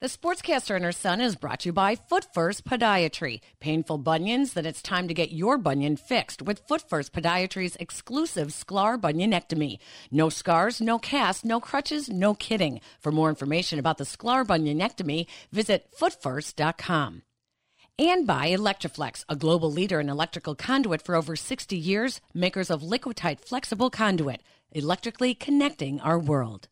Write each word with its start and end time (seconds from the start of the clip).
The 0.00 0.06
Sportscaster 0.06 0.74
and 0.74 0.82
her 0.86 0.92
son 0.92 1.20
is 1.20 1.36
brought 1.36 1.60
to 1.60 1.68
you 1.68 1.72
by 1.74 1.94
Foot 1.94 2.32
First 2.32 2.64
Podiatry. 2.64 3.40
Painful 3.60 3.98
bunions? 3.98 4.54
Then 4.54 4.64
it's 4.64 4.80
time 4.80 5.08
to 5.08 5.12
get 5.12 5.30
your 5.30 5.58
bunion 5.58 5.96
fixed 5.96 6.40
with 6.40 6.66
Foot 6.66 6.88
First 6.88 7.12
Podiatry's 7.12 7.76
exclusive 7.76 8.48
Sklar 8.48 8.98
bunionectomy. 8.98 9.76
No 10.10 10.30
scars, 10.30 10.80
no 10.80 10.98
cast, 10.98 11.44
no 11.44 11.60
crutches, 11.60 12.08
no 12.08 12.32
kidding. 12.32 12.80
For 12.98 13.12
more 13.12 13.28
information 13.28 13.78
about 13.78 13.98
the 13.98 14.04
Sklar 14.04 14.42
bunionectomy, 14.46 15.26
visit 15.52 15.92
footfirst.com. 16.00 17.20
And 17.98 18.26
by 18.26 18.48
Electri-Flex, 18.48 19.26
a 19.28 19.36
global 19.36 19.70
leader 19.70 20.00
in 20.00 20.08
electrical 20.08 20.54
conduit 20.54 21.02
for 21.02 21.14
over 21.14 21.36
60 21.36 21.76
years, 21.76 22.22
makers 22.32 22.70
of 22.70 22.80
Liquatite 22.80 23.40
flexible 23.40 23.90
conduit, 23.90 24.42
electrically 24.72 25.34
connecting 25.34 26.00
our 26.00 26.18
world. 26.18 26.68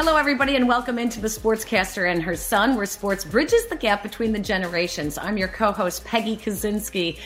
Hello, 0.00 0.14
everybody, 0.16 0.54
and 0.54 0.68
welcome 0.68 0.96
into 0.96 1.20
the 1.20 1.26
Sportscaster 1.26 2.08
and 2.08 2.22
her 2.22 2.36
son, 2.36 2.76
where 2.76 2.86
sports 2.86 3.24
bridges 3.24 3.66
the 3.66 3.74
gap 3.74 4.00
between 4.04 4.30
the 4.30 4.38
generations. 4.38 5.18
I'm 5.18 5.36
your 5.36 5.48
co 5.48 5.72
host, 5.72 6.04
Peggy 6.04 6.36
Kusinski, 6.36 7.18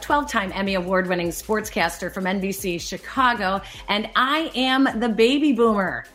12 0.00 0.26
time 0.26 0.50
Emmy 0.54 0.76
Award 0.76 1.08
winning 1.08 1.28
sportscaster 1.28 2.10
from 2.10 2.24
NBC 2.24 2.80
Chicago, 2.80 3.60
and 3.88 4.08
I 4.16 4.50
am 4.54 4.88
the 4.98 5.10
baby 5.10 5.52
boomer. 5.52 6.06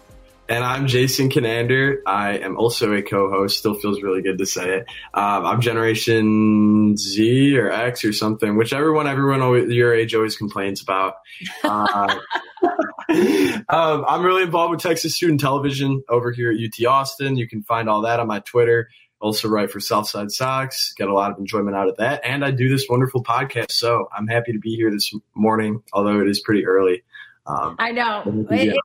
And 0.49 0.63
I'm 0.65 0.87
Jason 0.87 1.29
Conander. 1.29 2.01
I 2.05 2.39
am 2.39 2.57
also 2.57 2.93
a 2.93 3.01
co-host. 3.01 3.57
Still 3.57 3.75
feels 3.75 4.01
really 4.01 4.21
good 4.21 4.37
to 4.39 4.45
say 4.45 4.77
it. 4.77 4.85
Um, 5.13 5.45
I'm 5.45 5.61
Generation 5.61 6.97
Z 6.97 7.57
or 7.57 7.71
X 7.71 8.03
or 8.03 8.11
something, 8.11 8.57
whichever 8.57 8.91
one 8.91 9.07
everyone 9.07 9.41
always, 9.41 9.69
your 9.69 9.93
age 9.93 10.13
always 10.13 10.35
complains 10.35 10.81
about. 10.81 11.15
Uh, 11.63 12.17
um, 13.69 14.05
I'm 14.07 14.23
really 14.23 14.43
involved 14.43 14.71
with 14.71 14.81
Texas 14.81 15.15
Student 15.15 15.39
Television 15.39 16.03
over 16.09 16.31
here 16.31 16.51
at 16.51 16.57
UT 16.57 16.85
Austin. 16.85 17.37
You 17.37 17.47
can 17.47 17.63
find 17.63 17.87
all 17.87 18.01
that 18.01 18.19
on 18.19 18.27
my 18.27 18.39
Twitter. 18.39 18.89
Also 19.21 19.47
write 19.47 19.71
for 19.71 19.79
Southside 19.79 20.31
Sox. 20.31 20.93
Get 20.97 21.07
a 21.07 21.13
lot 21.13 21.31
of 21.31 21.37
enjoyment 21.37 21.77
out 21.77 21.87
of 21.87 21.97
that. 21.97 22.21
And 22.25 22.43
I 22.43 22.51
do 22.51 22.67
this 22.67 22.87
wonderful 22.89 23.23
podcast. 23.23 23.71
So 23.71 24.09
I'm 24.11 24.27
happy 24.27 24.51
to 24.51 24.59
be 24.59 24.75
here 24.75 24.91
this 24.91 25.13
morning, 25.35 25.83
although 25.93 26.19
it 26.19 26.27
is 26.27 26.41
pretty 26.41 26.65
early. 26.65 27.03
Um, 27.45 27.75
I 27.79 27.91
know. 27.91 28.23
It, 28.49 28.75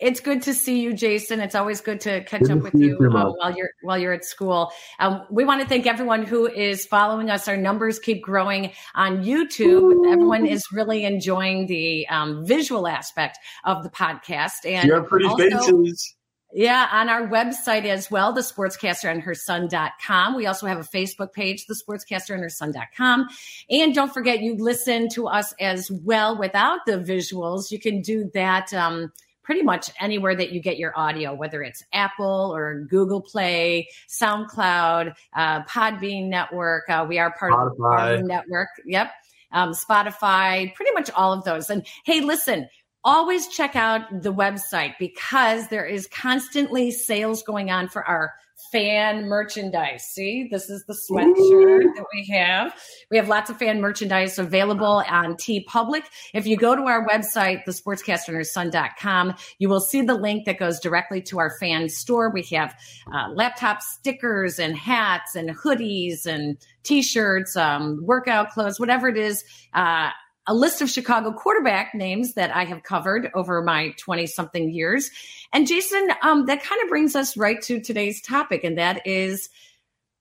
it's 0.00 0.20
good 0.20 0.42
to 0.42 0.54
see 0.54 0.80
you, 0.80 0.94
Jason. 0.94 1.40
It's 1.40 1.54
always 1.54 1.80
good 1.80 2.00
to 2.02 2.24
catch 2.24 2.42
good 2.42 2.50
up 2.52 2.62
with 2.62 2.74
you, 2.74 2.96
you 3.00 3.10
uh, 3.10 3.32
while 3.32 3.54
you're 3.54 3.70
while 3.82 3.98
you're 3.98 4.12
at 4.12 4.24
school. 4.24 4.72
Um, 4.98 5.22
we 5.30 5.44
want 5.44 5.60
to 5.60 5.68
thank 5.68 5.86
everyone 5.86 6.24
who 6.24 6.46
is 6.46 6.86
following 6.86 7.30
us. 7.30 7.48
Our 7.48 7.56
numbers 7.56 7.98
keep 7.98 8.22
growing 8.22 8.72
on 8.94 9.24
YouTube. 9.24 10.06
Ooh. 10.06 10.12
Everyone 10.12 10.46
is 10.46 10.64
really 10.72 11.04
enjoying 11.04 11.66
the 11.66 12.08
um, 12.08 12.46
visual 12.46 12.88
aspect 12.88 13.38
of 13.64 13.82
the 13.82 13.90
podcast, 13.90 14.64
and 14.64 14.88
you 14.88 14.94
have 14.94 15.06
pretty 15.06 15.26
also, 15.26 15.50
faces. 15.50 16.16
Yeah, 16.52 16.88
on 16.90 17.08
our 17.08 17.28
website 17.28 17.84
as 17.84 18.10
well, 18.10 18.32
the 18.32 18.40
sportscaster 18.40 19.08
and 19.08 19.22
her 19.22 19.34
son.com. 19.34 20.34
We 20.34 20.46
also 20.46 20.66
have 20.66 20.78
a 20.78 20.82
Facebook 20.82 21.32
page, 21.32 21.66
the 21.66 21.76
sportscaster 21.76 22.34
and 22.34 22.42
her 22.42 22.48
son.com. 22.48 23.28
And 23.70 23.94
don't 23.94 24.12
forget, 24.12 24.40
you 24.40 24.56
listen 24.56 25.08
to 25.10 25.28
us 25.28 25.54
as 25.60 25.88
well 25.92 26.36
without 26.36 26.80
the 26.86 26.98
visuals. 26.98 27.70
You 27.70 27.78
can 27.78 28.02
do 28.02 28.30
that. 28.34 28.74
Um, 28.74 29.12
pretty 29.42 29.62
much 29.62 29.90
anywhere 30.00 30.34
that 30.34 30.52
you 30.52 30.60
get 30.60 30.78
your 30.78 30.96
audio, 30.98 31.34
whether 31.34 31.62
it's 31.62 31.82
Apple 31.92 32.52
or 32.54 32.86
Google 32.88 33.20
Play, 33.20 33.88
SoundCloud, 34.08 35.14
uh, 35.34 35.62
Podbean 35.64 36.28
Network. 36.28 36.88
Uh, 36.88 37.06
we 37.08 37.18
are 37.18 37.34
part 37.38 37.52
Spotify. 37.52 38.14
of 38.14 38.20
the 38.20 38.26
network. 38.26 38.68
Yep. 38.84 39.10
Um, 39.52 39.72
Spotify, 39.72 40.72
pretty 40.74 40.92
much 40.92 41.10
all 41.10 41.32
of 41.32 41.44
those. 41.44 41.70
And 41.70 41.84
hey, 42.04 42.20
listen, 42.20 42.68
always 43.02 43.48
check 43.48 43.76
out 43.76 44.22
the 44.22 44.32
website 44.32 44.94
because 44.98 45.68
there 45.68 45.86
is 45.86 46.06
constantly 46.06 46.90
sales 46.90 47.42
going 47.42 47.70
on 47.70 47.88
for 47.88 48.06
our 48.06 48.32
fan 48.72 49.26
merchandise. 49.26 50.04
See, 50.04 50.48
this 50.50 50.70
is 50.70 50.84
the 50.84 50.94
sweatshirt 50.94 51.94
that 51.94 52.06
we 52.12 52.26
have. 52.32 52.74
We 53.10 53.16
have 53.16 53.28
lots 53.28 53.50
of 53.50 53.58
fan 53.58 53.80
merchandise 53.80 54.38
available 54.38 55.02
on 55.08 55.34
TeePublic. 55.34 56.02
If 56.34 56.46
you 56.46 56.56
go 56.56 56.76
to 56.76 56.82
our 56.82 57.06
website, 57.06 57.64
thesportscasterandherson.com, 57.66 59.34
you 59.58 59.68
will 59.68 59.80
see 59.80 60.02
the 60.02 60.14
link 60.14 60.46
that 60.46 60.58
goes 60.58 60.80
directly 60.80 61.20
to 61.22 61.38
our 61.38 61.56
fan 61.58 61.88
store. 61.88 62.30
We 62.30 62.42
have 62.54 62.74
uh, 63.12 63.28
laptop 63.32 63.82
stickers 63.82 64.58
and 64.58 64.76
hats 64.76 65.34
and 65.34 65.50
hoodies 65.50 66.26
and 66.26 66.56
t-shirts, 66.82 67.56
um, 67.56 67.98
workout 68.02 68.50
clothes, 68.50 68.80
whatever 68.80 69.08
it 69.08 69.16
is. 69.16 69.44
Uh, 69.74 70.10
a 70.46 70.54
list 70.54 70.80
of 70.82 70.90
Chicago 70.90 71.32
quarterback 71.32 71.94
names 71.94 72.34
that 72.34 72.54
I 72.54 72.64
have 72.64 72.82
covered 72.82 73.30
over 73.34 73.62
my 73.62 73.94
20 73.98 74.26
something 74.26 74.70
years. 74.70 75.10
And 75.52 75.66
Jason, 75.66 76.08
um, 76.22 76.46
that 76.46 76.62
kind 76.62 76.82
of 76.82 76.88
brings 76.88 77.14
us 77.14 77.36
right 77.36 77.60
to 77.62 77.80
today's 77.80 78.20
topic, 78.22 78.64
and 78.64 78.78
that 78.78 79.06
is 79.06 79.48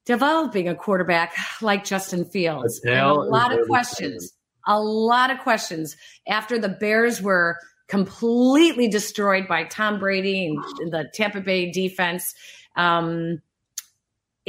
developing 0.05 0.67
a 0.67 0.75
quarterback 0.75 1.35
like 1.61 1.83
Justin 1.83 2.25
Fields. 2.25 2.81
And 2.83 2.99
a 2.99 3.13
lot 3.13 3.57
of 3.57 3.67
questions, 3.67 4.33
a 4.67 4.79
lot 4.79 5.31
of 5.31 5.39
questions 5.39 5.95
after 6.27 6.57
the 6.59 6.69
Bears 6.69 7.21
were 7.21 7.57
completely 7.87 8.87
destroyed 8.87 9.47
by 9.47 9.63
Tom 9.63 9.99
Brady 9.99 10.45
and 10.45 10.91
the 10.91 11.09
Tampa 11.13 11.41
Bay 11.41 11.71
defense. 11.71 12.33
Um, 12.75 13.41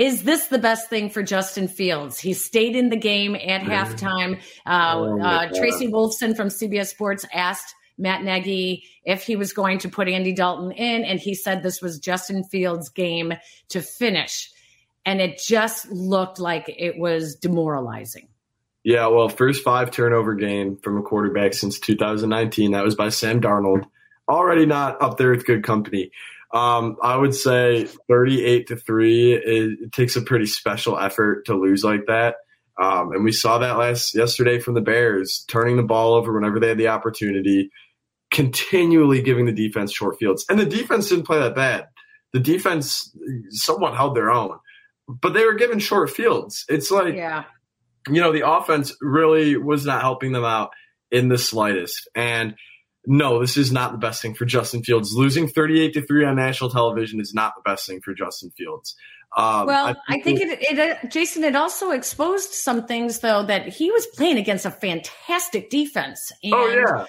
is 0.00 0.22
this 0.22 0.46
the 0.46 0.58
best 0.58 0.88
thing 0.88 1.10
for 1.10 1.22
Justin 1.22 1.68
Fields? 1.68 2.18
He 2.18 2.32
stayed 2.32 2.74
in 2.74 2.88
the 2.88 2.96
game 2.96 3.34
at 3.34 3.60
mm-hmm. 3.60 3.70
halftime. 3.70 4.40
Uh, 4.64 4.94
oh 4.96 5.20
uh, 5.20 5.48
Tracy 5.54 5.88
Wolfson 5.88 6.34
from 6.34 6.48
CBS 6.48 6.86
Sports 6.86 7.26
asked 7.34 7.74
Matt 7.98 8.22
Nagy 8.22 8.84
if 9.04 9.24
he 9.24 9.36
was 9.36 9.52
going 9.52 9.78
to 9.80 9.90
put 9.90 10.08
Andy 10.08 10.32
Dalton 10.32 10.72
in, 10.72 11.04
and 11.04 11.20
he 11.20 11.34
said 11.34 11.62
this 11.62 11.82
was 11.82 11.98
Justin 11.98 12.44
Fields' 12.44 12.88
game 12.88 13.34
to 13.68 13.82
finish. 13.82 14.50
And 15.04 15.20
it 15.20 15.38
just 15.46 15.90
looked 15.90 16.40
like 16.40 16.64
it 16.66 16.98
was 16.98 17.34
demoralizing. 17.34 18.28
Yeah, 18.82 19.08
well, 19.08 19.28
first 19.28 19.62
five 19.62 19.90
turnover 19.90 20.34
game 20.34 20.78
from 20.78 20.96
a 20.96 21.02
quarterback 21.02 21.52
since 21.52 21.78
2019. 21.78 22.72
That 22.72 22.84
was 22.84 22.94
by 22.94 23.10
Sam 23.10 23.38
Darnold. 23.42 23.84
Already 24.30 24.64
not 24.64 25.02
up 25.02 25.18
there 25.18 25.30
with 25.30 25.44
good 25.44 25.62
company. 25.62 26.10
Um, 26.52 26.96
I 27.02 27.16
would 27.16 27.34
say 27.34 27.84
38 28.08 28.66
to 28.68 28.76
3, 28.76 29.32
it, 29.34 29.42
it, 29.80 29.92
takes 29.92 30.16
a 30.16 30.22
pretty 30.22 30.46
special 30.46 30.98
effort 30.98 31.46
to 31.46 31.54
lose 31.54 31.84
like 31.84 32.06
that. 32.08 32.36
Um, 32.80 33.12
and 33.12 33.22
we 33.22 33.30
saw 33.30 33.58
that 33.58 33.78
last 33.78 34.14
yesterday 34.14 34.58
from 34.58 34.74
the 34.74 34.80
Bears, 34.80 35.44
turning 35.48 35.76
the 35.76 35.82
ball 35.82 36.14
over 36.14 36.32
whenever 36.32 36.58
they 36.58 36.68
had 36.68 36.78
the 36.78 36.88
opportunity, 36.88 37.70
continually 38.32 39.22
giving 39.22 39.46
the 39.46 39.52
defense 39.52 39.92
short 39.92 40.18
fields. 40.18 40.44
And 40.48 40.58
the 40.58 40.66
defense 40.66 41.08
didn't 41.08 41.26
play 41.26 41.38
that 41.38 41.54
bad. 41.54 41.86
The 42.32 42.40
defense 42.40 43.14
somewhat 43.50 43.94
held 43.94 44.16
their 44.16 44.30
own, 44.30 44.58
but 45.08 45.34
they 45.34 45.44
were 45.44 45.54
given 45.54 45.78
short 45.78 46.10
fields. 46.10 46.64
It's 46.68 46.90
like, 46.90 47.14
yeah. 47.14 47.44
you 48.08 48.20
know, 48.20 48.32
the 48.32 48.48
offense 48.48 48.96
really 49.00 49.56
was 49.56 49.84
not 49.84 50.00
helping 50.00 50.32
them 50.32 50.44
out 50.44 50.70
in 51.10 51.28
the 51.28 51.38
slightest. 51.38 52.08
And 52.14 52.54
no, 53.06 53.40
this 53.40 53.56
is 53.56 53.72
not 53.72 53.92
the 53.92 53.98
best 53.98 54.20
thing 54.20 54.34
for 54.34 54.44
Justin 54.44 54.82
Fields. 54.82 55.12
Losing 55.14 55.48
38 55.48 55.94
to 55.94 56.06
3 56.06 56.24
on 56.26 56.36
national 56.36 56.70
television 56.70 57.20
is 57.20 57.32
not 57.34 57.54
the 57.56 57.62
best 57.68 57.86
thing 57.86 58.00
for 58.00 58.14
Justin 58.14 58.50
Fields. 58.50 58.94
Um, 59.36 59.66
well, 59.66 59.86
I 59.86 59.92
think, 59.92 60.00
I 60.08 60.20
think 60.22 60.40
it, 60.40 60.58
it, 60.60 60.78
uh, 60.78 61.08
Jason, 61.08 61.44
it 61.44 61.54
also 61.54 61.92
exposed 61.92 62.52
some 62.52 62.86
things 62.86 63.20
though 63.20 63.44
that 63.44 63.68
he 63.68 63.90
was 63.90 64.06
playing 64.06 64.38
against 64.38 64.66
a 64.66 64.70
fantastic 64.70 65.70
defense. 65.70 66.32
And 66.42 66.54
oh 66.54 66.68
yeah. 66.68 67.06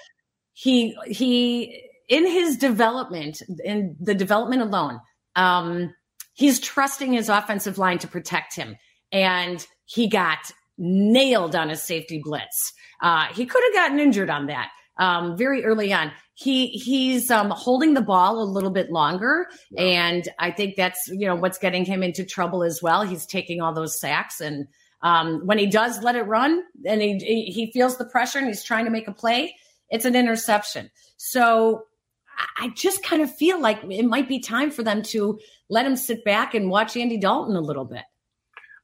He 0.54 0.94
he 1.06 1.82
in 2.08 2.26
his 2.26 2.58
development, 2.58 3.42
in 3.64 3.96
the 3.98 4.14
development 4.14 4.62
alone, 4.62 5.00
um, 5.34 5.94
he's 6.34 6.60
trusting 6.60 7.12
his 7.12 7.28
offensive 7.28 7.78
line 7.78 7.98
to 8.00 8.06
protect 8.06 8.54
him, 8.54 8.76
and 9.10 9.66
he 9.86 10.08
got 10.08 10.52
nailed 10.76 11.56
on 11.56 11.70
a 11.70 11.76
safety 11.76 12.20
blitz. 12.22 12.72
Uh, 13.02 13.26
he 13.32 13.46
could 13.46 13.62
have 13.64 13.74
gotten 13.74 13.98
injured 13.98 14.30
on 14.30 14.46
that 14.46 14.70
um, 14.98 15.36
very 15.36 15.64
early 15.64 15.92
on. 15.92 16.12
He 16.34 16.68
he's 16.68 17.30
um, 17.30 17.50
holding 17.50 17.94
the 17.94 18.00
ball 18.00 18.42
a 18.42 18.44
little 18.44 18.70
bit 18.70 18.90
longer, 18.90 19.48
yeah. 19.70 19.82
and 19.82 20.28
I 20.38 20.50
think 20.50 20.76
that's 20.76 21.08
you 21.08 21.26
know 21.26 21.34
what's 21.34 21.58
getting 21.58 21.84
him 21.84 22.02
into 22.02 22.24
trouble 22.24 22.62
as 22.62 22.80
well. 22.82 23.02
He's 23.02 23.26
taking 23.26 23.60
all 23.60 23.74
those 23.74 24.00
sacks, 24.00 24.40
and 24.40 24.66
um, 25.02 25.42
when 25.44 25.58
he 25.58 25.66
does 25.66 26.02
let 26.02 26.16
it 26.16 26.22
run, 26.22 26.62
and 26.86 27.02
he 27.02 27.18
he 27.54 27.70
feels 27.72 27.98
the 27.98 28.06
pressure, 28.06 28.38
and 28.38 28.48
he's 28.48 28.64
trying 28.64 28.86
to 28.86 28.90
make 28.90 29.08
a 29.08 29.12
play, 29.12 29.54
it's 29.90 30.04
an 30.04 30.16
interception. 30.16 30.90
So 31.16 31.84
I 32.58 32.70
just 32.70 33.02
kind 33.02 33.22
of 33.22 33.34
feel 33.34 33.60
like 33.60 33.82
it 33.88 34.04
might 34.04 34.28
be 34.28 34.40
time 34.40 34.70
for 34.70 34.82
them 34.82 35.02
to 35.04 35.38
let 35.68 35.86
him 35.86 35.96
sit 35.96 36.24
back 36.24 36.54
and 36.54 36.70
watch 36.70 36.96
Andy 36.96 37.18
Dalton 37.18 37.56
a 37.56 37.60
little 37.60 37.84
bit. 37.84 38.02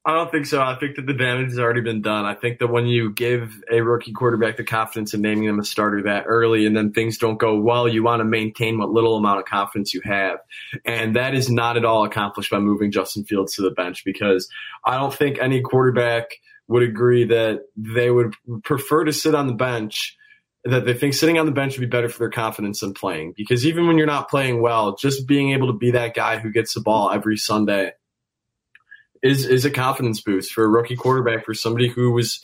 I 0.05 0.15
don't 0.15 0.31
think 0.31 0.47
so. 0.47 0.63
I 0.63 0.75
think 0.77 0.97
that 0.97 1.07
the 1.07 1.13
damage 1.13 1.49
has 1.49 1.59
already 1.59 1.83
been 1.83 2.01
done. 2.01 2.25
I 2.25 2.35
think 2.35 2.61
that 2.61 2.69
when 2.69 2.87
you 2.87 3.13
give 3.13 3.61
a 3.71 3.83
rookie 3.83 4.13
quarterback 4.13 4.57
the 4.57 4.65
confidence 4.65 5.13
in 5.13 5.21
naming 5.21 5.47
them 5.47 5.59
a 5.59 5.65
starter 5.65 6.03
that 6.05 6.25
early 6.27 6.65
and 6.67 6.75
then 6.75 6.93
things 6.93 7.19
don't 7.19 7.39
go 7.39 7.61
well, 7.61 7.87
you 7.87 8.03
want 8.03 8.21
to 8.21 8.25
maintain 8.25 8.79
what 8.79 8.91
little 8.91 9.17
amount 9.17 9.41
of 9.41 9.45
confidence 9.45 9.93
you 9.93 10.01
have. 10.05 10.39
And 10.87 11.17
that 11.17 11.35
is 11.35 11.51
not 11.51 11.77
at 11.77 11.85
all 11.85 12.05
accomplished 12.05 12.51
by 12.51 12.59
moving 12.59 12.91
Justin 12.91 13.25
Fields 13.25 13.55
to 13.57 13.63
the 13.63 13.71
bench 13.71 14.03
because 14.05 14.49
I 14.85 14.97
don't 14.97 15.13
think 15.13 15.39
any 15.41 15.61
quarterback 15.61 16.31
would 16.69 16.83
agree 16.83 17.25
that 17.25 17.63
they 17.77 18.11
would 18.11 18.35
prefer 18.65 19.05
to 19.05 19.13
sit 19.13 19.35
on 19.35 19.47
the 19.47 19.55
bench 19.55 20.17
that 20.65 20.85
they 20.85 20.95
think 20.95 21.15
sitting 21.15 21.39
on 21.39 21.47
the 21.47 21.53
bench 21.53 21.77
would 21.77 21.85
be 21.85 21.97
better 21.97 22.09
for 22.09 22.19
their 22.19 22.31
confidence 22.31 22.81
than 22.81 22.95
playing. 22.95 23.35
Because 23.37 23.67
even 23.67 23.87
when 23.87 23.97
you're 23.97 24.07
not 24.07 24.29
playing 24.29 24.61
well, 24.61 24.97
just 24.97 25.27
being 25.27 25.51
able 25.51 25.69
to 25.69 25.79
be 25.79 25.93
that 25.93 26.15
guy 26.15 26.39
who 26.39 26.51
gets 26.51 26.75
the 26.75 26.81
ball 26.81 27.11
every 27.11 27.37
Sunday 27.37 27.93
is 29.23 29.47
is 29.47 29.65
a 29.65 29.71
confidence 29.71 30.21
boost 30.21 30.53
for 30.53 30.65
a 30.65 30.69
rookie 30.69 30.97
quarterback 30.97 31.45
for 31.45 31.55
somebody 31.55 31.89
who 31.89 32.13
was 32.13 32.41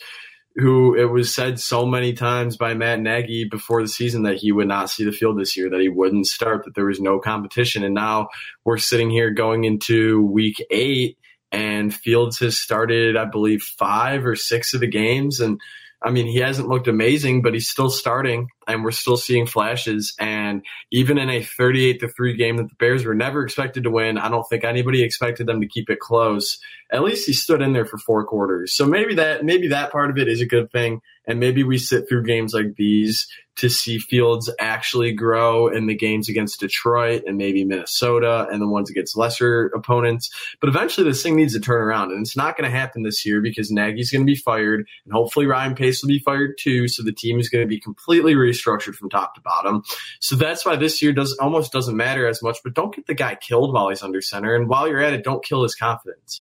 who 0.55 0.95
it 0.95 1.05
was 1.05 1.33
said 1.33 1.59
so 1.59 1.85
many 1.85 2.13
times 2.13 2.55
by 2.55 2.73
Matt 2.73 3.01
Nagy 3.01 3.43
before 3.43 3.81
the 3.81 3.89
season 3.89 4.23
that 4.23 4.37
he 4.37 4.51
would 4.51 4.67
not 4.67 4.89
see 4.89 5.03
the 5.03 5.11
field 5.11 5.37
this 5.37 5.57
year, 5.57 5.69
that 5.69 5.81
he 5.81 5.89
wouldn't 5.89 6.27
start, 6.27 6.63
that 6.63 6.75
there 6.75 6.85
was 6.85 7.01
no 7.01 7.19
competition. 7.19 7.83
And 7.83 7.93
now 7.93 8.29
we're 8.63 8.77
sitting 8.77 9.09
here 9.09 9.31
going 9.31 9.65
into 9.65 10.21
week 10.21 10.63
eight 10.71 11.17
and 11.51 11.93
Fields 11.93 12.39
has 12.39 12.57
started, 12.57 13.15
I 13.15 13.25
believe, 13.25 13.61
five 13.61 14.25
or 14.25 14.35
six 14.35 14.73
of 14.73 14.81
the 14.81 14.87
games. 14.87 15.39
And 15.39 15.59
I 16.01 16.11
mean, 16.11 16.27
he 16.27 16.39
hasn't 16.39 16.67
looked 16.67 16.87
amazing, 16.87 17.41
but 17.41 17.53
he's 17.53 17.69
still 17.69 17.89
starting, 17.89 18.47
and 18.67 18.83
we're 18.83 18.91
still 18.91 19.17
seeing 19.17 19.45
flashes. 19.45 20.13
And 20.19 20.63
even 20.91 21.17
in 21.17 21.29
a 21.29 21.43
38 21.43 21.99
to 21.99 22.07
3 22.07 22.35
game 22.35 22.57
that 22.57 22.69
the 22.69 22.75
Bears 22.75 23.05
were 23.05 23.15
never 23.15 23.43
expected 23.43 23.83
to 23.83 23.91
win, 23.91 24.17
I 24.17 24.29
don't 24.29 24.47
think 24.49 24.63
anybody 24.63 25.03
expected 25.03 25.47
them 25.47 25.61
to 25.61 25.67
keep 25.67 25.89
it 25.89 25.99
close. 25.99 26.59
At 26.91 27.03
least 27.03 27.25
he 27.25 27.33
stood 27.33 27.61
in 27.61 27.73
there 27.73 27.85
for 27.85 27.97
four 27.97 28.25
quarters. 28.25 28.75
So 28.75 28.85
maybe 28.85 29.15
that 29.15 29.43
maybe 29.43 29.69
that 29.69 29.91
part 29.91 30.09
of 30.09 30.17
it 30.17 30.27
is 30.27 30.41
a 30.41 30.45
good 30.45 30.71
thing. 30.71 31.01
And 31.27 31.39
maybe 31.39 31.63
we 31.63 31.77
sit 31.77 32.07
through 32.07 32.23
games 32.23 32.53
like 32.53 32.75
these 32.75 33.27
to 33.57 33.69
see 33.69 33.97
Fields 33.97 34.49
actually 34.59 35.13
grow 35.13 35.67
in 35.67 35.87
the 35.87 35.95
games 35.95 36.27
against 36.27 36.59
Detroit 36.59 37.23
and 37.25 37.37
maybe 37.37 37.63
Minnesota 37.63 38.47
and 38.51 38.61
the 38.61 38.67
ones 38.67 38.89
against 38.89 39.17
lesser 39.17 39.67
opponents. 39.67 40.29
But 40.59 40.69
eventually 40.69 41.07
this 41.07 41.23
thing 41.23 41.37
needs 41.37 41.53
to 41.53 41.59
turn 41.59 41.81
around. 41.81 42.11
And 42.11 42.21
it's 42.21 42.35
not 42.35 42.57
going 42.57 42.69
to 42.69 42.77
happen 42.77 43.03
this 43.03 43.25
year 43.25 43.41
because 43.41 43.71
Nagy's 43.71 44.11
going 44.11 44.25
to 44.25 44.31
be 44.31 44.35
fired. 44.35 44.85
And 45.05 45.13
hopefully 45.13 45.45
Ryan 45.45 45.73
Pace 45.73 46.01
will 46.01 46.09
be 46.09 46.19
fired 46.19 46.57
too. 46.59 46.87
So 46.87 47.01
the 47.01 47.13
team 47.13 47.39
is 47.39 47.49
going 47.49 47.63
to 47.63 47.67
be 47.67 47.79
completely 47.79 48.35
restructured 48.55 48.95
from 48.95 49.09
top 49.09 49.35
to 49.35 49.41
bottom. 49.41 49.83
So 50.19 50.35
that's 50.35 50.65
why 50.65 50.75
this 50.75 51.01
year 51.01 51.13
does 51.13 51.37
almost 51.39 51.71
doesn't 51.71 51.95
matter 51.95 52.27
as 52.27 52.41
much. 52.41 52.59
But 52.63 52.73
don't 52.73 52.95
get 52.95 53.07
the 53.07 53.13
guy 53.13 53.35
killed 53.35 53.73
while 53.73 53.89
he's 53.89 54.03
under 54.03 54.21
center. 54.21 54.55
And 54.55 54.67
while 54.67 54.87
you're 54.87 55.01
at 55.01 55.13
it, 55.13 55.23
don't 55.23 55.43
kill 55.43 55.63
his 55.63 55.75
confidence. 55.75 56.41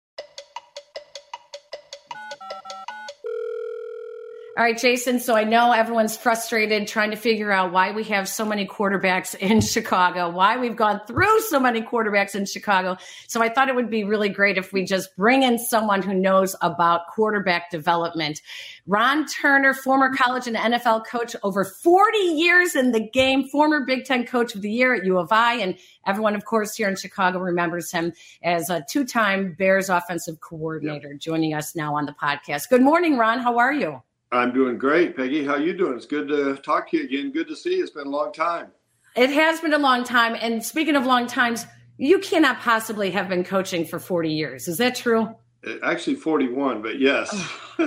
All 4.56 4.64
right, 4.64 4.78
Jason. 4.78 5.20
So 5.20 5.36
I 5.36 5.46
know 5.46 5.72
everyone's 5.72 6.16
frustrated 6.16 6.88
trying 6.88 7.10
to 7.10 7.18
figure 7.18 7.52
out 7.52 7.72
why 7.72 7.92
we 7.92 8.04
have 8.04 8.30
so 8.30 8.46
many 8.46 8.68
quarterbacks 8.68 9.34
in 9.34 9.62
Chicago, 9.62 10.30
why 10.30 10.58
we've 10.58 10.76
gone 10.76 11.02
through 11.08 11.42
so 11.50 11.60
many 11.60 11.82
quarterbacks 11.82 12.36
in 12.36 12.46
Chicago. 12.46 12.96
So 13.26 13.42
I 13.42 13.50
thought 13.50 13.68
it 13.68 13.74
would 13.74 13.90
be 13.90 14.04
really 14.04 14.30
great 14.30 14.60
if 14.60 14.72
we 14.72 14.86
just 14.86 15.10
bring 15.18 15.42
in 15.42 15.58
someone 15.58 16.04
who 16.04 16.14
knows 16.14 16.56
about 16.62 17.08
quarterback 17.16 17.72
development. 17.72 18.44
Ron 18.86 19.26
Turner, 19.26 19.74
former 19.74 20.16
college 20.16 20.46
and 20.46 20.56
NFL 20.56 21.08
coach, 21.08 21.36
over 21.42 21.64
40 21.64 22.16
years 22.20 22.76
in 22.76 22.92
the 22.92 23.00
game, 23.10 23.48
former 23.50 23.84
Big 23.88 24.06
Ten 24.06 24.24
coach 24.24 24.54
of 24.54 24.62
the 24.62 24.70
year 24.70 24.94
at 24.94 25.04
U 25.04 25.18
of 25.18 25.32
I. 25.32 25.56
And 25.56 25.80
everyone, 26.06 26.36
of 26.36 26.46
course, 26.46 26.76
here 26.76 26.88
in 26.88 26.96
Chicago 26.96 27.40
remembers 27.40 27.92
him 27.92 28.14
as 28.44 28.70
a 28.70 28.86
two 28.88 29.04
time 29.04 29.56
Bears 29.58 29.90
offensive 29.90 30.42
coordinator, 30.42 31.16
joining 31.16 31.56
us 31.56 31.76
now 31.76 31.96
on 31.96 32.06
the 32.06 32.14
podcast. 32.14 32.70
Good 32.70 32.84
morning, 32.84 33.18
Ron. 33.18 33.40
How 33.40 33.58
are 33.58 33.74
you? 33.74 34.04
I'm 34.34 34.52
doing 34.52 34.78
great, 34.80 35.16
Peggy. 35.16 35.46
How 35.46 35.58
you 35.58 35.78
doing? 35.78 35.96
It's 35.96 36.08
good 36.08 36.28
to 36.30 36.56
talk 36.58 36.90
to 36.90 36.98
you 36.98 37.04
again. 37.04 37.32
Good 37.32 37.48
to 37.50 37.56
see 37.56 37.78
you. 37.78 37.84
It's 37.84 37.92
been 37.92 38.08
a 38.08 38.10
long 38.10 38.34
time. 38.34 38.72
It 39.16 39.30
has 39.30 39.62
been 39.62 39.74
a 39.74 39.78
long 39.78 40.04
time. 40.04 40.36
And 40.42 40.64
speaking 40.64 40.96
of 40.96 41.06
long 41.06 41.28
times, 41.28 41.68
you 41.98 42.18
cannot 42.18 42.60
possibly 42.60 43.12
have 43.12 43.30
been 43.30 43.44
coaching 43.44 43.86
for 43.86 44.00
40 44.00 44.30
years. 44.30 44.68
Is 44.68 44.78
that 44.80 44.96
true? 44.96 45.30
Uh, 45.66 45.76
actually, 45.84 46.16
41, 46.16 46.82
but 46.82 47.00
yes. 47.00 47.32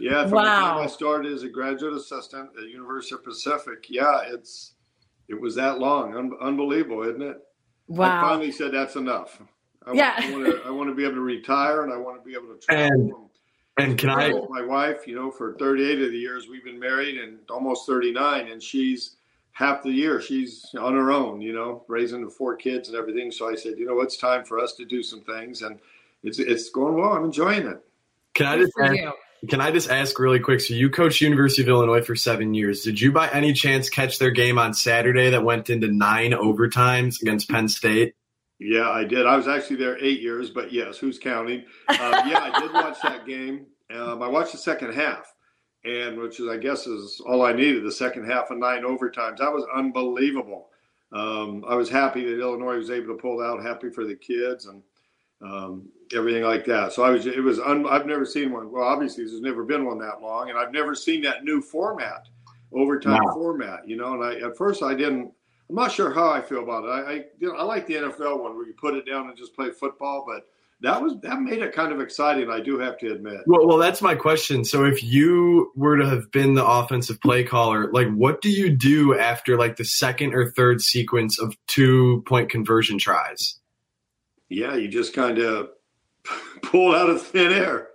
yeah, 0.00 0.22
from 0.26 0.32
wow. 0.32 0.42
the 0.44 0.66
time 0.66 0.78
I 0.78 0.86
started 0.86 1.32
as 1.32 1.42
a 1.42 1.50
graduate 1.50 1.92
assistant 1.92 2.50
at 2.56 2.68
University 2.68 3.14
of 3.14 3.24
Pacific, 3.24 3.86
yeah, 3.90 4.22
it's 4.26 4.72
it 5.28 5.38
was 5.38 5.54
that 5.56 5.78
long. 5.78 6.16
Un- 6.16 6.36
unbelievable, 6.40 7.02
isn't 7.02 7.22
it? 7.22 7.36
Wow. 7.88 8.18
I 8.18 8.20
finally 8.22 8.50
said 8.50 8.72
that's 8.72 8.96
enough. 8.96 9.42
I 9.84 9.92
yeah. 9.92 10.14
Want, 10.14 10.24
I, 10.24 10.30
want 10.32 10.46
to, 10.46 10.68
I 10.68 10.70
want 10.70 10.88
to 10.88 10.94
be 10.94 11.04
able 11.04 11.16
to 11.16 11.20
retire 11.20 11.84
and 11.84 11.92
I 11.92 11.98
want 11.98 12.18
to 12.18 12.24
be 12.26 12.34
able 12.34 12.54
to 12.54 12.58
travel. 12.60 12.92
And- 12.92 13.25
and 13.78 13.98
can 13.98 14.10
I? 14.10 14.30
My 14.48 14.62
wife, 14.62 15.06
you 15.06 15.14
know, 15.14 15.30
for 15.30 15.54
38 15.54 16.02
of 16.02 16.10
the 16.10 16.18
years 16.18 16.48
we've 16.48 16.64
been 16.64 16.78
married, 16.78 17.18
and 17.18 17.38
almost 17.50 17.86
39, 17.86 18.48
and 18.48 18.62
she's 18.62 19.16
half 19.56 19.82
the 19.82 19.90
year 19.90 20.20
she's 20.20 20.66
on 20.78 20.92
her 20.92 21.10
own, 21.10 21.40
you 21.40 21.54
know, 21.54 21.82
raising 21.88 22.22
the 22.22 22.30
four 22.30 22.56
kids 22.56 22.90
and 22.90 22.98
everything. 22.98 23.30
So 23.30 23.48
I 23.48 23.54
said, 23.54 23.78
you 23.78 23.86
know, 23.86 24.00
it's 24.00 24.18
time 24.18 24.44
for 24.44 24.58
us 24.58 24.74
to 24.74 24.84
do 24.84 25.02
some 25.02 25.22
things, 25.22 25.62
and 25.62 25.78
it's 26.22 26.38
it's 26.38 26.70
going 26.70 26.94
well. 26.94 27.12
I'm 27.12 27.24
enjoying 27.24 27.66
it. 27.66 27.82
Can 28.34 28.46
I 28.46 28.58
just 28.58 28.72
ask, 28.78 28.98
can 29.48 29.60
I 29.62 29.70
just 29.70 29.90
ask 29.90 30.18
really 30.18 30.40
quick? 30.40 30.60
So 30.60 30.74
you 30.74 30.90
coached 30.90 31.22
University 31.22 31.62
of 31.62 31.68
Illinois 31.68 32.02
for 32.02 32.14
seven 32.14 32.52
years. 32.52 32.82
Did 32.82 33.00
you 33.00 33.12
by 33.12 33.30
any 33.30 33.54
chance 33.54 33.88
catch 33.88 34.18
their 34.18 34.30
game 34.30 34.58
on 34.58 34.74
Saturday 34.74 35.30
that 35.30 35.42
went 35.42 35.70
into 35.70 35.88
nine 35.88 36.32
overtimes 36.32 37.22
against 37.22 37.48
Penn 37.48 37.68
State? 37.68 38.14
Yeah, 38.58 38.90
I 38.90 39.04
did. 39.04 39.26
I 39.26 39.36
was 39.36 39.48
actually 39.48 39.76
there 39.76 40.02
eight 40.02 40.20
years, 40.20 40.50
but 40.50 40.72
yes, 40.72 40.96
who's 40.96 41.18
counting? 41.18 41.64
Uh, 41.88 42.22
yeah, 42.26 42.50
I 42.52 42.60
did 42.60 42.72
watch 42.72 42.98
that 43.02 43.26
game. 43.26 43.66
Um, 43.94 44.22
I 44.22 44.28
watched 44.28 44.52
the 44.52 44.58
second 44.58 44.94
half, 44.94 45.34
and 45.84 46.18
which 46.18 46.40
is, 46.40 46.48
I 46.48 46.56
guess, 46.56 46.86
is 46.86 47.20
all 47.26 47.44
I 47.44 47.52
needed. 47.52 47.84
The 47.84 47.92
second 47.92 48.24
half 48.24 48.50
of 48.50 48.58
nine 48.58 48.82
overtimes. 48.82 49.38
That 49.38 49.52
was 49.52 49.66
unbelievable. 49.74 50.68
Um, 51.12 51.64
I 51.68 51.74
was 51.74 51.88
happy 51.88 52.24
that 52.24 52.40
Illinois 52.40 52.76
was 52.76 52.90
able 52.90 53.14
to 53.14 53.20
pull 53.20 53.42
out. 53.42 53.62
Happy 53.62 53.90
for 53.90 54.04
the 54.04 54.16
kids 54.16 54.66
and 54.66 54.82
um, 55.42 55.88
everything 56.14 56.42
like 56.42 56.64
that. 56.64 56.92
So 56.92 57.02
I 57.02 57.10
was. 57.10 57.26
It 57.26 57.42
was. 57.42 57.60
Un, 57.60 57.86
I've 57.86 58.06
never 58.06 58.24
seen 58.24 58.52
one. 58.52 58.72
Well, 58.72 58.84
obviously, 58.84 59.24
there's 59.24 59.40
never 59.40 59.64
been 59.64 59.84
one 59.84 59.98
that 59.98 60.22
long, 60.22 60.50
and 60.50 60.58
I've 60.58 60.72
never 60.72 60.94
seen 60.94 61.20
that 61.22 61.44
new 61.44 61.60
format, 61.60 62.26
overtime 62.72 63.22
wow. 63.22 63.34
format. 63.34 63.88
You 63.88 63.96
know, 63.96 64.14
and 64.14 64.24
I 64.24 64.46
at 64.46 64.56
first 64.56 64.82
I 64.82 64.94
didn't. 64.94 65.32
I'm 65.68 65.74
not 65.74 65.92
sure 65.92 66.12
how 66.12 66.30
I 66.30 66.40
feel 66.40 66.62
about 66.62 66.84
it. 66.84 66.88
I, 66.88 67.12
I, 67.12 67.24
you 67.38 67.48
know, 67.48 67.56
I 67.56 67.62
like 67.64 67.86
the 67.86 67.94
NFL 67.94 68.40
one 68.40 68.56
where 68.56 68.66
you 68.66 68.74
put 68.74 68.94
it 68.94 69.06
down 69.06 69.28
and 69.28 69.36
just 69.36 69.54
play 69.54 69.70
football, 69.70 70.24
but 70.26 70.46
that 70.80 71.00
was 71.00 71.18
that 71.22 71.40
made 71.40 71.62
it 71.62 71.72
kind 71.72 71.90
of 71.90 72.00
exciting. 72.00 72.50
I 72.50 72.60
do 72.60 72.78
have 72.78 72.98
to 72.98 73.10
admit. 73.10 73.40
Well, 73.46 73.66
well, 73.66 73.78
that's 73.78 74.02
my 74.02 74.14
question. 74.14 74.64
So, 74.64 74.84
if 74.84 75.02
you 75.02 75.72
were 75.74 75.96
to 75.96 76.08
have 76.08 76.30
been 76.30 76.54
the 76.54 76.66
offensive 76.66 77.20
play 77.20 77.44
caller, 77.44 77.90
like, 77.92 78.12
what 78.12 78.42
do 78.42 78.50
you 78.50 78.68
do 78.70 79.18
after 79.18 79.56
like 79.56 79.76
the 79.76 79.84
second 79.84 80.34
or 80.34 80.50
third 80.50 80.82
sequence 80.82 81.40
of 81.40 81.56
two 81.66 82.22
point 82.26 82.50
conversion 82.50 82.98
tries? 82.98 83.58
Yeah, 84.50 84.76
you 84.76 84.88
just 84.88 85.14
kind 85.14 85.38
of 85.38 85.70
pull 86.62 86.94
out 86.94 87.08
of 87.08 87.22
thin 87.22 87.52
air. 87.52 87.88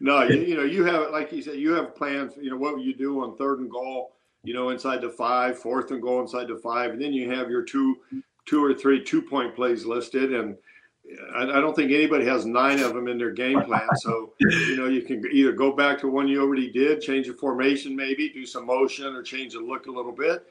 No, 0.00 0.22
you, 0.24 0.40
you 0.40 0.56
know, 0.56 0.64
you 0.64 0.84
have 0.84 1.10
like 1.12 1.32
you 1.32 1.40
said, 1.40 1.56
you 1.56 1.72
have 1.74 1.94
plans. 1.94 2.34
You 2.36 2.50
know, 2.50 2.56
what 2.56 2.74
would 2.74 2.84
you 2.84 2.96
do 2.96 3.22
on 3.22 3.36
third 3.36 3.60
and 3.60 3.70
goal? 3.70 4.16
You 4.44 4.54
know, 4.54 4.68
inside 4.68 5.00
the 5.00 5.10
five, 5.10 5.58
fourth 5.58 5.90
and 5.90 6.02
goal 6.02 6.20
inside 6.20 6.48
the 6.48 6.56
five, 6.56 6.92
and 6.92 7.02
then 7.02 7.12
you 7.12 7.30
have 7.30 7.50
your 7.50 7.62
two, 7.62 7.98
two 8.46 8.62
or 8.62 8.74
three 8.74 9.02
two 9.02 9.22
point 9.22 9.56
plays 9.56 9.84
listed, 9.84 10.34
and 10.34 10.56
I, 11.34 11.42
I 11.42 11.60
don't 11.60 11.74
think 11.74 11.90
anybody 11.90 12.24
has 12.26 12.46
nine 12.46 12.80
of 12.80 12.94
them 12.94 13.08
in 13.08 13.18
their 13.18 13.30
game 13.30 13.62
plan. 13.62 13.88
So 13.96 14.32
you 14.40 14.76
know, 14.76 14.86
you 14.86 15.02
can 15.02 15.24
either 15.32 15.52
go 15.52 15.72
back 15.72 15.98
to 16.00 16.08
one 16.08 16.28
you 16.28 16.42
already 16.42 16.70
did, 16.70 17.00
change 17.00 17.26
the 17.26 17.34
formation, 17.34 17.96
maybe 17.96 18.28
do 18.28 18.46
some 18.46 18.66
motion 18.66 19.14
or 19.14 19.22
change 19.22 19.54
the 19.54 19.60
look 19.60 19.86
a 19.86 19.90
little 19.90 20.12
bit, 20.12 20.46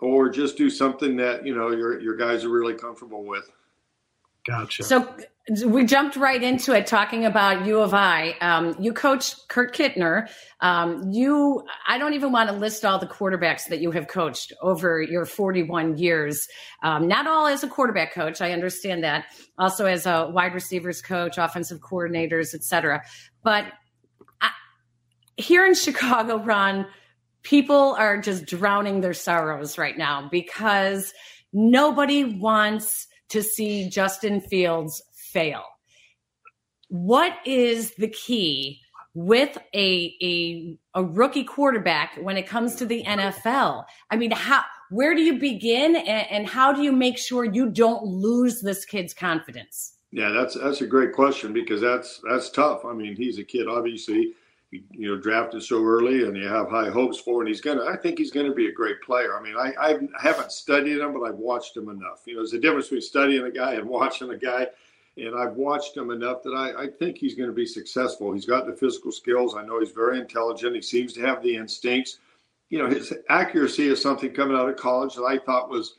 or 0.00 0.28
just 0.28 0.56
do 0.56 0.70
something 0.70 1.16
that 1.16 1.46
you 1.46 1.54
know 1.54 1.70
your 1.70 2.00
your 2.00 2.16
guys 2.16 2.44
are 2.44 2.50
really 2.50 2.74
comfortable 2.74 3.24
with. 3.24 3.50
Gotcha. 4.48 4.82
So 4.82 5.14
we 5.66 5.84
jumped 5.84 6.16
right 6.16 6.42
into 6.42 6.72
it 6.72 6.86
talking 6.86 7.26
about 7.26 7.66
U 7.66 7.80
of 7.80 7.92
I. 7.92 8.34
Um, 8.40 8.74
you 8.80 8.94
coached 8.94 9.46
Kurt 9.48 9.74
Kittner. 9.74 10.26
Um, 10.60 11.10
you, 11.10 11.62
I 11.86 11.98
don't 11.98 12.14
even 12.14 12.32
want 12.32 12.48
to 12.48 12.56
list 12.56 12.82
all 12.82 12.98
the 12.98 13.06
quarterbacks 13.06 13.66
that 13.68 13.80
you 13.80 13.90
have 13.90 14.08
coached 14.08 14.54
over 14.62 15.02
your 15.02 15.26
41 15.26 15.98
years. 15.98 16.48
Um, 16.82 17.08
not 17.08 17.26
all 17.26 17.46
as 17.46 17.62
a 17.62 17.68
quarterback 17.68 18.14
coach, 18.14 18.40
I 18.40 18.52
understand 18.52 19.04
that. 19.04 19.26
Also 19.58 19.84
as 19.84 20.06
a 20.06 20.30
wide 20.32 20.54
receivers 20.54 21.02
coach, 21.02 21.36
offensive 21.36 21.80
coordinators, 21.80 22.54
etc. 22.54 23.02
But 23.42 23.66
I, 24.40 24.50
here 25.36 25.66
in 25.66 25.74
Chicago, 25.74 26.38
Ron, 26.38 26.86
people 27.42 27.94
are 27.98 28.18
just 28.18 28.46
drowning 28.46 29.02
their 29.02 29.12
sorrows 29.12 29.76
right 29.76 29.98
now 29.98 30.26
because 30.30 31.12
nobody 31.52 32.24
wants 32.24 33.07
to 33.30 33.42
see 33.42 33.88
Justin 33.88 34.40
Fields 34.40 35.02
fail. 35.12 35.62
What 36.88 37.34
is 37.44 37.94
the 37.96 38.08
key 38.08 38.80
with 39.14 39.58
a, 39.74 40.14
a, 40.22 40.78
a 40.94 41.04
rookie 41.04 41.44
quarterback 41.44 42.18
when 42.20 42.36
it 42.36 42.46
comes 42.46 42.76
to 42.76 42.86
the 42.86 43.04
NFL? 43.04 43.84
I 44.10 44.16
mean, 44.16 44.30
how 44.30 44.62
where 44.90 45.14
do 45.14 45.20
you 45.20 45.38
begin 45.38 45.96
and, 45.96 46.26
and 46.30 46.46
how 46.46 46.72
do 46.72 46.82
you 46.82 46.92
make 46.92 47.18
sure 47.18 47.44
you 47.44 47.68
don't 47.68 48.04
lose 48.04 48.60
this 48.60 48.84
kid's 48.84 49.12
confidence? 49.12 49.94
Yeah, 50.10 50.30
that's 50.30 50.54
that's 50.54 50.80
a 50.80 50.86
great 50.86 51.12
question 51.12 51.52
because 51.52 51.82
that's 51.82 52.20
that's 52.28 52.48
tough. 52.48 52.84
I 52.86 52.94
mean, 52.94 53.14
he's 53.14 53.38
a 53.38 53.44
kid, 53.44 53.68
obviously, 53.68 54.32
you 54.70 55.08
know, 55.08 55.16
drafted 55.16 55.62
so 55.62 55.82
early, 55.82 56.24
and 56.24 56.36
you 56.36 56.46
have 56.46 56.68
high 56.68 56.90
hopes 56.90 57.18
for, 57.18 57.40
and 57.40 57.48
he's 57.48 57.60
gonna. 57.60 57.84
I 57.84 57.96
think 57.96 58.18
he's 58.18 58.30
gonna 58.30 58.52
be 58.52 58.68
a 58.68 58.72
great 58.72 59.00
player. 59.00 59.38
I 59.38 59.42
mean, 59.42 59.56
I 59.56 59.72
I 59.80 59.98
haven't 60.20 60.52
studied 60.52 60.98
him, 60.98 61.14
but 61.14 61.22
I've 61.22 61.36
watched 61.36 61.76
him 61.76 61.88
enough. 61.88 62.22
You 62.26 62.34
know, 62.34 62.40
there's 62.40 62.52
a 62.52 62.60
difference 62.60 62.86
between 62.86 63.00
studying 63.00 63.44
a 63.44 63.50
guy 63.50 63.74
and 63.74 63.88
watching 63.88 64.30
a 64.30 64.36
guy, 64.36 64.66
and 65.16 65.34
I've 65.34 65.54
watched 65.54 65.96
him 65.96 66.10
enough 66.10 66.42
that 66.42 66.50
I, 66.50 66.84
I 66.84 66.86
think 66.88 67.16
he's 67.16 67.34
going 67.34 67.48
to 67.48 67.54
be 67.54 67.66
successful. 67.66 68.32
He's 68.32 68.44
got 68.44 68.66
the 68.66 68.76
physical 68.76 69.10
skills. 69.10 69.54
I 69.56 69.64
know 69.64 69.80
he's 69.80 69.90
very 69.90 70.20
intelligent. 70.20 70.76
He 70.76 70.82
seems 70.82 71.14
to 71.14 71.22
have 71.22 71.42
the 71.42 71.56
instincts. 71.56 72.18
You 72.68 72.78
know, 72.78 72.88
his 72.90 73.14
accuracy 73.30 73.88
is 73.88 74.02
something 74.02 74.32
coming 74.32 74.56
out 74.56 74.68
of 74.68 74.76
college 74.76 75.14
that 75.14 75.22
I 75.22 75.38
thought 75.38 75.70
was 75.70 75.94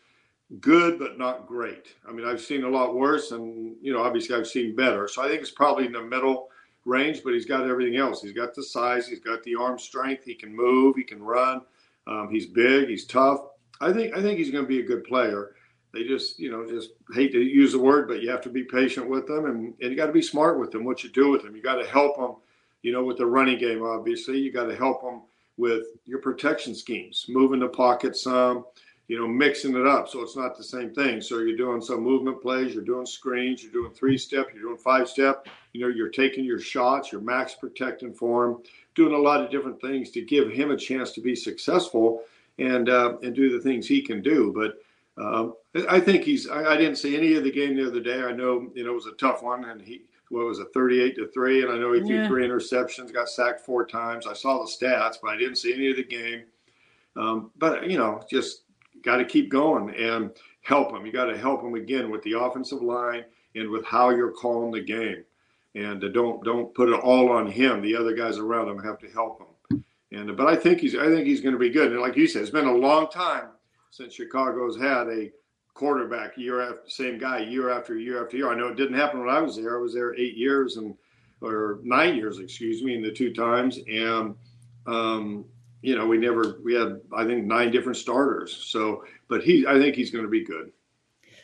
good 0.60 0.98
but 1.00 1.18
not 1.18 1.48
great. 1.48 1.88
I 2.08 2.12
mean, 2.12 2.28
I've 2.28 2.42
seen 2.42 2.64
a 2.64 2.70
lot 2.70 2.96
worse, 2.96 3.32
and 3.32 3.76
you 3.82 3.94
know, 3.94 4.04
obviously, 4.04 4.36
I've 4.36 4.48
seen 4.48 4.76
better. 4.76 5.08
So 5.08 5.24
I 5.24 5.28
think 5.28 5.42
it's 5.42 5.52
probably 5.52 5.88
in 5.88 5.92
the 5.92 6.04
middle 6.04 6.50
range, 6.86 7.22
but 7.24 7.34
he's 7.34 7.46
got 7.46 7.68
everything 7.68 7.98
else. 7.98 8.22
He's 8.22 8.34
got 8.34 8.54
the 8.54 8.64
size, 8.64 9.08
he's 9.08 9.20
got 9.20 9.44
the 9.44 9.56
arm 9.56 9.78
strength, 9.78 10.24
he 10.24 10.36
can 10.36 10.56
move, 10.56 10.96
he 10.96 11.04
can 11.04 11.22
run. 11.22 11.62
Um, 12.08 12.30
he's 12.32 12.46
big, 12.46 12.90
he's 12.90 13.06
tough. 13.06 13.42
I 13.82 13.94
think 13.94 14.16
I 14.16 14.22
think 14.22 14.38
he's 14.38 14.52
going 14.52 14.64
to 14.64 14.68
be 14.68 14.80
a 14.80 14.86
good 14.86 15.04
player. 15.04 15.56
They 15.94 16.04
just, 16.04 16.40
you 16.40 16.52
know, 16.52 16.70
just 16.70 16.92
hate 17.14 17.32
to 17.32 17.42
use 17.42 17.72
the 17.72 17.80
word, 17.80 18.08
but 18.08 18.22
you 18.22 18.30
have 18.30 18.42
to 18.42 18.50
be 18.50 18.64
patient 18.64 19.10
with 19.10 19.28
them, 19.28 19.46
and, 19.46 19.74
and 19.82 19.92
you 19.92 19.96
got 19.96 20.08
to 20.08 20.12
be 20.12 20.22
smart 20.22 20.60
with 20.60 20.72
them. 20.72 20.84
What 20.84 21.04
you 21.04 21.10
do 21.10 21.32
with 21.32 21.44
them, 21.44 21.56
you 21.56 21.64
got 21.64 21.82
to 21.82 21.88
help 21.88 22.18
them. 22.18 22.36
You 22.82 22.94
know, 22.94 23.04
with 23.04 23.18
the 23.18 23.26
running 23.26 23.58
game, 23.58 23.84
obviously, 23.84 24.40
you 24.40 24.54
got 24.54 24.66
to 24.66 24.76
help 24.76 25.02
them 25.02 25.24
with 25.58 25.84
your 26.06 26.20
protection 26.20 26.74
schemes, 26.74 27.26
moving 27.28 27.60
the 27.60 27.68
pocket 27.68 28.16
some 28.16 28.66
you 29.10 29.20
know, 29.20 29.28
mixing 29.28 29.76
it 29.76 29.88
up 29.88 30.08
so 30.08 30.22
it's 30.22 30.38
not 30.38 30.56
the 30.56 30.64
same 30.64 30.94
thing. 30.94 31.20
So 31.20 31.40
you're 31.40 31.58
doing 31.58 31.82
some 31.82 32.02
movement 32.02 32.42
plays, 32.42 32.74
you're 32.74 32.84
doing 32.84 33.08
screens, 33.08 33.62
you're 33.62 33.72
doing 33.72 33.92
three 33.92 34.18
step, 34.18 34.48
you're 34.54 34.62
doing 34.62 34.78
five 34.78 35.10
step. 35.10 35.48
You 35.74 35.82
know, 35.82 35.88
you're 35.88 36.10
taking 36.10 36.44
your 36.44 36.60
shots, 36.60 37.12
you're 37.12 37.22
max 37.22 37.56
protecting 37.56 38.14
for 38.14 38.46
him, 38.46 38.58
doing 38.96 39.14
a 39.14 39.18
lot 39.18 39.44
of 39.44 39.52
different 39.52 39.80
things 39.82 40.10
to 40.12 40.22
give 40.22 40.52
him 40.52 40.72
a 40.72 40.78
chance 40.78 41.12
to 41.14 41.22
be 41.22 41.36
successful 41.36 42.24
and 42.58 42.90
uh, 42.90 43.18
and 43.24 43.36
do 43.36 43.52
the 43.52 43.64
things 43.64 43.88
he 43.88 44.02
can 44.02 44.22
do. 44.22 44.54
But 44.56 44.80
um, 45.24 45.54
I 45.90 46.00
think 46.00 46.24
he's. 46.24 46.50
I, 46.50 46.74
I, 46.74 46.78
didn't 46.78 46.98
see 46.98 47.16
any 47.16 47.36
of 47.36 47.44
the 47.44 47.52
game 47.52 47.76
the 47.76 47.88
other 47.88 48.00
day. 48.00 48.22
I 48.22 48.32
know 48.32 48.70
you 48.74 48.84
know 48.84 48.92
it 48.92 48.96
was 48.96 49.06
a 49.06 49.14
tough 49.14 49.44
one, 49.44 49.66
and 49.66 49.82
he 49.82 50.04
what 50.30 50.46
was 50.46 50.60
it, 50.60 50.68
38 50.74 51.16
to 51.16 51.28
three, 51.30 51.64
and 51.64 51.72
I 51.72 51.78
know 51.78 51.92
he 51.92 52.02
threw 52.02 52.28
three 52.28 52.48
interceptions, 52.48 53.12
got 53.12 53.30
sacked 53.30 53.62
four 53.62 53.86
times. 53.86 54.28
I 54.28 54.34
saw 54.34 54.60
the 54.60 54.70
stats, 54.70 55.16
but 55.22 55.30
I 55.30 55.38
didn't 55.38 55.56
see 55.56 55.74
any 55.74 55.90
of 55.90 55.98
the 55.98 56.04
game. 56.04 56.44
Um, 57.16 57.52
but 57.58 57.90
you 57.90 57.98
know, 57.98 58.22
just 58.30 58.62
got 59.02 59.18
to 59.18 59.26
keep 59.26 59.50
going 59.50 59.94
and 59.96 60.32
help 60.62 60.92
him. 60.92 61.06
You 61.06 61.12
got 61.12 61.26
to 61.26 61.38
help 61.38 61.64
him 61.64 61.74
again 61.74 62.12
with 62.12 62.22
the 62.24 62.40
offensive 62.40 62.82
line 62.82 63.26
and 63.56 63.70
with 63.70 63.86
how 63.86 64.12
you're 64.12 64.32
calling 64.32 64.72
the 64.72 64.82
game. 64.82 65.24
And 65.76 66.04
uh, 66.04 66.10
don't 66.10 66.44
don't 66.44 66.74
put 66.74 66.90
it 66.90 67.00
all 67.00 67.32
on 67.32 67.48
him. 67.48 67.82
The 67.82 67.96
other 67.96 68.14
guys 68.14 68.38
around 68.38 68.70
him 68.70 68.84
have 68.84 69.00
to 69.00 69.10
help 69.10 69.40
him. 69.40 69.84
And 70.12 70.36
but 70.36 70.48
I 70.48 70.56
think 70.56 70.80
he's 70.80 70.96
I 70.96 71.06
think 71.06 71.28
he's 71.28 71.42
going 71.42 71.54
to 71.54 71.60
be 71.60 71.70
good. 71.70 71.92
And 71.92 72.02
like 72.02 72.16
you 72.16 72.28
said, 72.28 72.42
it's 72.42 72.52
been 72.52 72.66
a 72.66 72.74
long 72.74 73.10
time 73.10 73.50
since 73.92 74.14
Chicago's 74.14 74.80
had 74.80 75.08
a 75.08 75.32
quarterback 75.74 76.38
year 76.38 76.62
after 76.62 76.90
same 76.90 77.18
guy 77.18 77.40
year 77.40 77.70
after 77.70 77.98
year 77.98 78.24
after 78.24 78.38
year. 78.38 78.52
I 78.52 78.56
know 78.56 78.68
it 78.68 78.76
didn't 78.76 78.98
happen 78.98 79.20
when 79.20 79.30
I 79.30 79.40
was 79.40 79.56
there. 79.56 79.78
I 79.78 79.82
was 79.82 79.94
there 79.94 80.16
eight 80.16 80.36
years 80.36 80.78
and 80.78 80.96
or 81.42 81.80
nine 81.84 82.16
years, 82.16 82.40
excuse 82.40 82.84
me, 82.84 82.96
in 82.96 83.02
the 83.02 83.12
two 83.12 83.34
times. 83.34 83.80
And 83.88 84.36
um, 84.88 85.46
you 85.82 85.96
know, 85.96 86.06
we 86.06 86.18
never 86.18 86.60
we 86.64 86.74
had 86.74 87.00
I 87.16 87.26
think 87.26 87.46
nine 87.46 87.72
different 87.72 87.98
starters. 87.98 88.56
So, 88.56 89.06
but 89.28 89.44
he 89.44 89.66
I 89.68 89.80
think 89.80 89.96
he's 89.96 90.12
going 90.12 90.26
to 90.26 90.30
be 90.30 90.44
good. 90.44 90.72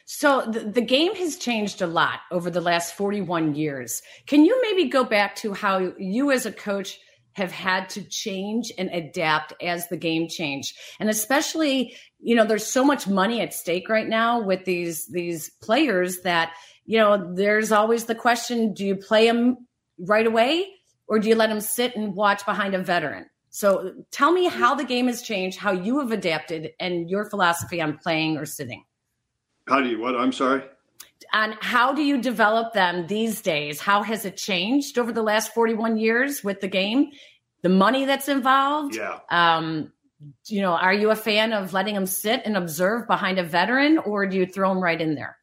So 0.05 0.45
the, 0.45 0.59
the, 0.59 0.81
game 0.81 1.15
has 1.15 1.35
changed 1.35 1.81
a 1.81 1.87
lot 1.87 2.19
over 2.31 2.51
the 2.51 2.61
last 2.61 2.93
41 2.93 3.55
years. 3.55 4.03
Can 4.27 4.45
you 4.45 4.61
maybe 4.61 4.87
go 4.87 5.03
back 5.03 5.35
to 5.37 5.53
how 5.53 5.93
you 5.97 6.31
as 6.31 6.45
a 6.45 6.51
coach 6.51 6.99
have 7.33 7.51
had 7.51 7.89
to 7.89 8.03
change 8.03 8.71
and 8.77 8.89
adapt 8.89 9.53
as 9.63 9.87
the 9.87 9.97
game 9.97 10.27
changed? 10.29 10.77
And 10.99 11.09
especially, 11.09 11.95
you 12.19 12.35
know, 12.35 12.45
there's 12.45 12.67
so 12.67 12.85
much 12.85 13.07
money 13.07 13.41
at 13.41 13.51
stake 13.51 13.89
right 13.89 14.07
now 14.07 14.43
with 14.43 14.63
these 14.65 15.07
these 15.07 15.49
players 15.63 16.21
that, 16.21 16.53
you 16.85 16.99
know, 16.99 17.33
there's 17.33 17.71
always 17.71 18.05
the 18.05 18.13
question, 18.13 18.75
do 18.75 18.85
you 18.85 18.95
play 18.95 19.25
them 19.25 19.57
right 19.97 20.27
away 20.27 20.67
or 21.07 21.17
do 21.17 21.29
you 21.29 21.35
let 21.35 21.49
them 21.49 21.61
sit 21.61 21.95
and 21.95 22.13
watch 22.13 22.45
behind 22.45 22.75
a 22.75 22.79
veteran? 22.79 23.25
So 23.49 23.93
tell 24.11 24.31
me 24.31 24.49
how 24.49 24.75
the 24.75 24.83
game 24.83 25.07
has 25.07 25.23
changed, 25.23 25.57
how 25.57 25.71
you 25.71 25.99
have 25.99 26.11
adapted, 26.11 26.71
and 26.79 27.09
your 27.09 27.27
philosophy 27.27 27.81
on 27.81 27.97
playing 27.97 28.37
or 28.37 28.45
sitting. 28.45 28.83
How 29.67 29.81
do 29.81 29.89
you 29.89 29.99
what? 29.99 30.15
I'm 30.15 30.31
sorry. 30.31 30.63
And 31.33 31.55
how 31.59 31.93
do 31.93 32.03
you 32.03 32.21
develop 32.21 32.73
them 32.73 33.07
these 33.07 33.41
days? 33.41 33.79
How 33.79 34.03
has 34.03 34.25
it 34.25 34.37
changed 34.37 34.97
over 34.97 35.11
the 35.11 35.23
last 35.23 35.53
41 35.53 35.97
years 35.97 36.43
with 36.43 36.61
the 36.61 36.67
game? 36.67 37.11
The 37.61 37.69
money 37.69 38.05
that's 38.05 38.29
involved. 38.29 38.95
Yeah. 38.95 39.19
Um, 39.29 39.91
you 40.45 40.61
know, 40.61 40.73
are 40.73 40.93
you 40.93 41.09
a 41.09 41.15
fan 41.15 41.51
of 41.51 41.73
letting 41.73 41.95
them 41.95 42.05
sit 42.05 42.41
and 42.45 42.55
observe 42.55 43.07
behind 43.07 43.39
a 43.39 43.43
veteran, 43.43 43.97
or 43.99 44.25
do 44.25 44.37
you 44.37 44.45
throw 44.45 44.69
them 44.69 44.81
right 44.81 44.99
in 44.99 45.15
there? 45.15 45.37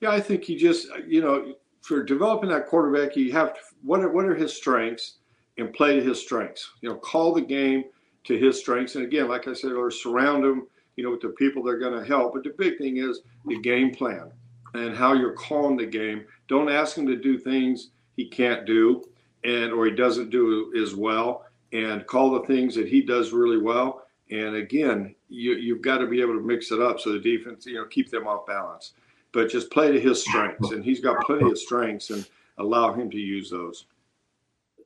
Yeah, 0.00 0.10
I 0.10 0.20
think 0.20 0.48
you 0.48 0.58
just, 0.58 0.88
you 1.06 1.20
know, 1.20 1.54
for 1.82 2.02
developing 2.02 2.50
that 2.50 2.66
quarterback, 2.66 3.16
you 3.16 3.32
have 3.32 3.54
to, 3.54 3.60
what 3.82 4.00
are 4.00 4.10
what 4.10 4.24
are 4.24 4.34
his 4.34 4.54
strengths? 4.54 5.18
and 5.58 5.72
play 5.72 5.96
to 5.96 6.02
his 6.02 6.20
strengths. 6.20 6.72
You 6.80 6.88
know, 6.90 6.96
call 6.96 7.32
the 7.32 7.42
game 7.42 7.84
to 8.24 8.38
his 8.38 8.58
strengths. 8.58 8.96
And 8.96 9.04
again, 9.04 9.28
like 9.28 9.46
I 9.46 9.52
said 9.52 9.72
or 9.72 9.90
surround 9.90 10.44
him, 10.44 10.66
you 10.96 11.04
know, 11.04 11.10
with 11.10 11.20
the 11.20 11.28
people 11.30 11.62
they're 11.62 11.78
going 11.78 11.98
to 11.98 12.06
help. 12.06 12.34
But 12.34 12.44
the 12.44 12.54
big 12.56 12.78
thing 12.78 12.98
is 12.98 13.20
the 13.46 13.60
game 13.60 13.94
plan 13.94 14.32
and 14.74 14.96
how 14.96 15.12
you're 15.12 15.32
calling 15.32 15.76
the 15.76 15.86
game. 15.86 16.24
Don't 16.48 16.70
ask 16.70 16.96
him 16.96 17.06
to 17.06 17.16
do 17.16 17.38
things 17.38 17.90
he 18.16 18.28
can't 18.28 18.66
do 18.66 19.04
and 19.44 19.72
or 19.72 19.86
he 19.86 19.92
doesn't 19.92 20.30
do 20.30 20.72
as 20.80 20.94
well. 20.94 21.46
And 21.72 22.06
call 22.06 22.30
the 22.30 22.46
things 22.46 22.74
that 22.76 22.88
he 22.88 23.02
does 23.02 23.32
really 23.32 23.58
well. 23.58 24.06
And 24.30 24.56
again, 24.56 25.14
you, 25.28 25.54
you've 25.54 25.82
got 25.82 25.98
to 25.98 26.06
be 26.06 26.20
able 26.20 26.34
to 26.34 26.40
mix 26.40 26.70
it 26.70 26.80
up 26.80 27.00
so 27.00 27.12
the 27.12 27.18
defense, 27.18 27.66
you 27.66 27.74
know, 27.74 27.84
keep 27.84 28.10
them 28.10 28.26
off 28.26 28.46
balance. 28.46 28.92
But 29.32 29.50
just 29.50 29.70
play 29.70 29.90
to 29.90 30.00
his 30.00 30.22
strengths, 30.22 30.70
and 30.70 30.84
he's 30.84 31.00
got 31.00 31.24
plenty 31.26 31.50
of 31.50 31.58
strengths, 31.58 32.10
and 32.10 32.24
allow 32.56 32.92
him 32.92 33.10
to 33.10 33.18
use 33.18 33.50
those. 33.50 33.84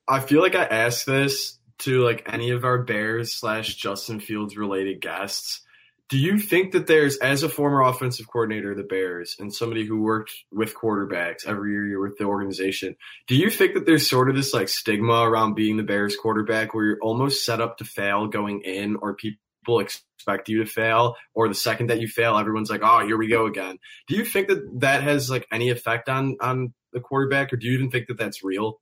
I 0.09 0.21
feel 0.21 0.41
like 0.41 0.55
I 0.55 0.65
asked 0.65 1.05
this 1.05 1.59
to 1.81 2.03
like 2.03 2.33
any 2.33 2.51
of 2.51 2.65
our 2.65 2.79
Bears 2.79 3.33
slash 3.33 3.77
Justin 3.77 4.21
Fields 4.21 4.57
related 4.57 5.03
guests. 5.03 5.61
Do 6.09 6.17
you 6.17 6.39
think 6.39 6.73
that 6.73 6.87
there's, 6.87 7.19
as 7.19 7.43
a 7.43 7.51
former 7.51 7.83
offensive 7.83 8.27
coordinator 8.29 8.71
of 8.71 8.79
the 8.79 8.83
Bears 8.83 9.37
and 9.39 9.55
somebody 9.55 9.85
who 9.85 10.01
worked 10.01 10.33
with 10.51 10.75
quarterbacks 10.75 11.47
every 11.47 11.73
year 11.73 11.87
you're 11.87 12.01
with 12.01 12.17
the 12.17 12.25
organization, 12.25 12.97
do 13.27 13.37
you 13.37 13.51
think 13.51 13.75
that 13.75 13.85
there's 13.85 14.09
sort 14.09 14.31
of 14.31 14.37
this 14.37 14.55
like 14.55 14.69
stigma 14.69 15.21
around 15.21 15.55
being 15.55 15.77
the 15.77 15.83
Bears 15.83 16.17
quarterback 16.17 16.73
where 16.73 16.85
you're 16.87 16.99
almost 17.03 17.45
set 17.45 17.61
up 17.61 17.77
to 17.79 17.85
fail 17.85 18.27
going 18.27 18.63
in 18.63 18.97
or 18.97 19.15
people 19.15 19.81
expect 19.81 20.49
you 20.49 20.65
to 20.65 20.71
fail 20.71 21.15
or 21.35 21.47
the 21.47 21.55
second 21.55 21.89
that 21.89 22.01
you 22.01 22.09
fail, 22.09 22.39
everyone's 22.39 22.71
like, 22.71 22.81
oh, 22.83 23.05
here 23.07 23.19
we 23.19 23.29
go 23.29 23.45
again. 23.45 23.79
Do 24.07 24.17
you 24.17 24.25
think 24.25 24.49
that 24.49 24.81
that 24.81 25.03
has 25.03 25.29
like 25.29 25.47
any 25.53 25.69
effect 25.69 26.09
on, 26.09 26.37
on 26.41 26.73
the 26.95 27.01
quarterback 27.01 27.53
or 27.53 27.57
do 27.57 27.67
you 27.67 27.75
even 27.75 27.91
think 27.91 28.07
that 28.07 28.17
that's 28.17 28.43
real? 28.43 28.81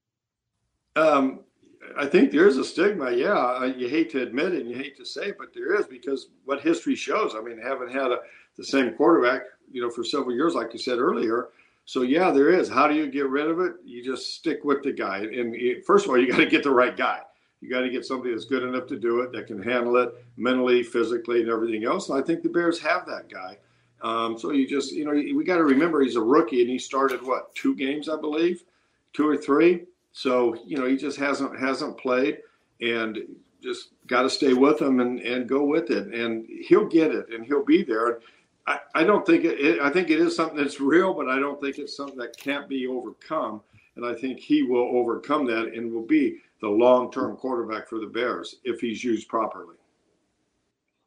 Um, 0.94 1.40
I 1.96 2.06
think 2.06 2.30
there 2.30 2.46
is 2.46 2.56
a 2.56 2.64
stigma. 2.64 3.10
Yeah, 3.12 3.64
you 3.64 3.88
hate 3.88 4.10
to 4.10 4.22
admit 4.22 4.54
it 4.54 4.62
and 4.62 4.70
you 4.70 4.76
hate 4.76 4.96
to 4.96 5.04
say 5.04 5.28
it, 5.28 5.38
but 5.38 5.54
there 5.54 5.78
is 5.78 5.86
because 5.86 6.28
what 6.44 6.60
history 6.60 6.94
shows. 6.94 7.34
I 7.34 7.40
mean, 7.40 7.58
haven't 7.58 7.92
had 7.92 8.10
a, 8.10 8.18
the 8.56 8.64
same 8.64 8.94
quarterback, 8.94 9.42
you 9.70 9.82
know, 9.82 9.90
for 9.90 10.04
several 10.04 10.34
years, 10.34 10.54
like 10.54 10.72
you 10.72 10.78
said 10.78 10.98
earlier. 10.98 11.48
So 11.84 12.02
yeah, 12.02 12.30
there 12.30 12.50
is. 12.50 12.68
How 12.68 12.88
do 12.88 12.94
you 12.94 13.06
get 13.06 13.28
rid 13.28 13.48
of 13.48 13.60
it? 13.60 13.74
You 13.84 14.04
just 14.04 14.34
stick 14.34 14.64
with 14.64 14.82
the 14.82 14.92
guy. 14.92 15.18
And 15.18 15.84
first 15.84 16.04
of 16.04 16.10
all, 16.10 16.18
you 16.18 16.30
got 16.30 16.38
to 16.38 16.46
get 16.46 16.62
the 16.62 16.70
right 16.70 16.96
guy. 16.96 17.20
You 17.60 17.70
got 17.70 17.80
to 17.80 17.90
get 17.90 18.04
somebody 18.04 18.32
that's 18.32 18.44
good 18.44 18.62
enough 18.62 18.86
to 18.88 18.98
do 18.98 19.20
it, 19.20 19.32
that 19.32 19.46
can 19.46 19.62
handle 19.62 19.96
it 19.96 20.12
mentally, 20.36 20.82
physically, 20.82 21.40
and 21.40 21.50
everything 21.50 21.84
else. 21.84 22.08
And 22.08 22.18
I 22.18 22.22
think 22.22 22.42
the 22.42 22.48
Bears 22.48 22.78
have 22.80 23.06
that 23.06 23.28
guy. 23.28 23.56
Um, 24.02 24.38
so 24.38 24.50
you 24.50 24.66
just, 24.66 24.92
you 24.92 25.04
know, 25.04 25.12
we 25.12 25.44
got 25.44 25.56
to 25.56 25.64
remember 25.64 26.02
he's 26.02 26.16
a 26.16 26.20
rookie 26.20 26.60
and 26.60 26.70
he 26.70 26.78
started 26.78 27.22
what 27.22 27.54
two 27.54 27.74
games, 27.74 28.08
I 28.08 28.20
believe, 28.20 28.64
two 29.12 29.26
or 29.26 29.36
three. 29.36 29.84
So 30.16 30.56
you 30.64 30.78
know 30.78 30.86
he 30.86 30.96
just 30.96 31.18
hasn't 31.18 31.60
hasn't 31.60 31.98
played, 31.98 32.38
and 32.80 33.18
just 33.62 33.90
got 34.06 34.22
to 34.22 34.30
stay 34.30 34.54
with 34.54 34.80
him 34.80 34.98
and, 34.98 35.20
and 35.20 35.46
go 35.46 35.62
with 35.62 35.90
it, 35.90 36.06
and 36.06 36.46
he'll 36.66 36.86
get 36.86 37.10
it, 37.10 37.26
and 37.28 37.44
he'll 37.44 37.66
be 37.66 37.82
there. 37.82 38.20
I, 38.66 38.78
I 38.94 39.04
don't 39.04 39.26
think 39.26 39.44
it, 39.44 39.60
it, 39.60 39.78
I 39.78 39.90
think 39.90 40.08
it 40.08 40.18
is 40.18 40.34
something 40.34 40.56
that's 40.56 40.80
real, 40.80 41.12
but 41.12 41.28
I 41.28 41.38
don't 41.38 41.60
think 41.60 41.76
it's 41.76 41.94
something 41.94 42.16
that 42.16 42.34
can't 42.38 42.66
be 42.66 42.86
overcome. 42.86 43.60
And 43.94 44.06
I 44.06 44.14
think 44.14 44.40
he 44.40 44.62
will 44.62 44.96
overcome 44.96 45.44
that 45.48 45.74
and 45.74 45.92
will 45.92 46.06
be 46.06 46.38
the 46.62 46.68
long 46.68 47.12
term 47.12 47.36
quarterback 47.36 47.86
for 47.86 47.98
the 47.98 48.06
Bears 48.06 48.56
if 48.64 48.80
he's 48.80 49.04
used 49.04 49.28
properly. 49.28 49.76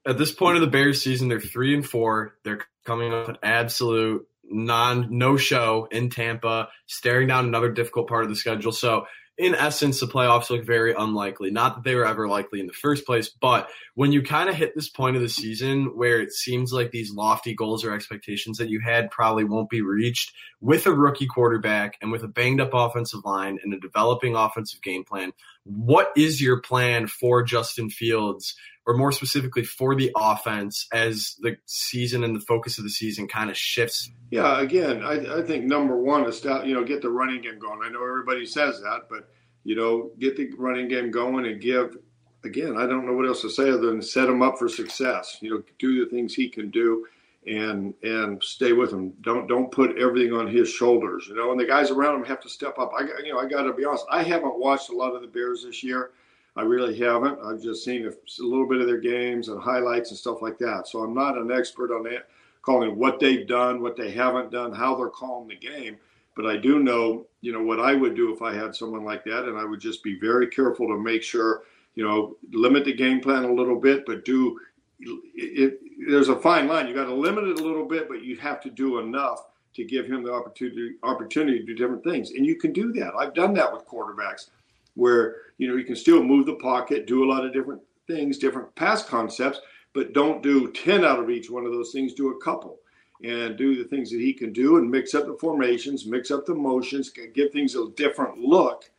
At 0.05 0.19
this 0.19 0.31
point 0.31 0.55
of 0.55 0.61
the 0.61 0.67
Bears 0.67 1.01
season, 1.01 1.29
they're 1.29 1.39
three 1.39 1.73
and 1.73 1.85
four. 1.85 2.35
They're 2.43 2.61
coming 2.85 3.11
off 3.11 3.27
an 3.27 3.39
absolute 3.41 4.27
non 4.49 5.07
no 5.09 5.37
show 5.37 5.87
in 5.91 6.09
Tampa, 6.09 6.69
staring 6.87 7.27
down 7.27 7.45
another 7.45 7.71
difficult 7.71 8.07
part 8.07 8.23
of 8.23 8.29
the 8.29 8.35
schedule. 8.35 8.71
So 8.71 9.05
in 9.37 9.55
essence, 9.55 10.01
the 10.01 10.05
playoffs 10.05 10.49
look 10.49 10.65
very 10.65 10.93
unlikely. 10.93 11.49
Not 11.49 11.75
that 11.75 11.83
they 11.85 11.95
were 11.95 12.05
ever 12.05 12.27
likely 12.27 12.59
in 12.59 12.67
the 12.67 12.73
first 12.73 13.05
place, 13.05 13.29
but 13.29 13.69
when 13.99 14.13
you 14.13 14.21
kind 14.21 14.47
of 14.47 14.55
hit 14.55 14.73
this 14.75 14.87
point 14.87 15.17
of 15.17 15.21
the 15.21 15.27
season 15.27 15.87
where 15.87 16.21
it 16.21 16.31
seems 16.31 16.71
like 16.71 16.89
these 16.89 17.11
lofty 17.11 17.53
goals 17.53 17.83
or 17.83 17.91
expectations 17.91 18.57
that 18.57 18.69
you 18.69 18.79
had 18.79 19.11
probably 19.11 19.43
won't 19.43 19.69
be 19.69 19.81
reached 19.81 20.31
with 20.61 20.85
a 20.85 20.93
rookie 20.93 21.27
quarterback 21.27 21.97
and 22.01 22.09
with 22.09 22.23
a 22.23 22.27
banged 22.29 22.61
up 22.61 22.69
offensive 22.73 23.19
line 23.25 23.59
and 23.61 23.73
a 23.73 23.79
developing 23.81 24.37
offensive 24.37 24.81
game 24.81 25.03
plan, 25.03 25.33
what 25.65 26.13
is 26.15 26.41
your 26.41 26.61
plan 26.61 27.07
for 27.07 27.43
Justin 27.43 27.89
Fields 27.89 28.55
or 28.87 28.95
more 28.95 29.11
specifically 29.11 29.65
for 29.65 29.93
the 29.95 30.13
offense 30.15 30.87
as 30.93 31.35
the 31.41 31.57
season 31.65 32.23
and 32.23 32.33
the 32.33 32.45
focus 32.47 32.77
of 32.77 32.85
the 32.85 32.89
season 32.89 33.27
kind 33.27 33.49
of 33.49 33.57
shifts? 33.57 34.09
Yeah, 34.31 34.61
again, 34.61 35.03
I, 35.03 35.39
I 35.39 35.41
think 35.41 35.65
number 35.65 35.97
one 35.97 36.25
is 36.25 36.39
to, 36.39 36.63
you 36.65 36.73
know 36.73 36.85
get 36.85 37.01
the 37.01 37.09
running 37.09 37.41
game 37.41 37.59
going. 37.59 37.81
I 37.83 37.89
know 37.89 38.01
everybody 38.07 38.45
says 38.45 38.79
that, 38.79 39.09
but 39.09 39.27
you 39.65 39.75
know 39.75 40.11
get 40.17 40.37
the 40.37 40.51
running 40.57 40.87
game 40.87 41.11
going 41.11 41.45
and 41.45 41.59
give. 41.59 41.97
Again, 42.43 42.77
I 42.77 42.85
don't 42.85 43.05
know 43.05 43.13
what 43.13 43.27
else 43.27 43.41
to 43.41 43.49
say 43.49 43.69
other 43.69 43.87
than 43.87 44.01
set 44.01 44.29
him 44.29 44.41
up 44.41 44.57
for 44.57 44.69
success. 44.69 45.37
You 45.41 45.49
know, 45.49 45.63
do 45.77 46.03
the 46.03 46.09
things 46.09 46.33
he 46.33 46.47
can 46.47 46.69
do 46.69 47.05
and 47.47 47.93
and 48.03 48.41
stay 48.43 48.73
with 48.73 48.91
him. 48.91 49.13
Don't 49.21 49.47
don't 49.47 49.71
put 49.71 49.97
everything 49.97 50.33
on 50.33 50.47
his 50.47 50.69
shoulders. 50.69 51.27
You 51.27 51.35
know, 51.35 51.51
and 51.51 51.59
the 51.59 51.65
guys 51.65 51.91
around 51.91 52.15
him 52.15 52.25
have 52.25 52.41
to 52.41 52.49
step 52.49 52.77
up. 52.79 52.91
I 52.97 53.03
you 53.23 53.33
know 53.33 53.39
I 53.39 53.47
got 53.47 53.63
to 53.63 53.73
be 53.73 53.85
honest. 53.85 54.05
I 54.09 54.23
haven't 54.23 54.59
watched 54.59 54.89
a 54.89 54.95
lot 54.95 55.15
of 55.15 55.21
the 55.21 55.27
Bears 55.27 55.63
this 55.63 55.83
year. 55.83 56.11
I 56.55 56.63
really 56.63 56.97
haven't. 56.97 57.39
I've 57.43 57.61
just 57.61 57.85
seen 57.85 58.05
a, 58.05 58.09
a 58.09 58.45
little 58.45 58.67
bit 58.67 58.81
of 58.81 58.87
their 58.87 58.99
games 58.99 59.47
and 59.47 59.61
highlights 59.61 60.09
and 60.09 60.19
stuff 60.19 60.41
like 60.41 60.57
that. 60.59 60.87
So 60.87 60.99
I'm 60.99 61.13
not 61.13 61.37
an 61.37 61.51
expert 61.51 61.91
on 61.91 62.03
that, 62.03 62.27
calling 62.61 62.97
what 62.97 63.19
they've 63.19 63.47
done, 63.47 63.81
what 63.81 63.95
they 63.95 64.11
haven't 64.11 64.51
done, 64.51 64.73
how 64.73 64.95
they're 64.95 65.07
calling 65.07 65.47
the 65.47 65.55
game. 65.55 65.97
But 66.35 66.47
I 66.47 66.57
do 66.57 66.79
know, 66.79 67.25
you 67.41 67.53
know, 67.53 67.61
what 67.61 67.79
I 67.79 67.93
would 67.93 68.15
do 68.15 68.33
if 68.33 68.41
I 68.41 68.53
had 68.53 68.75
someone 68.75 69.03
like 69.03 69.23
that, 69.25 69.45
and 69.45 69.57
I 69.57 69.63
would 69.63 69.79
just 69.79 70.03
be 70.03 70.19
very 70.19 70.47
careful 70.47 70.87
to 70.87 70.97
make 70.97 71.23
sure, 71.23 71.63
you 71.95 72.07
know, 72.07 72.37
limit 72.51 72.85
the 72.85 72.93
game 72.93 73.19
plan 73.19 73.43
a 73.43 73.53
little 73.53 73.79
bit, 73.79 74.05
but 74.05 74.25
do. 74.25 74.59
It, 75.01 75.79
there's 76.09 76.29
a 76.29 76.35
fine 76.35 76.67
line. 76.67 76.87
You 76.87 76.93
got 76.93 77.05
to 77.05 77.13
limit 77.13 77.45
it 77.45 77.59
a 77.59 77.63
little 77.63 77.85
bit, 77.85 78.09
but 78.09 78.21
you 78.21 78.35
have 78.37 78.59
to 78.61 78.69
do 78.69 78.99
enough 78.99 79.45
to 79.75 79.85
give 79.85 80.05
him 80.05 80.23
the 80.23 80.33
opportunity 80.33 80.95
opportunity 81.03 81.59
to 81.59 81.65
do 81.65 81.75
different 81.75 82.03
things. 82.03 82.31
And 82.31 82.45
you 82.45 82.57
can 82.57 82.73
do 82.73 82.91
that. 82.93 83.13
I've 83.17 83.33
done 83.33 83.53
that 83.53 83.71
with 83.71 83.87
quarterbacks 83.87 84.49
where 84.95 85.35
you 85.57 85.67
know 85.67 85.75
you 85.75 85.85
can 85.85 85.95
still 85.95 86.21
move 86.21 86.45
the 86.45 86.55
pocket, 86.55 87.07
do 87.07 87.23
a 87.23 87.29
lot 87.31 87.45
of 87.45 87.53
different 87.53 87.81
things, 88.07 88.37
different 88.37 88.73
pass 88.75 89.03
concepts, 89.03 89.61
but 89.93 90.13
don't 90.13 90.43
do 90.43 90.71
10 90.71 91.05
out 91.05 91.19
of 91.19 91.29
each 91.29 91.49
one 91.49 91.65
of 91.65 91.71
those 91.71 91.91
things, 91.91 92.13
do 92.13 92.31
a 92.31 92.41
couple 92.41 92.79
and 93.23 93.57
do 93.57 93.81
the 93.81 93.89
things 93.89 94.09
that 94.11 94.19
he 94.19 94.33
can 94.33 94.53
do 94.53 94.77
and 94.77 94.89
mix 94.89 95.13
up 95.13 95.25
the 95.25 95.37
formations, 95.39 96.05
mix 96.05 96.31
up 96.31 96.45
the 96.45 96.55
motions, 96.55 97.11
give 97.33 97.51
things 97.51 97.75
a 97.75 97.89
different 97.95 98.37
look, 98.37 98.89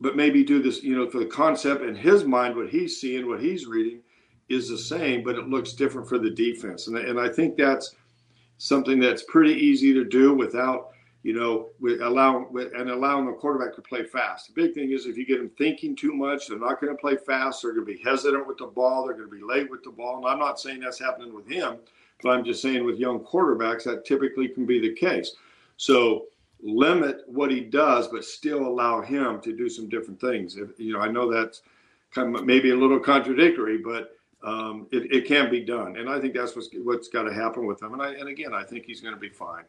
but 0.00 0.16
maybe 0.16 0.42
do 0.42 0.62
this, 0.62 0.82
you 0.82 0.96
know, 0.96 1.08
for 1.08 1.18
the 1.18 1.26
concept 1.26 1.82
in 1.82 1.94
his 1.94 2.24
mind, 2.24 2.56
what 2.56 2.70
he's 2.70 3.00
seeing, 3.00 3.28
what 3.28 3.42
he's 3.42 3.66
reading 3.66 4.00
is 4.48 4.68
the 4.68 4.78
same, 4.78 5.22
but 5.22 5.36
it 5.36 5.48
looks 5.48 5.72
different 5.72 6.08
for 6.08 6.18
the 6.18 6.30
defense. 6.30 6.86
And, 6.86 6.96
and 6.96 7.20
I 7.20 7.28
think 7.28 7.56
that's 7.56 7.94
something 8.58 8.98
that's 8.98 9.22
pretty 9.24 9.54
easy 9.54 9.92
to 9.94 10.04
do 10.04 10.34
without 10.34 10.90
you 11.22 11.34
know, 11.34 11.68
with 11.80 12.00
allowing 12.00 12.46
and 12.74 12.88
allowing 12.88 13.26
the 13.26 13.32
quarterback 13.32 13.74
to 13.76 13.82
play 13.82 14.04
fast. 14.04 14.48
The 14.48 14.62
big 14.62 14.74
thing 14.74 14.92
is 14.92 15.04
if 15.04 15.18
you 15.18 15.26
get 15.26 15.38
them 15.38 15.50
thinking 15.58 15.94
too 15.94 16.14
much, 16.14 16.46
they're 16.48 16.58
not 16.58 16.80
going 16.80 16.94
to 16.94 17.00
play 17.00 17.16
fast. 17.16 17.62
They're 17.62 17.74
going 17.74 17.86
to 17.86 17.92
be 17.92 18.02
hesitant 18.02 18.46
with 18.46 18.56
the 18.58 18.66
ball. 18.66 19.04
They're 19.04 19.16
going 19.16 19.28
to 19.28 19.36
be 19.36 19.42
late 19.42 19.70
with 19.70 19.84
the 19.84 19.90
ball. 19.90 20.16
And 20.16 20.26
I'm 20.26 20.38
not 20.38 20.58
saying 20.58 20.80
that's 20.80 20.98
happening 20.98 21.34
with 21.34 21.46
him, 21.46 21.76
but 22.22 22.30
I'm 22.30 22.44
just 22.44 22.62
saying 22.62 22.84
with 22.84 22.98
young 22.98 23.20
quarterbacks 23.20 23.84
that 23.84 24.06
typically 24.06 24.48
can 24.48 24.64
be 24.64 24.80
the 24.80 24.94
case. 24.94 25.36
So 25.76 26.26
limit 26.62 27.22
what 27.26 27.50
he 27.50 27.60
does, 27.60 28.08
but 28.08 28.24
still 28.24 28.66
allow 28.66 29.00
him 29.00 29.40
to 29.40 29.56
do 29.56 29.68
some 29.68 29.88
different 29.88 30.20
things. 30.20 30.56
If, 30.56 30.78
you 30.78 30.92
know, 30.92 31.00
I 31.00 31.08
know 31.08 31.32
that's 31.32 31.62
kind 32.12 32.34
of 32.34 32.44
maybe 32.44 32.70
a 32.70 32.76
little 32.76 33.00
contradictory, 33.00 33.78
but 33.78 34.16
um, 34.42 34.86
it, 34.90 35.12
it, 35.12 35.26
can 35.26 35.50
be 35.50 35.60
done. 35.60 35.96
And 35.96 36.08
I 36.08 36.18
think 36.18 36.34
that's 36.34 36.56
what's, 36.56 36.70
what's 36.82 37.08
got 37.08 37.24
to 37.24 37.34
happen 37.34 37.66
with 37.66 37.82
him. 37.82 37.92
And 37.92 38.02
I, 38.02 38.12
and 38.14 38.28
again, 38.28 38.54
I 38.54 38.64
think 38.64 38.86
he's 38.86 39.00
going 39.00 39.14
to 39.14 39.20
be 39.20 39.28
fine. 39.28 39.64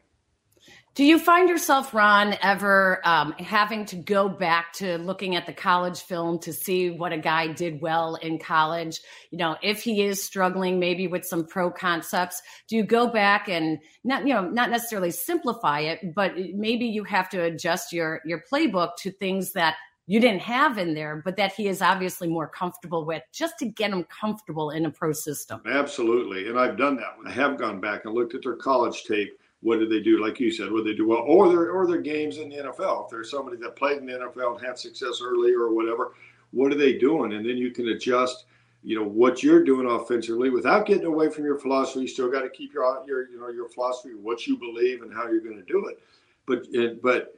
Do 0.94 1.06
you 1.06 1.20
find 1.20 1.48
yourself, 1.48 1.94
Ron, 1.94 2.36
ever 2.42 3.00
um, 3.06 3.32
having 3.40 3.86
to 3.86 3.96
go 3.96 4.28
back 4.28 4.74
to 4.74 4.98
looking 4.98 5.38
at 5.38 5.46
the 5.46 5.54
college 5.54 6.02
film 6.02 6.38
to 6.40 6.52
see 6.52 6.90
what 6.90 7.14
a 7.14 7.18
guy 7.18 7.48
did 7.48 7.80
well 7.80 8.16
in 8.16 8.38
college? 8.38 9.00
You 9.30 9.38
know, 9.38 9.56
if 9.64 9.82
he 9.82 10.02
is 10.02 10.22
struggling 10.22 10.80
maybe 10.80 11.08
with 11.08 11.24
some 11.24 11.46
pro 11.46 11.72
concepts, 11.72 12.42
do 12.68 12.76
you 12.76 12.84
go 12.84 13.08
back 13.08 13.48
and 13.48 13.80
not, 14.04 14.28
you 14.28 14.34
know, 14.34 14.50
not 14.50 14.70
necessarily 14.70 15.12
simplify 15.12 15.80
it, 15.80 16.14
but 16.14 16.34
maybe 16.56 16.88
you 16.88 17.06
have 17.06 17.30
to 17.30 17.42
adjust 17.42 17.94
your 17.94 18.20
your 18.26 18.44
playbook 18.52 18.98
to 18.98 19.12
things 19.12 19.54
that 19.54 19.78
you 20.08 20.20
didn't 20.20 20.42
have 20.42 20.78
in 20.78 20.94
there, 20.94 21.22
but 21.24 21.38
that 21.38 21.54
he 21.54 21.70
is 21.70 21.82
obviously 21.82 22.28
more 22.28 22.50
comfortable 22.50 23.06
with, 23.06 23.24
just 23.32 23.58
to 23.60 23.66
get 23.66 23.92
him 23.92 24.04
comfortable 24.04 24.72
in 24.72 24.86
a 24.86 24.92
pro 24.92 25.14
system. 25.14 25.62
Absolutely, 25.66 26.50
and 26.50 26.60
I've 26.60 26.78
done 26.78 26.98
that. 26.98 27.16
I 27.26 27.32
have 27.32 27.58
gone 27.58 27.80
back 27.80 28.04
and 28.04 28.14
looked 28.14 28.36
at 28.36 28.44
their 28.44 28.58
college 28.58 29.06
tape 29.06 29.38
what 29.62 29.80
did 29.80 29.90
they 29.92 30.00
do? 30.00 30.24
Like 30.24 30.40
you 30.40 30.52
said, 30.52 30.72
what 30.72 30.86
they 30.86 30.94
do 30.94 31.08
well, 31.08 31.20
or 31.20 31.48
their 31.50 31.72
or 31.72 31.86
their 31.88 32.02
games 32.02 32.38
in 32.38 32.50
the 32.50 32.58
NFL. 32.58 33.06
If 33.06 33.12
there's 33.12 33.32
somebody 33.32 33.58
that 33.58 33.76
played 33.76 34.00
in 34.00 34.06
the 34.06 34.14
NFL 34.14 34.58
and 34.58 34.66
had 34.66 34.78
success 34.78 35.22
early 35.24 35.54
or 35.54 35.74
whatever, 35.74 36.14
what 36.52 36.72
are 36.72 36.78
they 36.78 36.98
doing? 36.98 37.34
And 37.34 37.46
then 37.46 37.58
you 37.58 37.72
can 37.72 37.90
adjust, 37.90 38.46
you 38.84 39.00
know, 39.00 39.06
what 39.06 39.44
you're 39.44 39.64
doing 39.64 39.88
offensively 39.88 40.50
without 40.50 40.88
getting 40.88 41.06
away 41.06 41.30
from 41.30 41.46
your 41.46 41.60
philosophy. 41.60 42.02
You 42.02 42.08
still 42.08 42.32
got 42.32 42.42
to 42.42 42.50
keep 42.50 42.74
your 42.74 43.04
your 43.08 43.30
you 43.30 43.40
know 43.40 43.50
your 43.50 43.70
philosophy, 43.70 44.16
what 44.16 44.48
you 44.48 44.58
believe, 44.58 45.04
and 45.04 45.14
how 45.14 45.28
you're 45.28 45.42
going 45.42 45.58
to 45.58 45.72
do 45.72 45.88
it. 45.88 46.02
But 46.48 47.02
but 47.02 47.36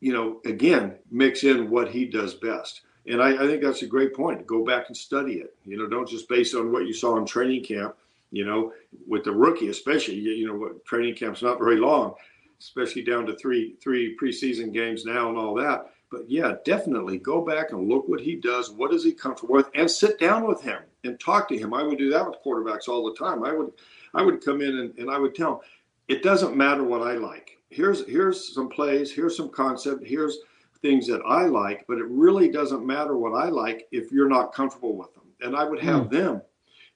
you 0.00 0.12
know, 0.12 0.40
again, 0.44 0.96
mix 1.10 1.42
in 1.42 1.68
what 1.68 1.90
he 1.90 2.04
does 2.04 2.34
best. 2.34 2.82
And 3.08 3.22
I, 3.22 3.34
I 3.34 3.46
think 3.46 3.62
that's 3.62 3.82
a 3.82 3.86
great 3.86 4.14
point. 4.14 4.46
Go 4.46 4.64
back 4.64 4.86
and 4.88 4.96
study 4.96 5.34
it. 5.34 5.56
You 5.64 5.78
know, 5.78 5.86
don't 5.86 6.08
just 6.08 6.28
base 6.28 6.54
on 6.54 6.72
what 6.72 6.86
you 6.86 6.92
saw 6.92 7.16
in 7.16 7.24
training 7.24 7.64
camp 7.64 7.96
you 8.30 8.44
know, 8.44 8.72
with 9.06 9.24
the 9.24 9.32
rookie 9.32 9.68
especially. 9.68 10.14
You, 10.14 10.32
you 10.32 10.46
know, 10.46 10.72
training 10.84 11.14
camp's 11.14 11.42
not 11.42 11.58
very 11.58 11.76
long, 11.76 12.14
especially 12.60 13.02
down 13.02 13.26
to 13.26 13.36
three 13.36 13.76
three 13.82 14.16
preseason 14.20 14.72
games 14.72 15.04
now 15.04 15.28
and 15.28 15.38
all 15.38 15.54
that. 15.54 15.92
But 16.10 16.30
yeah, 16.30 16.54
definitely 16.64 17.18
go 17.18 17.44
back 17.44 17.72
and 17.72 17.88
look 17.88 18.08
what 18.08 18.20
he 18.20 18.36
does. 18.36 18.70
What 18.70 18.94
is 18.94 19.02
he 19.02 19.12
comfortable 19.12 19.54
with, 19.54 19.68
and 19.74 19.90
sit 19.90 20.20
down 20.20 20.46
with 20.46 20.62
him 20.62 20.78
and 21.04 21.18
talk 21.18 21.48
to 21.48 21.58
him. 21.58 21.74
I 21.74 21.82
would 21.82 21.98
do 21.98 22.10
that 22.10 22.26
with 22.26 22.42
quarterbacks 22.44 22.88
all 22.88 23.04
the 23.04 23.16
time. 23.16 23.44
I 23.44 23.52
would 23.52 23.72
I 24.14 24.22
would 24.22 24.44
come 24.44 24.60
in 24.60 24.78
and, 24.78 24.98
and 24.98 25.10
I 25.10 25.18
would 25.18 25.34
tell 25.34 25.54
him, 25.54 25.60
it 26.08 26.22
doesn't 26.22 26.56
matter 26.56 26.84
what 26.84 27.02
I 27.02 27.14
like. 27.14 27.58
Here's 27.70 28.06
here's 28.06 28.54
some 28.54 28.68
plays. 28.68 29.12
Here's 29.12 29.36
some 29.36 29.50
concept. 29.50 30.06
Here's 30.06 30.38
things 30.82 31.06
that 31.08 31.22
I 31.26 31.46
like, 31.46 31.84
but 31.88 31.98
it 31.98 32.06
really 32.08 32.48
doesn't 32.48 32.86
matter 32.86 33.16
what 33.16 33.32
I 33.32 33.48
like 33.48 33.88
if 33.90 34.12
you're 34.12 34.28
not 34.28 34.54
comfortable 34.54 34.96
with 34.96 35.12
them. 35.14 35.24
And 35.40 35.56
I 35.56 35.64
would 35.64 35.80
have 35.80 36.04
mm. 36.04 36.10
them. 36.10 36.42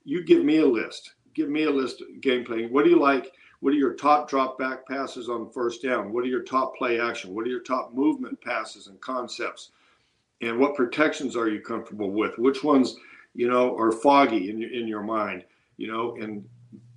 You 0.05 0.25
give 0.25 0.45
me 0.45 0.59
a 0.59 0.67
list 0.67 1.15
give 1.41 1.49
me 1.49 1.65
a 1.65 1.71
list 1.71 2.03
of 2.03 2.21
game 2.21 2.45
playing. 2.45 2.71
What 2.71 2.85
do 2.85 2.91
you 2.91 2.99
like? 2.99 3.33
What 3.61 3.73
are 3.73 3.79
your 3.79 3.95
top 3.95 4.29
drop 4.29 4.59
back 4.59 4.87
passes 4.87 5.31
on 5.31 5.51
first 5.51 5.83
down? 5.83 6.13
What 6.13 6.25
are 6.25 6.29
your 6.29 6.43
top 6.43 6.77
play 6.77 7.01
action? 7.01 7.35
What 7.35 7.47
are 7.47 7.51
your 7.51 7.63
top 7.63 7.95
movement 7.95 8.39
passes 8.43 8.89
and 8.89 9.01
concepts? 9.01 9.71
And 10.43 10.59
what 10.59 10.75
protections 10.75 11.37
are 11.37 11.49
you 11.49 11.61
comfortable 11.61 12.11
with? 12.11 12.39
Which 12.39 12.63
ones, 12.63 12.97
you 13.35 13.49
know, 13.49 13.75
are 13.79 13.91
foggy 13.91 14.51
in 14.51 14.59
your, 14.59 14.71
in 14.71 14.87
your 14.87 15.03
mind? 15.03 15.45
You 15.79 15.91
know, 15.91 16.17
and 16.17 16.45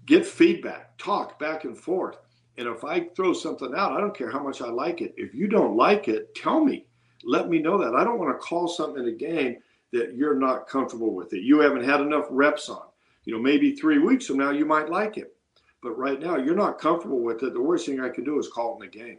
get 0.06 0.26
feedback, 0.26 0.98
talk 0.98 1.40
back 1.40 1.64
and 1.64 1.78
forth. 1.78 2.18
And 2.58 2.68
if 2.68 2.84
I 2.84 3.08
throw 3.16 3.32
something 3.32 3.74
out, 3.76 3.94
I 3.94 4.02
don't 4.02 4.16
care 4.16 4.30
how 4.30 4.44
much 4.44 4.62
I 4.62 4.68
like 4.68 5.02
it. 5.02 5.14
If 5.16 5.34
you 5.34 5.48
don't 5.48 5.78
like 5.78 6.10
it, 6.10 6.36
tell 6.36 6.64
me. 6.64 6.86
Let 7.24 7.50
me 7.50 7.60
know 7.60 7.78
that. 7.78 7.96
I 7.96 8.04
don't 8.04 8.20
want 8.20 8.38
to 8.38 8.46
call 8.46 8.68
something 8.68 9.04
in 9.04 9.10
a 9.10 9.18
game 9.18 9.58
that 9.94 10.16
you're 10.16 10.36
not 10.36 10.68
comfortable 10.68 11.14
with 11.14 11.34
it. 11.34 11.44
You 11.44 11.60
haven't 11.60 11.86
had 11.86 12.02
enough 12.02 12.26
reps 12.30 12.68
on 12.68 12.84
you 13.26 13.34
know, 13.34 13.42
maybe 13.42 13.76
three 13.76 14.00
weeks 14.00 14.26
from 14.26 14.38
now 14.38 14.52
you 14.52 14.66
might 14.66 14.90
like 14.90 15.18
it. 15.18 15.36
But 15.82 15.98
right 15.98 16.20
now 16.20 16.38
you're 16.38 16.56
not 16.56 16.80
comfortable 16.80 17.22
with 17.22 17.44
it. 17.44 17.54
The 17.54 17.62
worst 17.62 17.86
thing 17.86 18.00
I 18.00 18.10
can 18.10 18.24
do 18.24 18.40
is 18.40 18.48
call 18.48 18.74
it 18.74 18.86
in 18.86 18.92
the 18.92 18.98
game. 18.98 19.18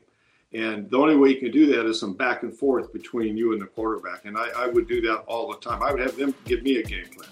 And 0.52 0.88
the 0.88 0.98
only 0.98 1.16
way 1.16 1.30
you 1.30 1.40
can 1.40 1.50
do 1.50 1.66
that 1.74 1.84
is 1.84 1.98
some 1.98 2.14
back 2.14 2.44
and 2.44 2.56
forth 2.56 2.92
between 2.92 3.36
you 3.36 3.52
and 3.52 3.60
the 3.60 3.66
quarterback. 3.66 4.24
And 4.24 4.38
I, 4.38 4.48
I 4.56 4.66
would 4.68 4.88
do 4.88 5.00
that 5.02 5.24
all 5.26 5.50
the 5.50 5.58
time. 5.58 5.82
I 5.82 5.90
would 5.90 6.00
have 6.00 6.16
them 6.16 6.34
give 6.44 6.62
me 6.62 6.76
a 6.76 6.82
game 6.82 7.06
plan. 7.06 7.28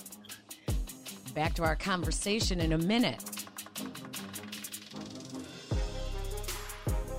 Back 1.34 1.54
to 1.54 1.62
our 1.62 1.76
conversation 1.76 2.60
in 2.60 2.72
a 2.72 2.78
minute. 2.78 3.44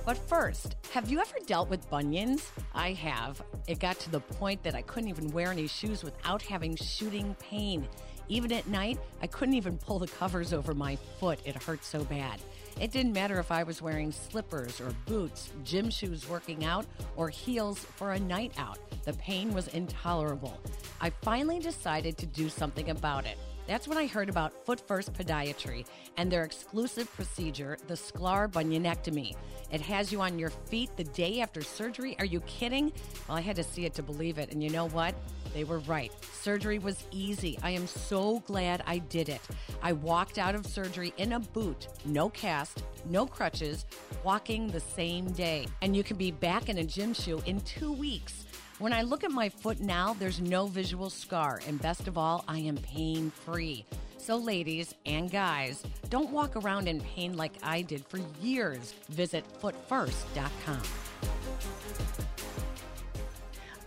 But 0.04 0.18
first, 0.28 0.76
have 0.92 1.10
you 1.10 1.18
ever 1.18 1.36
dealt 1.46 1.70
with 1.70 1.88
bunions? 1.88 2.50
I 2.74 2.92
have. 2.92 3.42
It 3.66 3.78
got 3.80 3.98
to 4.00 4.10
the 4.10 4.20
point 4.20 4.62
that 4.62 4.74
I 4.74 4.82
couldn't 4.82 5.08
even 5.08 5.30
wear 5.30 5.50
any 5.50 5.66
shoes 5.66 6.04
without 6.04 6.42
having 6.42 6.76
shooting 6.76 7.34
pain. 7.40 7.88
Even 8.28 8.52
at 8.52 8.66
night, 8.66 8.98
I 9.20 9.26
couldn't 9.26 9.54
even 9.54 9.76
pull 9.76 9.98
the 9.98 10.06
covers 10.06 10.52
over 10.52 10.74
my 10.74 10.96
foot. 11.20 11.38
It 11.44 11.62
hurt 11.62 11.84
so 11.84 12.04
bad. 12.04 12.40
It 12.80 12.90
didn't 12.90 13.12
matter 13.12 13.38
if 13.38 13.52
I 13.52 13.62
was 13.62 13.82
wearing 13.82 14.10
slippers 14.12 14.80
or 14.80 14.92
boots, 15.06 15.52
gym 15.62 15.90
shoes 15.90 16.28
working 16.28 16.64
out, 16.64 16.86
or 17.16 17.28
heels 17.28 17.78
for 17.78 18.12
a 18.12 18.18
night 18.18 18.52
out. 18.58 18.78
The 19.04 19.12
pain 19.12 19.52
was 19.52 19.68
intolerable. 19.68 20.58
I 21.00 21.10
finally 21.22 21.58
decided 21.58 22.16
to 22.18 22.26
do 22.26 22.48
something 22.48 22.90
about 22.90 23.26
it. 23.26 23.38
That's 23.66 23.88
when 23.88 23.96
I 23.96 24.06
heard 24.06 24.28
about 24.28 24.66
Foot 24.66 24.78
First 24.86 25.14
Podiatry 25.14 25.86
and 26.18 26.30
their 26.30 26.44
exclusive 26.44 27.10
procedure, 27.14 27.78
the 27.86 27.94
Sklar 27.94 28.50
bunionectomy. 28.50 29.34
It 29.72 29.80
has 29.80 30.12
you 30.12 30.20
on 30.20 30.38
your 30.38 30.50
feet 30.50 30.90
the 30.96 31.04
day 31.04 31.40
after 31.40 31.62
surgery. 31.62 32.14
Are 32.18 32.26
you 32.26 32.40
kidding? 32.40 32.92
Well, 33.26 33.38
I 33.38 33.40
had 33.40 33.56
to 33.56 33.62
see 33.62 33.86
it 33.86 33.94
to 33.94 34.02
believe 34.02 34.36
it. 34.36 34.52
And 34.52 34.62
you 34.62 34.68
know 34.68 34.88
what? 34.88 35.14
They 35.54 35.64
were 35.64 35.78
right. 35.80 36.12
Surgery 36.32 36.78
was 36.78 37.04
easy. 37.10 37.58
I 37.62 37.70
am 37.70 37.86
so 37.86 38.40
glad 38.40 38.82
I 38.86 38.98
did 38.98 39.30
it. 39.30 39.40
I 39.82 39.92
walked 39.92 40.36
out 40.36 40.54
of 40.54 40.66
surgery 40.66 41.14
in 41.16 41.32
a 41.32 41.40
boot, 41.40 41.88
no 42.04 42.28
cast, 42.28 42.82
no 43.08 43.24
crutches, 43.24 43.86
walking 44.24 44.68
the 44.68 44.80
same 44.80 45.30
day. 45.32 45.66
And 45.80 45.96
you 45.96 46.04
can 46.04 46.18
be 46.18 46.32
back 46.32 46.68
in 46.68 46.78
a 46.78 46.84
gym 46.84 47.14
shoe 47.14 47.40
in 47.46 47.60
two 47.60 47.92
weeks. 47.92 48.43
When 48.80 48.92
I 48.92 49.02
look 49.02 49.22
at 49.22 49.30
my 49.30 49.48
foot 49.48 49.78
now, 49.78 50.16
there's 50.18 50.40
no 50.40 50.66
visual 50.66 51.08
scar, 51.08 51.60
and 51.68 51.80
best 51.80 52.08
of 52.08 52.18
all, 52.18 52.44
I 52.48 52.58
am 52.58 52.76
pain 52.78 53.30
free. 53.30 53.84
So, 54.18 54.36
ladies 54.36 54.96
and 55.06 55.30
guys, 55.30 55.84
don't 56.10 56.30
walk 56.30 56.56
around 56.56 56.88
in 56.88 57.00
pain 57.00 57.36
like 57.36 57.52
I 57.62 57.82
did 57.82 58.04
for 58.04 58.18
years. 58.42 58.92
Visit 59.10 59.44
footfirst.com. 59.62 60.82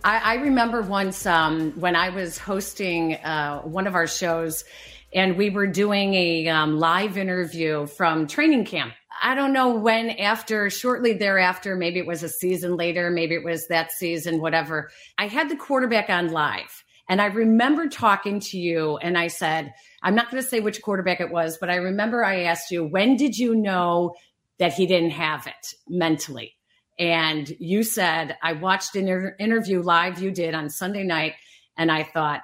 I, 0.04 0.18
I 0.18 0.34
remember 0.36 0.80
once 0.80 1.26
um, 1.26 1.72
when 1.72 1.94
I 1.94 2.08
was 2.08 2.38
hosting 2.38 3.16
uh, 3.16 3.60
one 3.60 3.86
of 3.86 3.94
our 3.94 4.06
shows, 4.06 4.64
and 5.12 5.36
we 5.36 5.50
were 5.50 5.66
doing 5.66 6.14
a 6.14 6.48
um, 6.48 6.78
live 6.78 7.18
interview 7.18 7.86
from 7.86 8.26
training 8.26 8.64
camp 8.64 8.94
I 9.22 9.34
don't 9.34 9.52
know 9.52 9.74
when 9.74 10.10
after, 10.10 10.70
shortly 10.70 11.12
thereafter, 11.14 11.76
maybe 11.76 11.98
it 11.98 12.06
was 12.06 12.22
a 12.22 12.28
season 12.28 12.76
later, 12.76 13.10
maybe 13.10 13.34
it 13.34 13.44
was 13.44 13.66
that 13.68 13.92
season, 13.92 14.40
whatever. 14.40 14.90
I 15.16 15.28
had 15.28 15.48
the 15.48 15.56
quarterback 15.56 16.10
on 16.10 16.30
live. 16.30 16.84
And 17.08 17.22
I 17.22 17.26
remember 17.26 17.88
talking 17.88 18.38
to 18.40 18.58
you 18.58 18.98
and 18.98 19.16
I 19.16 19.28
said, 19.28 19.72
I'm 20.02 20.14
not 20.14 20.30
going 20.30 20.42
to 20.42 20.48
say 20.48 20.60
which 20.60 20.82
quarterback 20.82 21.20
it 21.20 21.30
was, 21.30 21.56
but 21.58 21.70
I 21.70 21.76
remember 21.76 22.22
I 22.22 22.42
asked 22.42 22.70
you, 22.70 22.84
when 22.84 23.16
did 23.16 23.36
you 23.36 23.54
know 23.54 24.14
that 24.58 24.74
he 24.74 24.86
didn't 24.86 25.10
have 25.10 25.46
it 25.46 25.74
mentally? 25.88 26.54
And 26.98 27.48
you 27.58 27.82
said, 27.82 28.36
I 28.42 28.52
watched 28.52 28.94
an 28.94 29.08
inter- 29.08 29.36
interview 29.38 29.80
live 29.80 30.20
you 30.20 30.30
did 30.30 30.54
on 30.54 30.68
Sunday 30.68 31.04
night 31.04 31.34
and 31.76 31.90
I 31.90 32.02
thought, 32.02 32.42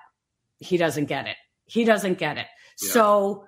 he 0.58 0.76
doesn't 0.76 1.06
get 1.06 1.26
it. 1.26 1.36
He 1.66 1.84
doesn't 1.84 2.18
get 2.18 2.38
it. 2.38 2.46
Yeah. 2.80 2.90
So 2.90 3.46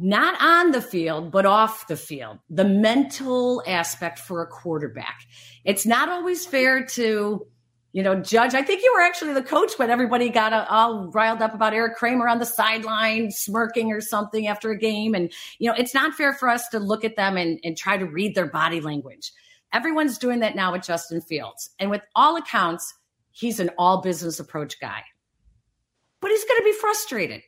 not 0.00 0.40
on 0.40 0.70
the 0.70 0.80
field, 0.80 1.32
but 1.32 1.44
off 1.44 1.88
the 1.88 1.96
field, 1.96 2.38
the 2.48 2.64
mental 2.64 3.62
aspect 3.66 4.20
for 4.20 4.42
a 4.42 4.46
quarterback. 4.46 5.22
It's 5.64 5.84
not 5.84 6.08
always 6.08 6.46
fair 6.46 6.84
to, 6.86 7.46
you 7.92 8.02
know, 8.02 8.20
judge. 8.20 8.54
I 8.54 8.62
think 8.62 8.82
you 8.82 8.92
were 8.94 9.02
actually 9.02 9.32
the 9.32 9.42
coach 9.42 9.72
when 9.76 9.90
everybody 9.90 10.28
got 10.28 10.52
all 10.52 11.08
riled 11.08 11.42
up 11.42 11.52
about 11.52 11.74
Eric 11.74 11.96
Kramer 11.96 12.28
on 12.28 12.38
the 12.38 12.46
sideline 12.46 13.32
smirking 13.32 13.90
or 13.90 14.00
something 14.00 14.46
after 14.46 14.70
a 14.70 14.78
game. 14.78 15.14
And, 15.14 15.32
you 15.58 15.68
know, 15.68 15.76
it's 15.76 15.94
not 15.94 16.14
fair 16.14 16.32
for 16.32 16.48
us 16.48 16.68
to 16.68 16.78
look 16.78 17.04
at 17.04 17.16
them 17.16 17.36
and, 17.36 17.58
and 17.64 17.76
try 17.76 17.96
to 17.96 18.06
read 18.06 18.36
their 18.36 18.46
body 18.46 18.80
language. 18.80 19.32
Everyone's 19.72 20.16
doing 20.16 20.38
that 20.40 20.54
now 20.54 20.72
with 20.72 20.82
Justin 20.82 21.20
Fields. 21.20 21.70
And 21.80 21.90
with 21.90 22.02
all 22.14 22.36
accounts, 22.36 22.94
he's 23.32 23.58
an 23.58 23.70
all 23.76 24.00
business 24.00 24.38
approach 24.38 24.78
guy. 24.80 25.02
But 26.20 26.30
he's 26.30 26.44
going 26.44 26.60
to 26.60 26.64
be 26.64 26.72
frustrated 26.72 27.42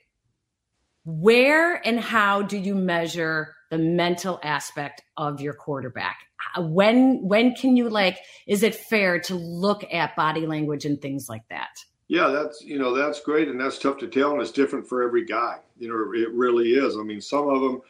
where 1.04 1.86
and 1.86 1.98
how 1.98 2.42
do 2.42 2.58
you 2.58 2.74
measure 2.74 3.54
the 3.70 3.78
mental 3.78 4.40
aspect 4.42 5.02
of 5.16 5.40
your 5.40 5.54
quarterback? 5.54 6.18
Uh, 6.56 6.62
when 6.62 7.20
when 7.26 7.54
can 7.54 7.76
you 7.76 7.88
like 7.88 8.18
is 8.46 8.62
it 8.62 8.74
fair 8.74 9.18
to 9.20 9.34
look 9.34 9.84
at 9.92 10.16
body 10.16 10.46
language 10.46 10.84
and 10.84 11.00
things 11.00 11.28
like 11.28 11.46
that? 11.48 11.70
Yeah 12.08 12.28
that's 12.28 12.62
you 12.62 12.78
know 12.78 12.94
that's 12.94 13.20
great 13.20 13.48
and 13.48 13.60
that's 13.60 13.78
tough 13.78 13.98
to 13.98 14.08
tell 14.08 14.32
and 14.32 14.42
it's 14.42 14.52
different 14.52 14.86
for 14.86 15.02
every 15.02 15.24
guy. 15.24 15.58
You 15.78 15.88
know 15.88 16.12
it 16.14 16.32
really 16.32 16.70
is. 16.72 16.96
I 16.96 17.02
mean 17.02 17.20
some 17.20 17.48
of 17.48 17.60
them 17.60 17.82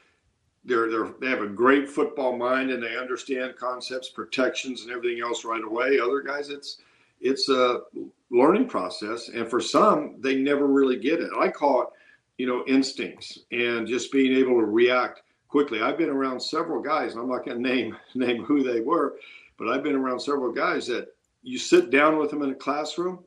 they're, 0.65 0.91
they're 0.91 1.15
they 1.21 1.29
have 1.29 1.43
a 1.43 1.49
great 1.49 1.89
football 1.89 2.37
mind 2.37 2.71
and 2.71 2.83
they 2.83 2.97
understand 2.97 3.57
concepts 3.57 4.11
protections 4.11 4.83
and 4.83 4.91
everything 4.91 5.23
else 5.23 5.45
right 5.45 5.65
away. 5.65 5.99
Other 5.99 6.21
guys 6.21 6.51
it's 6.51 6.79
it's 7.21 7.49
a 7.49 7.81
learning 8.31 8.69
process 8.69 9.29
and 9.31 9.49
for 9.49 9.61
some 9.61 10.17
they 10.21 10.37
never 10.37 10.67
really 10.67 10.99
get 10.99 11.21
it. 11.21 11.31
I 11.39 11.49
call 11.49 11.83
it 11.83 11.89
you 12.41 12.47
know, 12.47 12.65
instincts 12.67 13.41
and 13.53 13.87
just 13.87 14.11
being 14.11 14.35
able 14.35 14.59
to 14.59 14.65
react 14.65 15.21
quickly. 15.47 15.83
I've 15.83 15.99
been 15.99 16.09
around 16.09 16.41
several 16.41 16.81
guys, 16.81 17.13
and 17.13 17.21
I'm 17.21 17.29
not 17.29 17.45
going 17.45 17.63
to 17.63 17.69
name 17.69 17.95
name 18.15 18.45
who 18.45 18.63
they 18.63 18.81
were, 18.81 19.17
but 19.59 19.69
I've 19.69 19.83
been 19.83 19.95
around 19.95 20.21
several 20.21 20.51
guys 20.51 20.87
that 20.87 21.09
you 21.43 21.59
sit 21.59 21.91
down 21.91 22.17
with 22.17 22.31
them 22.31 22.41
in 22.41 22.49
a 22.49 22.55
classroom, 22.55 23.23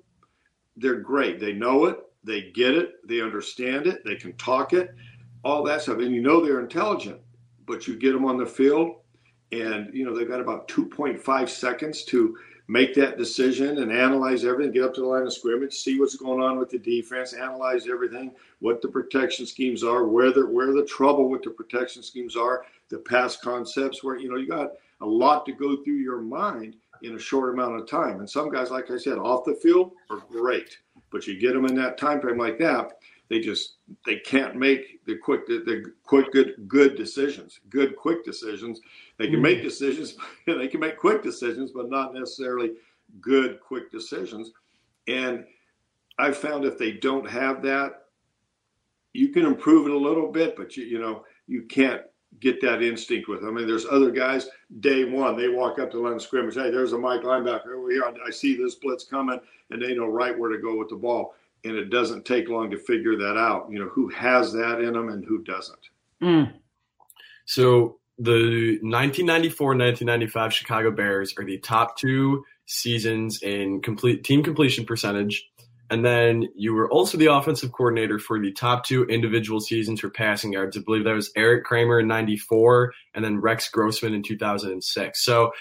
they're 0.77 0.99
great. 0.99 1.39
They 1.39 1.53
know 1.53 1.85
it, 1.85 1.99
they 2.23 2.49
get 2.55 2.73
it, 2.73 3.07
they 3.07 3.21
understand 3.21 3.85
it, 3.85 4.03
they 4.03 4.15
can 4.15 4.33
talk 4.37 4.73
it, 4.73 4.89
all 5.43 5.61
that 5.65 5.83
stuff, 5.83 5.99
and 5.99 6.15
you 6.15 6.23
know 6.23 6.43
they're 6.43 6.59
intelligent. 6.59 7.19
But 7.67 7.87
you 7.87 7.95
get 7.95 8.13
them 8.13 8.25
on 8.25 8.37
the 8.37 8.47
field, 8.47 8.95
and 9.51 9.93
you 9.93 10.05
know 10.05 10.17
they've 10.17 10.27
got 10.27 10.41
about 10.41 10.67
2.5 10.69 11.49
seconds 11.49 12.03
to 12.05 12.35
make 12.67 12.93
that 12.95 13.17
decision 13.17 13.79
and 13.79 13.91
analyze 13.91 14.45
everything, 14.45 14.73
get 14.73 14.83
up 14.83 14.93
to 14.93 15.01
the 15.01 15.07
line 15.07 15.23
of 15.23 15.33
scrimmage, 15.33 15.73
see 15.73 15.99
what's 15.99 16.15
going 16.15 16.41
on 16.41 16.57
with 16.57 16.69
the 16.69 16.79
defense, 16.79 17.33
analyze 17.33 17.87
everything, 17.89 18.31
what 18.59 18.81
the 18.81 18.87
protection 18.87 19.45
schemes 19.45 19.83
are, 19.83 20.05
where 20.05 20.31
the 20.31 20.45
where 20.45 20.73
the 20.73 20.85
trouble 20.85 21.29
with 21.29 21.43
the 21.43 21.49
protection 21.49 22.01
schemes 22.01 22.35
are, 22.37 22.65
the 22.89 22.97
pass 22.97 23.37
concepts, 23.37 24.03
where 24.03 24.17
you 24.17 24.29
know 24.29 24.37
you 24.37 24.47
got 24.47 24.73
a 25.01 25.05
lot 25.05 25.45
to 25.45 25.51
go 25.51 25.83
through 25.83 25.95
your 25.95 26.21
mind 26.21 26.75
in 27.01 27.15
a 27.15 27.19
short 27.19 27.53
amount 27.53 27.79
of 27.79 27.87
time. 27.87 28.19
And 28.19 28.29
some 28.29 28.49
guys, 28.49 28.71
like 28.71 28.89
I 28.89 28.97
said, 28.97 29.17
off 29.17 29.43
the 29.43 29.55
field 29.55 29.91
are 30.09 30.23
great, 30.29 30.77
but 31.11 31.27
you 31.27 31.37
get 31.37 31.53
them 31.53 31.65
in 31.65 31.75
that 31.75 31.97
time 31.97 32.21
frame 32.21 32.37
like 32.37 32.57
that, 32.59 32.99
they 33.29 33.39
just 33.39 33.75
they 34.05 34.17
can't 34.17 34.55
make 34.55 35.03
the 35.05 35.15
quick 35.17 35.47
the, 35.47 35.91
quick 36.03 36.31
good 36.31 36.55
good 36.67 36.95
decisions, 36.95 37.59
good 37.69 37.95
quick 37.95 38.23
decisions. 38.23 38.81
They 39.17 39.29
can 39.29 39.41
make 39.41 39.59
mm. 39.59 39.63
decisions, 39.63 40.15
they 40.47 40.67
can 40.67 40.79
make 40.79 40.97
quick 40.97 41.23
decisions, 41.23 41.71
but 41.71 41.89
not 41.89 42.13
necessarily 42.13 42.73
good 43.21 43.59
quick 43.59 43.91
decisions. 43.91 44.51
And 45.07 45.45
I 46.17 46.31
found 46.31 46.65
if 46.65 46.77
they 46.77 46.91
don't 46.91 47.29
have 47.29 47.61
that, 47.63 48.05
you 49.13 49.29
can 49.29 49.45
improve 49.45 49.87
it 49.87 49.93
a 49.93 49.97
little 49.97 50.31
bit, 50.31 50.55
but 50.55 50.75
you 50.75 50.83
you 50.83 50.99
know 50.99 51.23
you 51.47 51.63
can't 51.63 52.01
get 52.39 52.59
that 52.61 52.81
instinct 52.81 53.27
with 53.27 53.41
them. 53.41 53.49
I 53.49 53.59
mean, 53.59 53.67
there's 53.67 53.85
other 53.85 54.11
guys. 54.11 54.49
Day 54.79 55.03
one, 55.05 55.37
they 55.37 55.49
walk 55.49 55.77
up 55.77 55.91
to 55.91 55.97
the 55.97 56.03
line 56.03 56.13
of 56.13 56.21
scrimmage. 56.21 56.55
Hey, 56.55 56.71
there's 56.71 56.93
a 56.93 56.97
Mike 56.97 57.21
linebacker 57.21 57.77
over 57.77 57.91
here. 57.91 58.03
I 58.25 58.31
see 58.31 58.57
this 58.57 58.75
blitz 58.75 59.03
coming, 59.03 59.39
and 59.69 59.81
they 59.81 59.93
know 59.93 60.07
right 60.07 60.37
where 60.37 60.49
to 60.49 60.57
go 60.57 60.77
with 60.77 60.89
the 60.89 60.95
ball 60.95 61.35
and 61.63 61.75
it 61.75 61.89
doesn't 61.89 62.25
take 62.25 62.49
long 62.49 62.71
to 62.71 62.77
figure 62.77 63.17
that 63.17 63.37
out. 63.37 63.67
You 63.69 63.79
know, 63.79 63.89
who 63.89 64.09
has 64.09 64.53
that 64.53 64.81
in 64.81 64.93
them 64.93 65.09
and 65.09 65.25
who 65.25 65.43
doesn't. 65.43 65.79
Mm. 66.21 66.53
So 67.45 67.99
the 68.17 68.79
1994-1995 68.83 70.51
Chicago 70.51 70.91
Bears 70.91 71.33
are 71.37 71.45
the 71.45 71.59
top 71.59 71.97
two 71.97 72.43
seasons 72.65 73.41
in 73.41 73.81
complete 73.81 74.23
team 74.23 74.43
completion 74.43 74.85
percentage. 74.85 75.49
And 75.89 76.03
then 76.03 76.47
you 76.55 76.73
were 76.73 76.89
also 76.89 77.17
the 77.17 77.31
offensive 77.31 77.71
coordinator 77.71 78.17
for 78.17 78.39
the 78.39 78.51
top 78.51 78.85
two 78.85 79.03
individual 79.05 79.59
seasons 79.59 79.99
for 79.99 80.09
passing 80.09 80.53
yards. 80.53 80.77
I 80.77 80.81
believe 80.81 81.03
that 81.03 81.13
was 81.13 81.31
Eric 81.35 81.65
Kramer 81.65 81.99
in 81.99 82.07
94 82.07 82.93
and 83.13 83.23
then 83.23 83.41
Rex 83.41 83.69
Grossman 83.69 84.13
in 84.13 84.23
2006. 84.23 85.23
So 85.23 85.51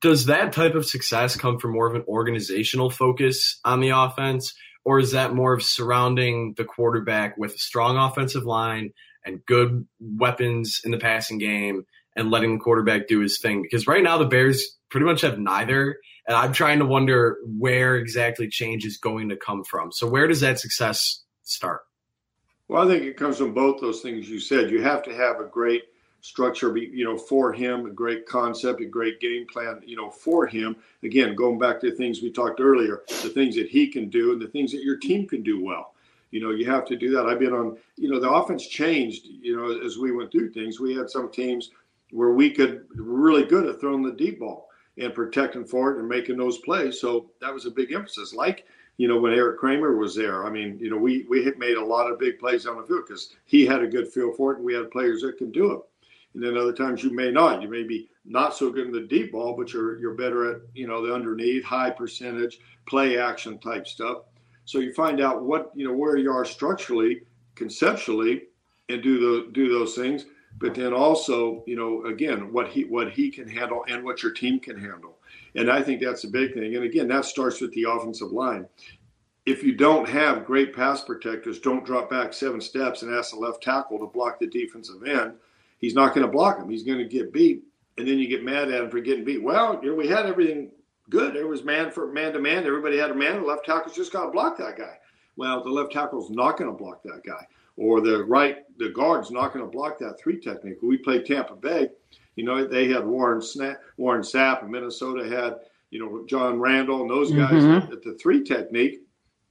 does 0.00 0.26
that 0.26 0.52
type 0.52 0.74
of 0.74 0.86
success 0.86 1.36
come 1.36 1.58
from 1.58 1.72
more 1.72 1.86
of 1.86 1.94
an 1.94 2.04
organizational 2.08 2.90
focus 2.90 3.60
on 3.64 3.80
the 3.80 3.90
offense? 3.90 4.54
Or 4.88 4.98
is 4.98 5.12
that 5.12 5.34
more 5.34 5.52
of 5.52 5.62
surrounding 5.62 6.54
the 6.56 6.64
quarterback 6.64 7.36
with 7.36 7.54
a 7.54 7.58
strong 7.58 7.98
offensive 7.98 8.46
line 8.46 8.94
and 9.22 9.44
good 9.44 9.86
weapons 10.00 10.80
in 10.82 10.92
the 10.92 10.96
passing 10.96 11.36
game 11.36 11.84
and 12.16 12.30
letting 12.30 12.54
the 12.54 12.64
quarterback 12.64 13.06
do 13.06 13.20
his 13.20 13.38
thing? 13.38 13.60
Because 13.60 13.86
right 13.86 14.02
now 14.02 14.16
the 14.16 14.24
Bears 14.24 14.78
pretty 14.88 15.04
much 15.04 15.20
have 15.20 15.38
neither. 15.38 15.98
And 16.26 16.34
I'm 16.34 16.54
trying 16.54 16.78
to 16.78 16.86
wonder 16.86 17.36
where 17.44 17.96
exactly 17.96 18.48
change 18.48 18.86
is 18.86 18.96
going 18.96 19.28
to 19.28 19.36
come 19.36 19.62
from. 19.62 19.92
So 19.92 20.08
where 20.08 20.26
does 20.26 20.40
that 20.40 20.58
success 20.58 21.22
start? 21.42 21.82
Well, 22.66 22.82
I 22.82 22.90
think 22.90 23.04
it 23.04 23.18
comes 23.18 23.36
from 23.36 23.52
both 23.52 23.82
those 23.82 24.00
things 24.00 24.26
you 24.26 24.40
said. 24.40 24.70
You 24.70 24.80
have 24.80 25.02
to 25.02 25.14
have 25.14 25.38
a 25.38 25.44
great 25.44 25.82
structure, 26.20 26.76
you 26.76 27.04
know, 27.04 27.16
for 27.16 27.52
him, 27.52 27.86
a 27.86 27.90
great 27.90 28.26
concept, 28.26 28.80
a 28.80 28.86
great 28.86 29.20
game 29.20 29.46
plan, 29.46 29.80
you 29.84 29.96
know, 29.96 30.10
for 30.10 30.46
him. 30.46 30.76
Again, 31.02 31.34
going 31.34 31.58
back 31.58 31.80
to 31.80 31.90
the 31.90 31.96
things 31.96 32.22
we 32.22 32.30
talked 32.30 32.60
earlier, 32.60 33.02
the 33.22 33.30
things 33.30 33.54
that 33.56 33.68
he 33.68 33.86
can 33.88 34.08
do 34.08 34.32
and 34.32 34.40
the 34.40 34.48
things 34.48 34.72
that 34.72 34.82
your 34.82 34.96
team 34.96 35.26
can 35.26 35.42
do 35.42 35.62
well. 35.62 35.94
You 36.30 36.40
know, 36.40 36.50
you 36.50 36.66
have 36.66 36.84
to 36.86 36.96
do 36.96 37.10
that. 37.12 37.26
I've 37.26 37.38
been 37.38 37.54
on, 37.54 37.78
you 37.96 38.10
know, 38.10 38.20
the 38.20 38.30
offense 38.30 38.66
changed, 38.66 39.26
you 39.26 39.56
know, 39.56 39.80
as 39.84 39.96
we 39.96 40.12
went 40.12 40.30
through 40.30 40.50
things. 40.50 40.78
We 40.78 40.94
had 40.94 41.08
some 41.08 41.30
teams 41.30 41.70
where 42.10 42.30
we 42.30 42.50
could 42.50 42.86
really 42.94 43.44
good 43.44 43.66
at 43.66 43.80
throwing 43.80 44.02
the 44.02 44.12
deep 44.12 44.40
ball 44.40 44.68
and 44.98 45.14
protecting 45.14 45.64
for 45.64 45.92
it 45.92 45.98
and 45.98 46.08
making 46.08 46.36
those 46.36 46.58
plays. 46.58 47.00
So 47.00 47.30
that 47.40 47.54
was 47.54 47.66
a 47.66 47.70
big 47.70 47.92
emphasis. 47.92 48.34
Like, 48.34 48.66
you 48.98 49.06
know, 49.08 49.18
when 49.20 49.32
Eric 49.32 49.58
Kramer 49.58 49.96
was 49.96 50.14
there, 50.14 50.44
I 50.44 50.50
mean, 50.50 50.76
you 50.80 50.90
know, 50.90 50.96
we 50.96 51.24
we 51.30 51.50
made 51.56 51.76
a 51.76 51.84
lot 51.84 52.10
of 52.10 52.18
big 52.18 52.38
plays 52.38 52.66
on 52.66 52.76
the 52.76 52.86
field 52.86 53.04
because 53.06 53.34
he 53.44 53.64
had 53.64 53.82
a 53.82 53.86
good 53.86 54.08
feel 54.08 54.32
for 54.32 54.52
it, 54.52 54.56
and 54.56 54.64
we 54.64 54.74
had 54.74 54.90
players 54.90 55.22
that 55.22 55.38
could 55.38 55.52
do 55.52 55.72
it. 55.72 55.80
And 56.34 56.42
then 56.42 56.56
other 56.56 56.72
times 56.72 57.02
you 57.02 57.10
may 57.10 57.30
not. 57.30 57.62
You 57.62 57.68
may 57.68 57.82
be 57.82 58.08
not 58.24 58.54
so 58.54 58.70
good 58.70 58.86
in 58.86 58.92
the 58.92 59.06
deep 59.08 59.32
ball, 59.32 59.56
but 59.56 59.72
you're 59.72 59.98
you're 59.98 60.14
better 60.14 60.52
at 60.52 60.60
you 60.74 60.86
know 60.86 61.04
the 61.04 61.14
underneath, 61.14 61.64
high 61.64 61.90
percentage, 61.90 62.58
play 62.86 63.18
action 63.18 63.58
type 63.58 63.86
stuff. 63.86 64.24
So 64.64 64.78
you 64.78 64.92
find 64.92 65.20
out 65.20 65.42
what 65.42 65.70
you 65.74 65.86
know 65.86 65.94
where 65.94 66.16
you 66.16 66.30
are 66.30 66.44
structurally, 66.44 67.22
conceptually 67.54 68.42
and 68.88 69.02
do 69.02 69.18
those 69.18 69.52
do 69.52 69.68
those 69.68 69.94
things, 69.94 70.26
but 70.58 70.74
then 70.74 70.92
also, 70.92 71.62
you 71.66 71.76
know, 71.76 72.04
again, 72.06 72.52
what 72.52 72.68
he 72.68 72.84
what 72.84 73.10
he 73.10 73.30
can 73.30 73.48
handle 73.48 73.84
and 73.88 74.04
what 74.04 74.22
your 74.22 74.32
team 74.32 74.60
can 74.60 74.78
handle. 74.78 75.18
And 75.54 75.70
I 75.70 75.82
think 75.82 76.00
that's 76.00 76.24
a 76.24 76.28
big 76.28 76.54
thing. 76.54 76.74
And 76.76 76.84
again, 76.84 77.08
that 77.08 77.24
starts 77.24 77.60
with 77.60 77.72
the 77.72 77.84
offensive 77.84 78.32
line. 78.32 78.66
If 79.46 79.62
you 79.62 79.74
don't 79.74 80.08
have 80.08 80.44
great 80.44 80.74
pass 80.74 81.02
protectors, 81.02 81.58
don't 81.58 81.84
drop 81.84 82.10
back 82.10 82.34
seven 82.34 82.60
steps 82.60 83.02
and 83.02 83.14
ask 83.14 83.30
the 83.30 83.38
left 83.38 83.62
tackle 83.62 83.98
to 83.98 84.06
block 84.06 84.38
the 84.38 84.46
defensive 84.46 85.02
end. 85.06 85.34
He's 85.78 85.94
not 85.94 86.14
going 86.14 86.26
to 86.26 86.32
block 86.32 86.58
him. 86.58 86.68
He's 86.68 86.82
going 86.82 86.98
to 86.98 87.04
get 87.04 87.32
beat, 87.32 87.62
and 87.96 88.06
then 88.06 88.18
you 88.18 88.28
get 88.28 88.44
mad 88.44 88.70
at 88.70 88.82
him 88.82 88.90
for 88.90 89.00
getting 89.00 89.24
beat. 89.24 89.42
Well, 89.42 89.80
you 89.82 89.90
know, 89.90 89.94
we 89.94 90.08
had 90.08 90.26
everything 90.26 90.70
good. 91.10 91.34
There 91.34 91.46
was 91.46 91.64
man 91.64 91.90
for 91.90 92.12
man 92.12 92.32
to 92.32 92.40
man. 92.40 92.66
Everybody 92.66 92.98
had 92.98 93.10
a 93.10 93.14
man. 93.14 93.40
The 93.40 93.46
left 93.46 93.64
tackle's 93.64 93.96
just 93.96 94.12
got 94.12 94.26
to 94.26 94.30
block 94.30 94.58
that 94.58 94.76
guy. 94.76 94.98
Well, 95.36 95.62
the 95.62 95.70
left 95.70 95.92
tackle's 95.92 96.30
not 96.30 96.58
going 96.58 96.70
to 96.70 96.76
block 96.76 97.02
that 97.04 97.22
guy, 97.24 97.46
or 97.76 98.00
the 98.00 98.24
right 98.24 98.58
the 98.78 98.90
guard's 98.90 99.30
not 99.30 99.52
going 99.52 99.64
to 99.64 99.70
block 99.70 99.98
that 99.98 100.18
three 100.20 100.40
technique. 100.40 100.78
We 100.82 100.98
played 100.98 101.24
Tampa 101.24 101.54
Bay. 101.54 101.88
You 102.34 102.44
know, 102.44 102.66
they 102.66 102.88
had 102.88 103.06
Warren 103.06 103.40
Snap, 103.40 103.80
Warren 103.96 104.22
Sapp, 104.22 104.62
and 104.62 104.70
Minnesota 104.70 105.28
had 105.28 105.56
you 105.90 106.00
know 106.00 106.24
John 106.26 106.58
Randle 106.58 107.02
and 107.02 107.10
those 107.10 107.30
guys 107.30 107.62
mm-hmm. 107.62 107.92
at 107.92 108.02
the 108.02 108.14
three 108.20 108.42
technique. 108.42 109.02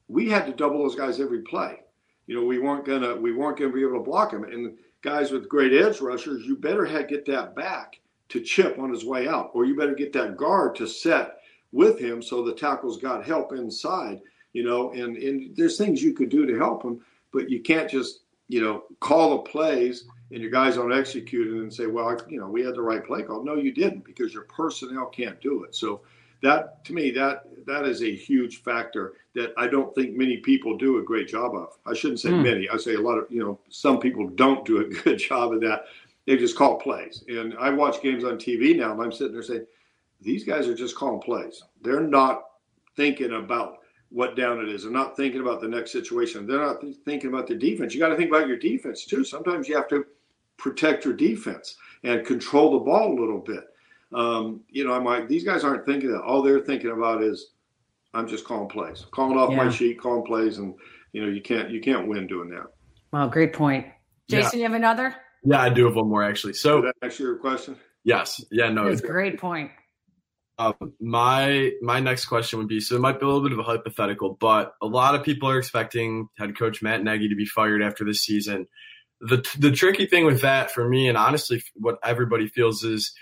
We 0.09 0.29
had 0.29 0.45
to 0.45 0.53
double 0.53 0.79
those 0.79 0.95
guys 0.95 1.19
every 1.19 1.41
play. 1.41 1.79
You 2.27 2.35
know, 2.35 2.45
we 2.45 2.59
weren't 2.59 2.85
gonna 2.85 3.15
we 3.15 3.33
weren't 3.33 3.57
gonna 3.57 3.71
be 3.71 3.81
able 3.81 3.93
to 3.93 4.03
block 4.03 4.31
them. 4.31 4.43
And 4.43 4.77
guys 5.01 5.31
with 5.31 5.49
great 5.49 5.73
edge 5.73 6.01
rushers, 6.01 6.45
you 6.45 6.55
better 6.55 6.86
get 7.03 7.25
that 7.25 7.55
back 7.55 7.99
to 8.29 8.41
chip 8.41 8.77
on 8.79 8.91
his 8.91 9.05
way 9.05 9.27
out, 9.27 9.51
or 9.53 9.65
you 9.65 9.77
better 9.77 9.95
get 9.95 10.12
that 10.13 10.38
guard 10.38 10.75
to 10.75 10.88
set 10.88 11.38
with 11.71 11.99
him 11.99 12.21
so 12.21 12.43
the 12.43 12.53
tackle's 12.53 12.97
got 12.97 13.25
help 13.25 13.53
inside, 13.53 14.19
you 14.53 14.63
know, 14.63 14.91
and, 14.91 15.17
and 15.17 15.55
there's 15.55 15.77
things 15.77 16.01
you 16.01 16.13
could 16.13 16.29
do 16.29 16.45
to 16.45 16.57
help 16.57 16.83
him, 16.83 16.99
but 17.31 17.49
you 17.49 17.62
can't 17.62 17.89
just, 17.89 18.21
you 18.47 18.62
know, 18.62 18.83
call 18.99 19.31
the 19.31 19.49
plays 19.49 20.05
and 20.31 20.41
your 20.41 20.51
guys 20.51 20.75
don't 20.75 20.93
execute 20.93 21.47
it 21.47 21.62
and 21.62 21.73
say, 21.73 21.86
well, 21.86 22.17
you 22.27 22.39
know, 22.39 22.47
we 22.47 22.63
had 22.63 22.75
the 22.75 22.81
right 22.81 23.05
play 23.05 23.23
call. 23.23 23.43
No, 23.43 23.55
you 23.55 23.71
didn't 23.71 24.03
because 24.03 24.33
your 24.33 24.43
personnel 24.43 25.05
can't 25.05 25.39
do 25.41 25.63
it. 25.63 25.75
So 25.75 26.01
that 26.41 26.84
to 26.86 26.93
me, 26.93 27.12
that 27.12 27.43
that 27.65 27.86
is 27.86 28.02
a 28.02 28.15
huge 28.15 28.63
factor 28.63 29.13
that 29.36 29.54
I 29.58 29.67
don't 29.67 29.93
think 29.93 30.15
many 30.15 30.38
people 30.38 30.78
do 30.78 30.97
a 30.97 31.04
great 31.04 31.28
job 31.28 31.54
of. 31.54 31.78
I 31.86 31.93
shouldn't 31.93 32.19
say 32.19 32.30
mm. 32.30 32.43
many. 32.43 32.69
I 32.69 32.78
say 32.78 32.95
a 32.95 33.02
lot 33.02 33.17
of, 33.17 33.26
you 33.30 33.43
know, 33.43 33.60
some 33.69 34.00
people 34.00 34.28
don't 34.30 34.65
do 34.65 34.80
a 34.80 34.86
good 35.04 35.19
job 35.19 35.54
of 35.54 35.62
that. 35.62 35.86
They 36.26 36.38
just 36.38 36.58
call 36.58 36.80
plays. 36.80 37.23
And 37.28 37.56
I 37.60 37.69
watch 37.69 38.02
games 38.02 38.23
on 38.23 38.38
TV 38.38 38.76
now 38.76 38.93
and 38.93 39.02
I'm 39.02 39.12
sitting 39.12 39.34
there 39.34 39.43
saying, 39.43 39.65
these 40.21 40.43
guys 40.43 40.67
are 40.67 40.76
just 40.76 40.95
calling 40.95 41.21
plays. 41.21 41.63
They're 41.82 42.02
not 42.02 42.45
thinking 42.95 43.34
about 43.34 43.80
what 44.10 44.36
down 44.36 44.60
it 44.60 44.69
is. 44.69 44.84
They're 44.84 44.91
not 44.91 45.15
thinking 45.15 45.41
about 45.41 45.62
the 45.62 45.67
next 45.67 45.91
situation. 45.91 46.47
They're 46.47 46.65
not 46.65 46.84
thinking 47.06 47.30
about 47.30 47.47
the 47.47 47.56
defense. 47.56 47.93
You 47.93 48.00
got 48.00 48.10
to 48.10 48.15
think 48.15 48.30
about 48.30 48.47
your 48.47 48.58
defense 48.58 49.06
too. 49.06 49.23
Sometimes 49.23 49.67
you 49.67 49.76
have 49.76 49.89
to 49.89 50.06
protect 50.58 51.06
your 51.06 51.13
defense 51.13 51.76
and 52.04 52.26
control 52.26 52.71
the 52.71 52.86
ball 52.86 53.12
a 53.12 53.19
little 53.19 53.39
bit. 53.39 53.65
Um, 54.13 54.61
you 54.69 54.85
know, 54.85 54.93
I'm 54.93 55.03
like, 55.03 55.27
these 55.27 55.43
guys 55.43 55.63
aren't 55.63 55.85
thinking 55.85 56.11
that. 56.11 56.21
All 56.21 56.41
they're 56.41 56.61
thinking 56.61 56.91
about 56.91 57.23
is, 57.23 57.51
I'm 58.13 58.27
just 58.27 58.45
calling 58.45 58.69
plays, 58.69 59.05
calling 59.11 59.37
off 59.37 59.51
yeah. 59.51 59.57
my 59.57 59.69
sheet, 59.69 59.99
calling 59.99 60.25
plays, 60.25 60.57
and 60.57 60.73
you 61.11 61.21
know, 61.21 61.27
you 61.31 61.41
can't 61.41 61.69
you 61.69 61.81
can't 61.81 62.07
win 62.07 62.27
doing 62.27 62.49
that. 62.49 62.67
Well, 63.11 63.27
great 63.27 63.53
point, 63.53 63.85
Jason. 64.29 64.51
Yeah. 64.53 64.57
You 64.57 64.71
have 64.71 64.73
another? 64.77 65.15
Yeah, 65.43 65.61
I 65.61 65.69
do 65.69 65.85
have 65.85 65.95
one 65.95 66.09
more 66.09 66.23
actually. 66.23 66.53
So, 66.53 66.81
Did 66.81 66.93
that 67.01 67.05
answer 67.05 67.23
your 67.23 67.37
question? 67.37 67.75
Yes. 68.03 68.43
Yeah. 68.49 68.69
No. 68.69 68.87
It's 68.87 69.01
a 69.01 69.07
great 69.07 69.39
point. 69.39 69.71
Um, 70.59 70.93
my 70.99 71.71
my 71.81 71.99
next 71.99 72.25
question 72.25 72.57
would 72.57 72.67
be 72.67 72.79
so 72.79 72.95
it 72.95 73.01
might 73.01 73.19
be 73.19 73.25
a 73.25 73.27
little 73.27 73.43
bit 73.43 73.51
of 73.51 73.59
a 73.59 73.63
hypothetical, 73.63 74.35
but 74.39 74.73
a 74.81 74.87
lot 74.87 75.13
of 75.13 75.23
people 75.23 75.49
are 75.49 75.59
expecting 75.59 76.29
head 76.37 76.57
coach 76.57 76.81
Matt 76.81 77.03
Nagy 77.03 77.29
to 77.29 77.35
be 77.35 77.45
fired 77.45 77.83
after 77.83 78.03
this 78.03 78.23
season. 78.23 78.67
The 79.21 79.45
the 79.59 79.71
tricky 79.71 80.07
thing 80.07 80.25
with 80.25 80.41
that 80.41 80.71
for 80.71 80.87
me, 80.87 81.07
and 81.07 81.17
honestly, 81.17 81.61
what 81.75 81.99
everybody 82.03 82.47
feels 82.47 82.83
is 82.83 83.13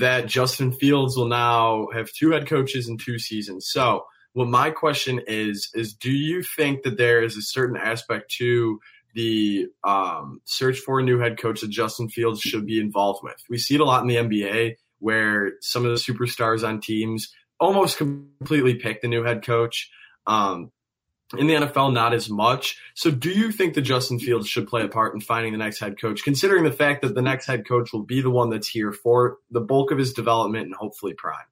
that 0.00 0.26
Justin 0.26 0.72
Fields 0.72 1.16
will 1.16 1.28
now 1.28 1.88
have 1.92 2.10
two 2.12 2.30
head 2.30 2.46
coaches 2.46 2.88
in 2.88 2.96
two 2.96 3.18
seasons. 3.18 3.68
So, 3.70 4.04
what 4.32 4.48
my 4.48 4.70
question 4.70 5.20
is 5.26 5.70
is 5.74 5.92
do 5.92 6.10
you 6.10 6.42
think 6.42 6.82
that 6.84 6.96
there 6.96 7.22
is 7.22 7.36
a 7.36 7.42
certain 7.42 7.76
aspect 7.76 8.30
to 8.38 8.80
the 9.14 9.66
um, 9.84 10.40
search 10.44 10.78
for 10.78 10.98
a 10.98 11.02
new 11.02 11.18
head 11.18 11.38
coach 11.38 11.60
that 11.60 11.68
Justin 11.68 12.08
Fields 12.08 12.40
should 12.40 12.66
be 12.66 12.80
involved 12.80 13.20
with? 13.22 13.36
We 13.50 13.58
see 13.58 13.74
it 13.74 13.82
a 13.82 13.84
lot 13.84 14.02
in 14.02 14.08
the 14.08 14.16
NBA 14.16 14.76
where 15.00 15.52
some 15.60 15.84
of 15.84 15.90
the 15.90 15.98
superstars 15.98 16.66
on 16.66 16.80
teams 16.80 17.30
almost 17.60 17.98
completely 17.98 18.76
pick 18.76 19.02
the 19.02 19.08
new 19.08 19.24
head 19.24 19.44
coach. 19.44 19.90
Um, 20.26 20.70
in 21.38 21.46
the 21.46 21.54
NFL, 21.54 21.92
not 21.92 22.12
as 22.14 22.28
much. 22.28 22.78
So, 22.94 23.10
do 23.10 23.30
you 23.30 23.52
think 23.52 23.74
that 23.74 23.82
Justin 23.82 24.18
Fields 24.18 24.48
should 24.48 24.68
play 24.68 24.82
a 24.82 24.88
part 24.88 25.14
in 25.14 25.20
finding 25.20 25.52
the 25.52 25.58
next 25.58 25.80
head 25.80 26.00
coach, 26.00 26.22
considering 26.24 26.64
the 26.64 26.72
fact 26.72 27.02
that 27.02 27.14
the 27.14 27.22
next 27.22 27.46
head 27.46 27.66
coach 27.66 27.92
will 27.92 28.02
be 28.02 28.20
the 28.20 28.30
one 28.30 28.50
that's 28.50 28.68
here 28.68 28.92
for 28.92 29.38
the 29.50 29.60
bulk 29.60 29.90
of 29.90 29.98
his 29.98 30.12
development 30.12 30.66
and 30.66 30.74
hopefully 30.74 31.14
prime? 31.14 31.46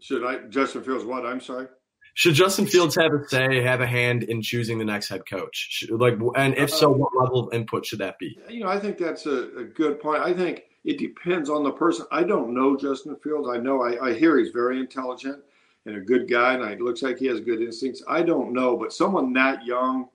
Should 0.00 0.24
I, 0.24 0.46
Justin 0.48 0.82
Fields, 0.82 1.04
what? 1.04 1.24
I'm 1.24 1.40
sorry? 1.40 1.68
Should 2.14 2.34
Justin 2.34 2.66
Fields 2.66 2.94
have 2.96 3.12
a 3.12 3.28
say, 3.28 3.62
have 3.62 3.80
a 3.80 3.86
hand 3.86 4.22
in 4.22 4.40
choosing 4.40 4.78
the 4.78 4.84
next 4.84 5.08
head 5.08 5.22
coach? 5.28 5.56
Should, 5.70 5.90
like, 5.90 6.14
and 6.36 6.56
if 6.56 6.70
so, 6.70 6.88
what 6.88 7.10
level 7.18 7.48
of 7.48 7.54
input 7.54 7.84
should 7.84 7.98
that 7.98 8.18
be? 8.18 8.38
You 8.48 8.60
know, 8.60 8.68
I 8.68 8.78
think 8.78 8.98
that's 8.98 9.26
a, 9.26 9.48
a 9.56 9.64
good 9.64 10.00
point. 10.00 10.22
I 10.22 10.32
think 10.32 10.62
it 10.84 10.98
depends 10.98 11.50
on 11.50 11.64
the 11.64 11.72
person. 11.72 12.06
I 12.12 12.22
don't 12.22 12.54
know 12.54 12.76
Justin 12.76 13.16
Fields. 13.16 13.48
I 13.52 13.56
know 13.56 13.82
I, 13.82 14.10
I 14.10 14.14
hear 14.14 14.38
he's 14.38 14.50
very 14.50 14.78
intelligent 14.78 15.42
and 15.86 15.96
a 15.96 16.00
good 16.00 16.28
guy, 16.28 16.54
and 16.54 16.64
it 16.64 16.80
looks 16.80 17.02
like 17.02 17.18
he 17.18 17.26
has 17.26 17.40
good 17.40 17.60
instincts. 17.60 18.02
I 18.08 18.22
don't 18.22 18.52
know, 18.52 18.76
but 18.76 18.92
someone 18.92 19.32
that 19.34 19.64
young, 19.64 20.08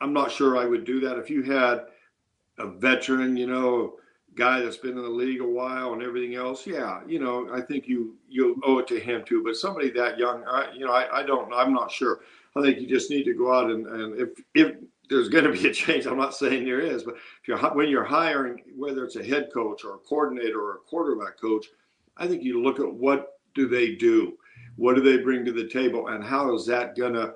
I'm 0.00 0.12
not 0.12 0.30
sure 0.30 0.56
I 0.56 0.66
would 0.66 0.84
do 0.84 1.00
that. 1.00 1.18
If 1.18 1.30
you 1.30 1.42
had 1.42 1.86
a 2.58 2.66
veteran, 2.66 3.36
you 3.36 3.46
know, 3.46 3.94
guy 4.34 4.60
that's 4.60 4.76
been 4.76 4.96
in 4.96 5.02
the 5.02 5.08
league 5.08 5.40
a 5.40 5.46
while 5.46 5.94
and 5.94 6.02
everything 6.02 6.34
else, 6.34 6.66
yeah, 6.66 7.00
you 7.06 7.18
know, 7.18 7.48
I 7.52 7.60
think 7.60 7.88
you 7.88 8.16
you 8.28 8.60
owe 8.64 8.78
it 8.78 8.86
to 8.88 9.00
him 9.00 9.24
too. 9.24 9.42
But 9.42 9.56
somebody 9.56 9.90
that 9.90 10.18
young, 10.18 10.44
I, 10.46 10.72
you 10.72 10.84
know, 10.84 10.92
I, 10.92 11.20
I 11.20 11.22
don't, 11.22 11.52
I'm 11.52 11.72
not 11.72 11.90
sure. 11.90 12.20
I 12.54 12.62
think 12.62 12.80
you 12.80 12.86
just 12.86 13.10
need 13.10 13.24
to 13.24 13.34
go 13.34 13.52
out 13.52 13.70
and, 13.70 13.86
and 13.86 14.20
if 14.20 14.28
if 14.54 14.76
there's 15.08 15.28
going 15.28 15.44
to 15.44 15.52
be 15.52 15.68
a 15.68 15.72
change. 15.72 16.06
I'm 16.06 16.18
not 16.18 16.34
saying 16.34 16.64
there 16.64 16.80
is, 16.80 17.02
but 17.02 17.14
if 17.14 17.48
you're 17.48 17.58
when 17.74 17.88
you're 17.88 18.04
hiring, 18.04 18.62
whether 18.76 19.04
it's 19.04 19.16
a 19.16 19.24
head 19.24 19.50
coach 19.52 19.84
or 19.84 19.94
a 19.94 19.98
coordinator 19.98 20.60
or 20.60 20.74
a 20.76 20.78
quarterback 20.78 21.40
coach, 21.40 21.66
I 22.16 22.26
think 22.26 22.42
you 22.42 22.62
look 22.62 22.80
at 22.80 22.92
what 22.92 23.38
do 23.54 23.68
they 23.68 23.94
do, 23.94 24.36
what 24.76 24.96
do 24.96 25.02
they 25.02 25.22
bring 25.22 25.44
to 25.44 25.52
the 25.52 25.68
table, 25.68 26.08
and 26.08 26.22
how 26.22 26.54
is 26.54 26.66
that 26.66 26.96
going 26.96 27.14
to 27.14 27.34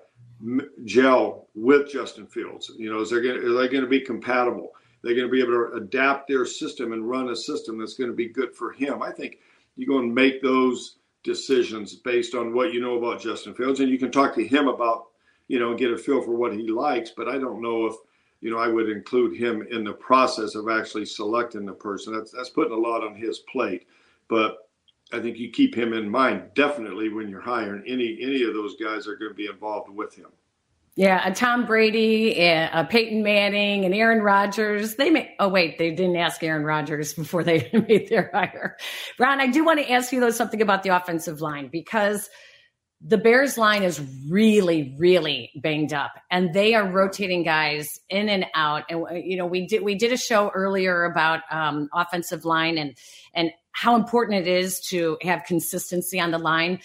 gel 0.85 1.49
with 1.55 1.91
Justin 1.91 2.27
Fields? 2.27 2.71
You 2.77 2.93
know, 2.93 3.01
is 3.01 3.11
they 3.11 3.21
going 3.21 3.39
are 3.39 3.53
they 3.53 3.69
going 3.69 3.85
to 3.85 3.89
be 3.89 4.01
compatible? 4.01 4.73
They're 5.03 5.15
going 5.15 5.27
to 5.27 5.33
be 5.33 5.41
able 5.41 5.53
to 5.53 5.77
adapt 5.77 6.29
their 6.29 6.45
system 6.45 6.93
and 6.93 7.09
run 7.09 7.31
a 7.31 7.37
system 7.37 7.79
that's 7.79 7.95
going 7.95 8.11
to 8.11 8.17
be 8.17 8.29
good 8.29 8.55
for 8.55 8.73
him. 8.73 9.03
I 9.03 9.11
think 9.11 9.39
you're 9.77 9.89
going 9.89 10.09
to 10.09 10.15
make 10.15 10.43
those 10.43 10.97
decisions 11.23 11.95
based 11.95 12.35
on 12.35 12.55
what 12.55 12.73
you 12.73 12.81
know 12.81 12.99
about 12.99 13.21
Justin 13.21 13.55
Fields, 13.55 13.81
and 13.81 13.91
you 13.91 13.99
can 13.99 14.11
talk 14.11 14.35
to 14.35 14.47
him 14.47 14.69
about 14.69 15.07
you 15.51 15.59
know, 15.59 15.75
get 15.75 15.91
a 15.91 15.99
feel 15.99 16.23
for 16.23 16.37
what 16.37 16.53
he 16.53 16.69
likes. 16.69 17.11
But 17.11 17.29
I 17.29 17.37
don't 17.37 17.61
know 17.61 17.87
if, 17.87 17.97
you 18.41 18.53
know, 18.53 18.59
I 18.59 18.69
would 18.69 18.89
include 18.89 19.37
him 19.37 19.67
in 19.69 19.83
the 19.83 19.93
process 19.93 20.55
of 20.55 20.69
actually 20.71 21.05
selecting 21.07 21.67
the 21.67 21.73
person. 21.73 22.15
That's 22.15 22.31
that's 22.31 22.51
putting 22.51 22.73
a 22.73 22.77
lot 22.77 23.03
on 23.03 23.17
his 23.17 23.41
plate. 23.41 23.89
But 24.29 24.70
I 25.13 25.21
think 25.21 25.39
you 25.39 25.51
keep 25.51 25.75
him 25.75 25.93
in 25.93 26.09
mind 26.09 26.51
definitely 26.55 27.09
when 27.09 27.29
you're 27.29 27.41
hiring 27.41 27.83
any 27.87 28.19
any 28.21 28.43
of 28.43 28.55
those 28.55 28.77
guys 28.77 29.07
are 29.07 29.17
going 29.17 29.31
to 29.31 29.35
be 29.35 29.47
involved 29.47 29.91
with 29.91 30.15
him. 30.15 30.29
Yeah, 30.97 31.27
a 31.27 31.33
Tom 31.33 31.67
Brady, 31.67 32.39
a 32.41 32.87
Peyton 32.91 33.23
Manning, 33.23 33.85
and 33.85 33.95
Aaron 33.95 34.23
Rodgers. 34.23 34.97
They 34.97 35.09
may. 35.09 35.35
Oh 35.39 35.49
wait, 35.49 35.79
they 35.79 35.93
didn't 35.93 36.17
ask 36.17 36.43
Aaron 36.43 36.65
Rodgers 36.65 37.15
before 37.15 37.45
they 37.45 37.71
made 37.89 38.09
their 38.09 38.31
hire. 38.35 38.77
Ron, 39.19 39.41
I 39.41 39.47
do 39.47 39.65
want 39.65 39.81
to 39.81 39.91
ask 39.91 40.13
you 40.13 40.21
though 40.21 40.31
something 40.31 40.61
about 40.61 40.83
the 40.83 40.91
offensive 40.91 41.41
line 41.41 41.69
because 41.73 42.29
the 43.03 43.17
Bears 43.17 43.57
line 43.57 43.83
is 43.83 44.03
really, 44.29 44.95
really 44.99 45.51
banged 45.63 45.95
up, 45.95 46.13
and 46.31 46.53
they 46.53 46.75
are 46.75 46.87
rotating 46.87 47.45
guys 47.45 47.99
in 48.11 48.29
and 48.29 48.45
out. 48.55 48.83
And 48.91 49.05
you 49.25 49.37
know, 49.37 49.47
we 49.47 49.67
did 49.67 49.83
we 49.83 49.95
did 49.95 50.13
a 50.13 50.19
show 50.19 50.51
earlier 50.55 51.05
about 51.05 51.41
um, 51.51 51.89
offensive 51.95 52.45
line 52.45 52.77
and 52.77 52.95
and 53.33 53.53
how 53.73 53.97
important 53.97 54.47
it 54.47 54.49
is 54.49 54.81
to 54.89 55.19
have 55.23 55.45
consistency 55.45 56.21
on 56.21 56.31
the 56.31 56.39
line. 56.39 56.81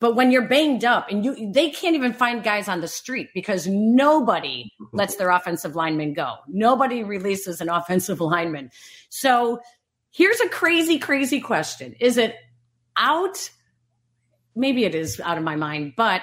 But 0.00 0.14
when 0.14 0.30
you're 0.30 0.48
banged 0.48 0.84
up 0.84 1.10
and 1.10 1.24
you 1.24 1.52
they 1.52 1.70
can't 1.70 1.96
even 1.96 2.12
find 2.12 2.42
guys 2.42 2.68
on 2.68 2.80
the 2.80 2.88
street 2.88 3.28
because 3.34 3.66
nobody 3.66 4.70
lets 4.92 5.16
their 5.16 5.30
offensive 5.30 5.74
lineman 5.74 6.14
go. 6.14 6.36
Nobody 6.46 7.02
releases 7.02 7.60
an 7.60 7.68
offensive 7.68 8.20
lineman. 8.20 8.70
So 9.08 9.60
here's 10.10 10.40
a 10.40 10.48
crazy, 10.48 10.98
crazy 10.98 11.40
question. 11.40 11.94
Is 12.00 12.16
it 12.16 12.36
out 12.96 13.50
maybe 14.58 14.84
it 14.84 14.94
is 14.94 15.20
out 15.20 15.38
of 15.38 15.44
my 15.44 15.56
mind, 15.56 15.94
but 15.96 16.22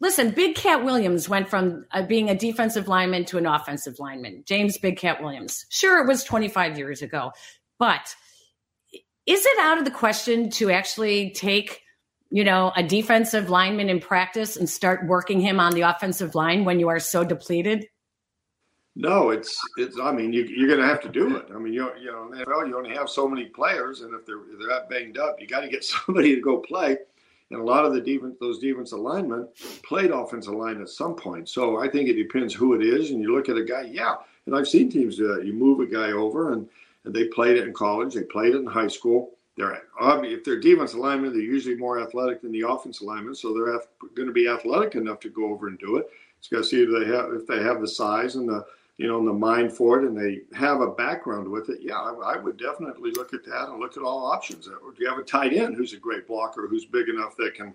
listen, 0.00 0.30
Big 0.30 0.56
Cat 0.56 0.84
Williams 0.84 1.28
went 1.28 1.48
from 1.48 1.84
uh, 1.92 2.02
being 2.02 2.30
a 2.30 2.34
defensive 2.34 2.88
lineman 2.88 3.24
to 3.26 3.38
an 3.38 3.46
offensive 3.46 3.98
lineman. 3.98 4.42
James 4.46 4.78
Big 4.78 4.96
Cat 4.96 5.22
Williams. 5.22 5.66
Sure, 5.68 6.02
it 6.02 6.08
was 6.08 6.24
25 6.24 6.78
years 6.78 7.02
ago, 7.02 7.32
but 7.78 8.16
is 9.28 9.44
it 9.44 9.58
out 9.60 9.76
of 9.76 9.84
the 9.84 9.90
question 9.90 10.48
to 10.52 10.70
actually 10.70 11.30
take, 11.30 11.82
you 12.30 12.42
know, 12.42 12.72
a 12.76 12.82
defensive 12.82 13.50
lineman 13.50 13.90
in 13.90 14.00
practice 14.00 14.56
and 14.56 14.68
start 14.68 15.06
working 15.06 15.38
him 15.38 15.60
on 15.60 15.74
the 15.74 15.82
offensive 15.82 16.34
line 16.34 16.64
when 16.64 16.80
you 16.80 16.88
are 16.88 16.98
so 16.98 17.24
depleted? 17.24 17.86
No, 18.96 19.28
it's 19.28 19.60
it's. 19.76 20.00
I 20.00 20.12
mean, 20.12 20.32
you, 20.32 20.44
you're 20.44 20.66
going 20.66 20.80
to 20.80 20.86
have 20.86 21.02
to 21.02 21.10
do 21.10 21.36
it. 21.36 21.46
I 21.54 21.58
mean, 21.58 21.74
you 21.74 21.92
you 22.00 22.10
know, 22.10 22.32
in 22.32 22.38
NFL, 22.38 22.68
you 22.68 22.76
only 22.76 22.94
have 22.94 23.10
so 23.10 23.28
many 23.28 23.44
players, 23.44 24.00
and 24.00 24.14
if 24.14 24.24
they're 24.24 24.40
if 24.50 24.58
they're 24.58 24.68
that 24.68 24.88
banged 24.88 25.18
up, 25.18 25.40
you 25.40 25.46
got 25.46 25.60
to 25.60 25.68
get 25.68 25.84
somebody 26.06 26.34
to 26.34 26.40
go 26.40 26.56
play. 26.58 26.96
And 27.50 27.60
a 27.60 27.64
lot 27.64 27.84
of 27.84 27.94
the 27.94 28.00
defense, 28.00 28.36
those 28.40 28.58
defense 28.58 28.92
alignment 28.92 29.48
played 29.82 30.10
offensive 30.10 30.54
line 30.54 30.80
at 30.80 30.88
some 30.88 31.14
point. 31.14 31.48
So 31.48 31.78
I 31.78 31.88
think 31.88 32.08
it 32.08 32.14
depends 32.14 32.52
who 32.52 32.74
it 32.74 32.82
is. 32.82 33.10
And 33.10 33.22
you 33.22 33.34
look 33.34 33.48
at 33.48 33.56
a 33.56 33.64
guy, 33.64 33.88
yeah. 33.90 34.16
And 34.44 34.54
I've 34.54 34.68
seen 34.68 34.90
teams 34.90 35.16
do 35.16 35.28
that. 35.34 35.46
You 35.46 35.54
move 35.54 35.80
a 35.80 35.86
guy 35.86 36.12
over, 36.12 36.52
and, 36.52 36.68
and 37.08 37.16
they 37.16 37.24
played 37.28 37.56
it 37.56 37.66
in 37.66 37.72
college, 37.72 38.12
they 38.12 38.22
played 38.22 38.54
it 38.54 38.58
in 38.58 38.66
high 38.66 38.86
school. 38.86 39.30
They're 39.56 39.82
if 39.98 40.44
they're 40.44 40.60
defense 40.60 40.92
alignment, 40.92 41.32
they're 41.32 41.42
usually 41.42 41.74
more 41.74 42.00
athletic 42.00 42.42
than 42.42 42.52
the 42.52 42.68
offense 42.68 43.00
alignment, 43.00 43.38
so 43.38 43.54
they're 43.54 43.80
going 44.14 44.28
to 44.28 44.32
be 44.32 44.46
athletic 44.46 44.94
enough 44.94 45.18
to 45.20 45.30
go 45.30 45.46
over 45.46 45.68
and 45.68 45.78
do 45.78 45.96
it. 45.96 46.10
It's 46.38 46.48
got 46.48 46.58
to 46.58 46.64
see 46.64 46.82
if 46.82 46.90
they 46.90 47.10
have 47.10 47.32
if 47.32 47.46
they 47.46 47.62
have 47.62 47.80
the 47.80 47.88
size 47.88 48.36
and 48.36 48.46
the 48.46 48.66
you 48.98 49.06
know, 49.06 49.18
and 49.18 49.28
the 49.28 49.32
mind 49.32 49.72
for 49.72 50.00
it, 50.00 50.06
and 50.06 50.16
they 50.16 50.40
have 50.54 50.80
a 50.80 50.90
background 50.90 51.48
with 51.48 51.70
it, 51.70 51.78
yeah, 51.80 51.94
I, 51.94 52.34
I, 52.34 52.36
would 52.36 52.58
definitely 52.58 53.12
look 53.12 53.32
at 53.32 53.44
that 53.44 53.68
and 53.68 53.78
look 53.78 53.96
at 53.96 54.02
all 54.02 54.26
options. 54.26 54.66
Do 54.66 54.92
you 54.98 55.08
have 55.08 55.20
a 55.20 55.22
tight 55.22 55.52
end 55.52 55.76
who's 55.76 55.92
a 55.92 55.98
great 55.98 56.26
blocker, 56.26 56.66
who's 56.66 56.84
big 56.84 57.08
enough 57.08 57.36
that 57.36 57.54
can, 57.54 57.72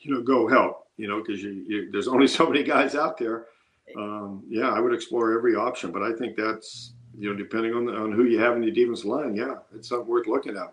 you 0.00 0.12
know, 0.12 0.20
go 0.20 0.46
help? 0.46 0.86
You 0.98 1.08
know, 1.08 1.22
because 1.22 1.42
you, 1.42 1.64
you, 1.66 1.90
there's 1.90 2.06
only 2.06 2.28
so 2.28 2.46
many 2.46 2.62
guys 2.62 2.94
out 2.94 3.16
there. 3.16 3.46
Um, 3.96 4.44
yeah, 4.46 4.68
I 4.68 4.78
would 4.78 4.92
explore 4.92 5.32
every 5.32 5.54
option, 5.54 5.90
but 5.90 6.02
I 6.02 6.12
think 6.12 6.36
that's 6.36 6.92
you 7.18 7.28
know, 7.28 7.36
depending 7.36 7.74
on 7.74 7.84
the, 7.86 7.92
on 7.92 8.12
who 8.12 8.24
you 8.24 8.38
have 8.38 8.54
in 8.54 8.62
the 8.62 8.70
defense 8.70 9.04
line, 9.04 9.34
yeah, 9.34 9.56
it's 9.74 9.88
something 9.88 10.08
worth 10.08 10.26
looking 10.26 10.56
at. 10.56 10.72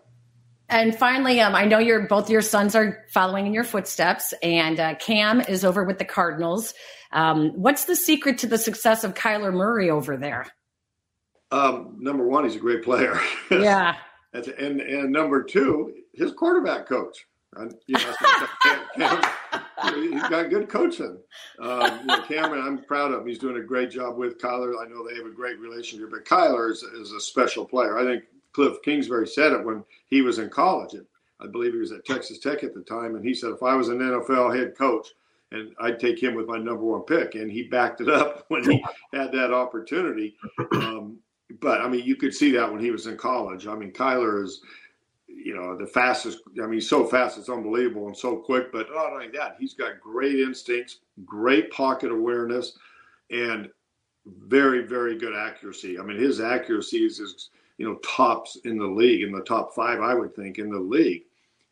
And 0.68 0.96
finally, 0.96 1.40
um, 1.40 1.54
I 1.54 1.64
know 1.64 1.78
your 1.78 2.06
both 2.08 2.28
your 2.30 2.42
sons 2.42 2.74
are 2.74 3.04
following 3.10 3.46
in 3.46 3.52
your 3.54 3.64
footsteps, 3.64 4.32
and 4.42 4.78
uh, 4.80 4.94
Cam 4.96 5.40
is 5.40 5.64
over 5.64 5.84
with 5.84 5.98
the 5.98 6.04
Cardinals. 6.04 6.74
Um, 7.12 7.50
what's 7.54 7.84
the 7.84 7.96
secret 7.96 8.38
to 8.38 8.46
the 8.46 8.58
success 8.58 9.04
of 9.04 9.14
Kyler 9.14 9.52
Murray 9.52 9.90
over 9.90 10.16
there? 10.16 10.46
Um, 11.52 11.96
number 12.00 12.26
one, 12.26 12.44
he's 12.44 12.56
a 12.56 12.60
great 12.60 12.82
player. 12.82 13.20
Yeah. 13.50 13.96
and 14.32 14.80
and 14.80 15.12
number 15.12 15.42
two, 15.44 15.94
his 16.14 16.32
quarterback 16.32 16.86
coach. 16.86 17.26
you 17.86 17.96
know, 17.96 18.14
Cam, 18.96 19.22
he's 19.94 20.22
got 20.28 20.50
good 20.50 20.68
coaching. 20.68 21.18
Um, 21.60 22.00
you 22.00 22.06
know, 22.06 22.22
Cameron, 22.22 22.66
I'm 22.66 22.84
proud 22.84 23.12
of 23.12 23.20
him. 23.20 23.28
He's 23.28 23.38
doing 23.38 23.56
a 23.56 23.62
great 23.62 23.90
job 23.90 24.16
with 24.16 24.38
Kyler. 24.38 24.74
I 24.80 24.88
know 24.88 25.06
they 25.06 25.16
have 25.16 25.26
a 25.26 25.30
great 25.30 25.58
relationship, 25.58 26.10
but 26.10 26.24
Kyler 26.24 26.70
is, 26.70 26.82
is 26.82 27.12
a 27.12 27.20
special 27.20 27.64
player. 27.64 27.98
I 27.98 28.04
think 28.04 28.24
Cliff 28.52 28.76
Kingsbury 28.84 29.26
said 29.26 29.52
it 29.52 29.64
when 29.64 29.84
he 30.08 30.22
was 30.22 30.38
in 30.38 30.48
college. 30.48 30.94
I 31.40 31.46
believe 31.46 31.72
he 31.72 31.78
was 31.78 31.92
at 31.92 32.04
Texas 32.04 32.38
Tech 32.38 32.64
at 32.64 32.74
the 32.74 32.80
time, 32.80 33.14
and 33.14 33.24
he 33.24 33.34
said, 33.34 33.50
if 33.50 33.62
I 33.62 33.74
was 33.74 33.88
an 33.88 33.98
NFL 33.98 34.56
head 34.56 34.76
coach, 34.76 35.08
and 35.52 35.72
I'd 35.80 36.00
take 36.00 36.22
him 36.22 36.34
with 36.34 36.46
my 36.46 36.58
number 36.58 36.82
one 36.82 37.02
pick. 37.02 37.34
And 37.34 37.50
he 37.50 37.64
backed 37.64 38.00
it 38.00 38.08
up 38.08 38.44
when 38.48 38.68
he 38.68 38.84
had 39.12 39.32
that 39.32 39.52
opportunity. 39.52 40.36
Um, 40.72 41.18
but 41.60 41.80
I 41.80 41.88
mean, 41.88 42.04
you 42.04 42.16
could 42.16 42.34
see 42.34 42.50
that 42.52 42.70
when 42.70 42.80
he 42.80 42.90
was 42.90 43.06
in 43.06 43.16
college. 43.16 43.66
I 43.66 43.74
mean, 43.74 43.92
Kyler 43.92 44.42
is, 44.42 44.60
you 45.36 45.54
know, 45.54 45.76
the 45.76 45.86
fastest. 45.86 46.38
I 46.62 46.66
mean, 46.66 46.80
so 46.80 47.06
fast, 47.06 47.38
it's 47.38 47.48
unbelievable, 47.48 48.06
and 48.06 48.16
so 48.16 48.36
quick. 48.36 48.72
But 48.72 48.88
not 48.92 49.12
only 49.12 49.28
that, 49.28 49.56
he's 49.58 49.74
got 49.74 50.00
great 50.00 50.40
instincts, 50.40 50.98
great 51.24 51.70
pocket 51.70 52.10
awareness, 52.10 52.78
and 53.30 53.68
very, 54.26 54.86
very 54.86 55.16
good 55.16 55.34
accuracy. 55.36 55.98
I 55.98 56.02
mean, 56.02 56.18
his 56.18 56.40
accuracy 56.40 57.04
is, 57.04 57.20
is 57.20 57.50
you 57.78 57.86
know, 57.86 57.96
tops 57.96 58.56
in 58.64 58.78
the 58.78 58.86
league, 58.86 59.22
in 59.22 59.32
the 59.32 59.42
top 59.42 59.74
five, 59.74 60.00
I 60.00 60.14
would 60.14 60.34
think, 60.34 60.58
in 60.58 60.70
the 60.70 60.78
league. 60.78 61.24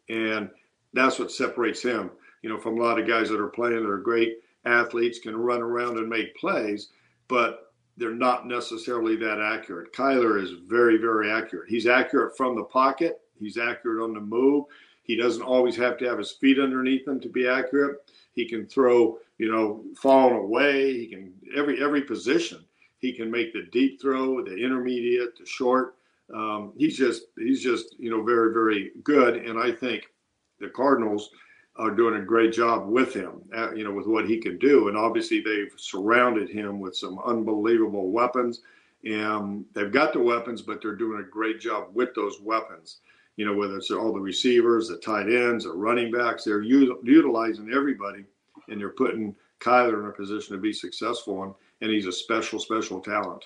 And 0.09 0.50
that's 0.92 1.18
what 1.18 1.33
separates 1.33 1.83
him 1.83 2.11
you 2.44 2.50
know, 2.50 2.59
from 2.59 2.79
a 2.79 2.83
lot 2.83 3.00
of 3.00 3.09
guys 3.09 3.31
that 3.31 3.40
are 3.40 3.48
playing 3.48 3.83
that 3.83 3.88
are 3.88 3.96
great 3.96 4.37
athletes, 4.66 5.18
can 5.18 5.35
run 5.35 5.62
around 5.62 5.96
and 5.96 6.11
make 6.11 6.37
plays, 6.37 6.90
but 7.27 7.72
they're 7.96 8.14
not 8.14 8.46
necessarily 8.46 9.16
that 9.16 9.40
accurate. 9.40 9.94
Kyler 9.94 10.42
is 10.42 10.50
very, 10.68 10.98
very 10.98 11.33
accurate. 11.33 11.70
He's 11.70 11.87
accurate 11.87 12.37
from 12.37 12.55
the 12.55 12.64
pocket, 12.64 13.22
he's 13.38 13.59
accurate 13.59 14.03
on 14.03 14.14
the 14.14 14.20
move. 14.20 14.64
He 15.03 15.16
doesn't 15.16 15.42
always 15.42 15.77
have 15.77 15.99
to 15.99 16.07
have 16.07 16.18
his 16.18 16.33
feet 16.33 16.59
underneath 16.59 17.07
him 17.07 17.20
to 17.20 17.29
be 17.29 17.47
accurate. 17.47 18.11
He 18.33 18.49
can 18.49 18.66
throw, 18.66 19.18
you 19.38 19.51
know, 19.53 19.85
falling 19.97 20.37
away. 20.37 20.94
He 20.99 21.07
can 21.07 21.33
every 21.55 21.83
every 21.83 22.03
position. 22.03 22.64
He 22.99 23.12
can 23.12 23.31
make 23.31 23.53
the 23.53 23.68
deep 23.70 24.01
throw, 24.01 24.42
the 24.42 24.57
intermediate, 24.57 25.38
the 25.38 25.47
short. 25.47 25.97
Um, 26.35 26.73
he's 26.77 26.97
just 26.97 27.25
he's 27.37 27.62
just 27.62 27.99
you 27.99 28.11
know 28.11 28.23
very 28.23 28.53
very 28.53 28.92
good. 29.03 29.37
And 29.37 29.59
I 29.59 29.73
think 29.73 30.09
the 30.59 30.68
Cardinals 30.68 31.31
are 31.77 31.90
doing 31.90 32.14
a 32.14 32.25
great 32.25 32.53
job 32.53 32.88
with 32.88 33.12
him, 33.12 33.42
uh, 33.55 33.73
you 33.75 33.83
know, 33.85 33.90
with 33.90 34.07
what 34.07 34.29
he 34.29 34.38
can 34.38 34.59
do. 34.59 34.88
And 34.88 34.97
obviously, 34.97 35.40
they've 35.40 35.73
surrounded 35.77 36.49
him 36.49 36.79
with 36.79 36.97
some 36.97 37.18
unbelievable 37.27 38.11
weapons. 38.11 38.62
And 39.05 39.64
they've 39.75 39.92
got 39.92 40.12
the 40.12 40.20
weapons, 40.20 40.62
but 40.62 40.81
they're 40.81 40.94
doing 40.94 41.20
a 41.20 41.29
great 41.29 41.61
job 41.61 41.88
with 41.92 42.14
those 42.14 42.40
weapons. 42.40 43.01
You 43.37 43.47
know, 43.47 43.55
whether 43.55 43.77
it's 43.77 43.90
all 43.90 44.12
the 44.12 44.20
receivers, 44.20 44.88
the 44.88 44.97
tight 44.99 45.29
ends, 45.29 45.64
the 45.64 45.73
running 45.73 46.12
backs, 46.12 46.44
they're 46.44 46.62
u- 46.62 47.01
utilizing 47.03 47.73
everybody, 47.73 48.25
and 48.68 48.81
they're 48.81 48.90
putting 48.90 49.35
Kyler 49.61 50.01
in 50.01 50.07
a 50.09 50.12
position 50.12 50.55
to 50.55 50.61
be 50.61 50.73
successful. 50.73 51.42
And, 51.42 51.55
and 51.81 51.90
he's 51.90 52.07
a 52.07 52.12
special, 52.12 52.59
special 52.59 53.01
talent. 53.01 53.44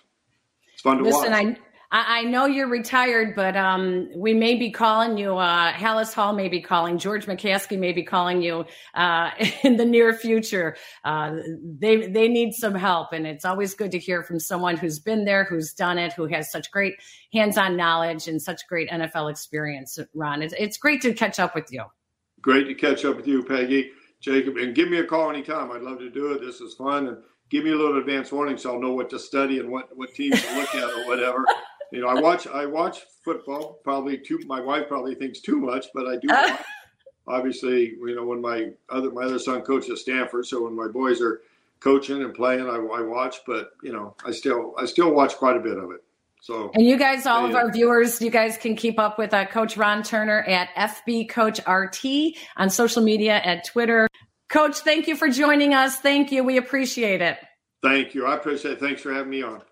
It's 0.72 0.82
fun 0.82 0.98
to 0.98 1.04
Listen, 1.04 1.32
watch. 1.32 1.46
I- 1.46 1.58
I, 1.90 2.20
I 2.20 2.22
know 2.24 2.46
you're 2.46 2.68
retired, 2.68 3.34
but 3.34 3.56
um, 3.56 4.08
we 4.14 4.34
may 4.34 4.56
be 4.56 4.70
calling 4.70 5.16
you. 5.16 5.38
Uh, 5.38 5.72
Halas 5.72 6.12
Hall 6.12 6.34
may 6.34 6.48
be 6.48 6.60
calling. 6.60 6.98
George 6.98 7.26
McCaskey 7.26 7.78
may 7.78 7.92
be 7.92 8.02
calling 8.02 8.42
you 8.42 8.64
uh, 8.94 9.30
in 9.62 9.76
the 9.76 9.84
near 9.84 10.12
future. 10.12 10.76
Uh, 11.04 11.36
they 11.78 12.08
they 12.08 12.28
need 12.28 12.52
some 12.52 12.74
help, 12.74 13.12
and 13.12 13.26
it's 13.26 13.44
always 13.44 13.74
good 13.74 13.90
to 13.92 13.98
hear 13.98 14.22
from 14.22 14.38
someone 14.38 14.76
who's 14.76 14.98
been 14.98 15.24
there, 15.24 15.44
who's 15.44 15.72
done 15.72 15.98
it, 15.98 16.12
who 16.12 16.26
has 16.26 16.50
such 16.50 16.70
great 16.70 16.94
hands-on 17.32 17.76
knowledge 17.76 18.28
and 18.28 18.40
such 18.40 18.60
great 18.68 18.90
NFL 18.90 19.30
experience. 19.30 19.98
Ron, 20.14 20.42
it's, 20.42 20.54
it's 20.58 20.76
great 20.76 21.00
to 21.02 21.14
catch 21.14 21.38
up 21.38 21.54
with 21.54 21.72
you. 21.72 21.84
Great 22.42 22.66
to 22.68 22.74
catch 22.74 23.04
up 23.04 23.16
with 23.16 23.26
you, 23.26 23.42
Peggy, 23.42 23.90
Jacob, 24.20 24.56
and 24.58 24.74
give 24.74 24.90
me 24.90 24.98
a 24.98 25.04
call 25.04 25.30
anytime. 25.30 25.72
I'd 25.72 25.82
love 25.82 25.98
to 26.00 26.10
do 26.10 26.32
it. 26.32 26.40
This 26.40 26.60
is 26.60 26.74
fun, 26.74 27.08
and 27.08 27.16
give 27.48 27.64
me 27.64 27.72
a 27.72 27.76
little 27.76 27.98
advance 27.98 28.30
warning 28.30 28.58
so 28.58 28.74
I'll 28.74 28.80
know 28.80 28.92
what 28.92 29.08
to 29.10 29.18
study 29.18 29.58
and 29.58 29.70
what 29.70 29.88
what 29.96 30.14
teams 30.14 30.42
to 30.42 30.54
look 30.54 30.74
at 30.74 30.84
or 30.84 31.06
whatever 31.06 31.44
you 31.92 32.00
know, 32.00 32.08
I 32.08 32.20
watch 32.20 32.46
I 32.46 32.66
watch 32.66 33.00
football. 33.24 33.80
Probably 33.84 34.18
too. 34.18 34.40
My 34.46 34.60
wife 34.60 34.88
probably 34.88 35.14
thinks 35.14 35.40
too 35.40 35.58
much, 35.58 35.86
but 35.94 36.06
I 36.06 36.16
do. 36.16 36.28
Watch. 36.28 36.60
Obviously, 37.26 37.94
you 38.00 38.14
know, 38.14 38.24
when 38.24 38.40
my 38.40 38.70
other 38.88 39.10
my 39.10 39.24
other 39.24 39.38
son 39.38 39.60
coaches 39.60 39.90
at 39.90 39.98
Stanford, 39.98 40.46
so 40.46 40.64
when 40.64 40.74
my 40.74 40.88
boys 40.88 41.20
are 41.20 41.42
coaching 41.80 42.22
and 42.22 42.32
playing, 42.32 42.62
I, 42.62 42.76
I 42.76 43.00
watch. 43.02 43.36
But 43.46 43.72
you 43.82 43.92
know, 43.92 44.16
I 44.24 44.30
still 44.30 44.74
I 44.78 44.86
still 44.86 45.12
watch 45.12 45.36
quite 45.36 45.56
a 45.56 45.60
bit 45.60 45.76
of 45.76 45.90
it. 45.90 46.02
So, 46.40 46.70
and 46.72 46.86
you 46.86 46.96
guys, 46.96 47.26
all 47.26 47.44
of 47.44 47.54
our 47.54 47.70
viewers, 47.70 48.22
you 48.22 48.30
guys 48.30 48.56
can 48.56 48.76
keep 48.76 48.98
up 48.98 49.18
with 49.18 49.34
uh, 49.34 49.46
Coach 49.46 49.76
Ron 49.76 50.02
Turner 50.02 50.42
at 50.42 50.68
FB 50.74 51.28
Coach 51.28 51.60
RT 51.66 52.36
on 52.56 52.70
social 52.70 53.02
media 53.02 53.40
at 53.44 53.64
Twitter. 53.64 54.08
Coach, 54.48 54.78
thank 54.78 55.08
you 55.08 55.16
for 55.16 55.28
joining 55.28 55.74
us. 55.74 55.96
Thank 55.96 56.32
you. 56.32 56.44
We 56.44 56.56
appreciate 56.56 57.20
it. 57.20 57.38
Thank 57.82 58.14
you. 58.14 58.24
I 58.24 58.36
appreciate 58.36 58.72
it. 58.72 58.80
Thanks 58.80 59.02
for 59.02 59.12
having 59.12 59.30
me 59.30 59.42
on. 59.42 59.62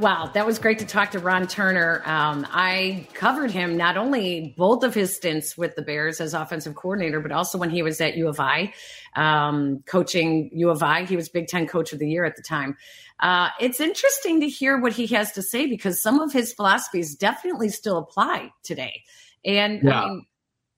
Wow, 0.00 0.30
that 0.32 0.46
was 0.46 0.58
great 0.58 0.78
to 0.78 0.86
talk 0.86 1.10
to 1.10 1.18
Ron 1.18 1.46
Turner. 1.46 2.00
Um, 2.06 2.46
I 2.50 3.06
covered 3.12 3.50
him 3.50 3.76
not 3.76 3.98
only 3.98 4.54
both 4.56 4.82
of 4.82 4.94
his 4.94 5.14
stints 5.14 5.58
with 5.58 5.76
the 5.76 5.82
Bears 5.82 6.22
as 6.22 6.32
offensive 6.32 6.74
coordinator, 6.74 7.20
but 7.20 7.32
also 7.32 7.58
when 7.58 7.68
he 7.68 7.82
was 7.82 8.00
at 8.00 8.16
U 8.16 8.26
of 8.26 8.40
I, 8.40 8.72
um, 9.14 9.82
coaching 9.84 10.48
U 10.54 10.70
of 10.70 10.82
I. 10.82 11.04
He 11.04 11.16
was 11.16 11.28
Big 11.28 11.48
Ten 11.48 11.66
Coach 11.66 11.92
of 11.92 11.98
the 11.98 12.08
Year 12.08 12.24
at 12.24 12.36
the 12.36 12.42
time. 12.42 12.78
Uh, 13.20 13.50
it's 13.60 13.78
interesting 13.78 14.40
to 14.40 14.48
hear 14.48 14.78
what 14.78 14.94
he 14.94 15.06
has 15.08 15.32
to 15.32 15.42
say 15.42 15.66
because 15.66 16.02
some 16.02 16.18
of 16.18 16.32
his 16.32 16.54
philosophies 16.54 17.14
definitely 17.14 17.68
still 17.68 17.98
apply 17.98 18.50
today. 18.62 19.02
And 19.44 19.82
yeah. 19.82 20.02
I 20.02 20.08
mean, 20.08 20.26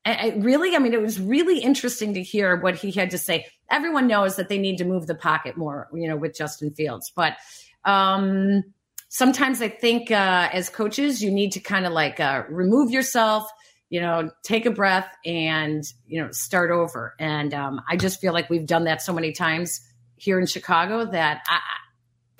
I, 0.05 0.35
really, 0.39 0.75
I 0.75 0.81
mean, 0.81 0.95
it 0.95 1.01
was 1.01 1.21
really 1.21 1.61
interesting 1.61 2.15
to 2.15 2.23
hear 2.25 2.57
what 2.57 2.75
he 2.75 2.91
had 2.91 3.11
to 3.13 3.19
say. 3.19 3.47
Everyone 3.71 4.09
knows 4.09 4.35
that 4.35 4.49
they 4.49 4.59
need 4.59 4.79
to 4.79 4.85
move 4.85 5.07
the 5.07 5.15
pocket 5.15 5.57
more, 5.57 5.89
you 5.95 6.09
know, 6.09 6.17
with 6.17 6.37
Justin 6.37 6.73
Fields, 6.73 7.13
but 7.15 7.37
um, 7.85 8.65
sometimes 9.13 9.61
I 9.61 9.69
think 9.69 10.11
uh, 10.11 10.49
as 10.53 10.71
coaches, 10.71 11.23
you 11.23 11.31
need 11.31 11.53
to 11.53 11.61
kind 11.61 11.85
of 11.85 11.93
like 11.93 12.19
uh, 12.19 12.45
remove 12.49 12.91
yourself, 12.91 13.47
you 13.91 14.01
know, 14.01 14.31
take 14.43 14.65
a 14.65 14.71
breath 14.71 15.07
and, 15.27 15.85
you 16.07 16.23
know, 16.23 16.31
start 16.33 16.71
over. 16.71 17.15
And 17.19 17.53
um, 17.53 17.83
I 17.89 17.97
just 17.97 18.21
feel 18.21 18.33
like 18.33 18.49
we've 18.49 18.67
done 18.67 18.85
that 18.85 19.03
so 19.03 19.13
many 19.13 19.33
times 19.33 19.81
here 20.17 20.41
in 20.41 20.47
Chicago 20.47 21.05
that 21.11 21.43
I, 21.47 21.59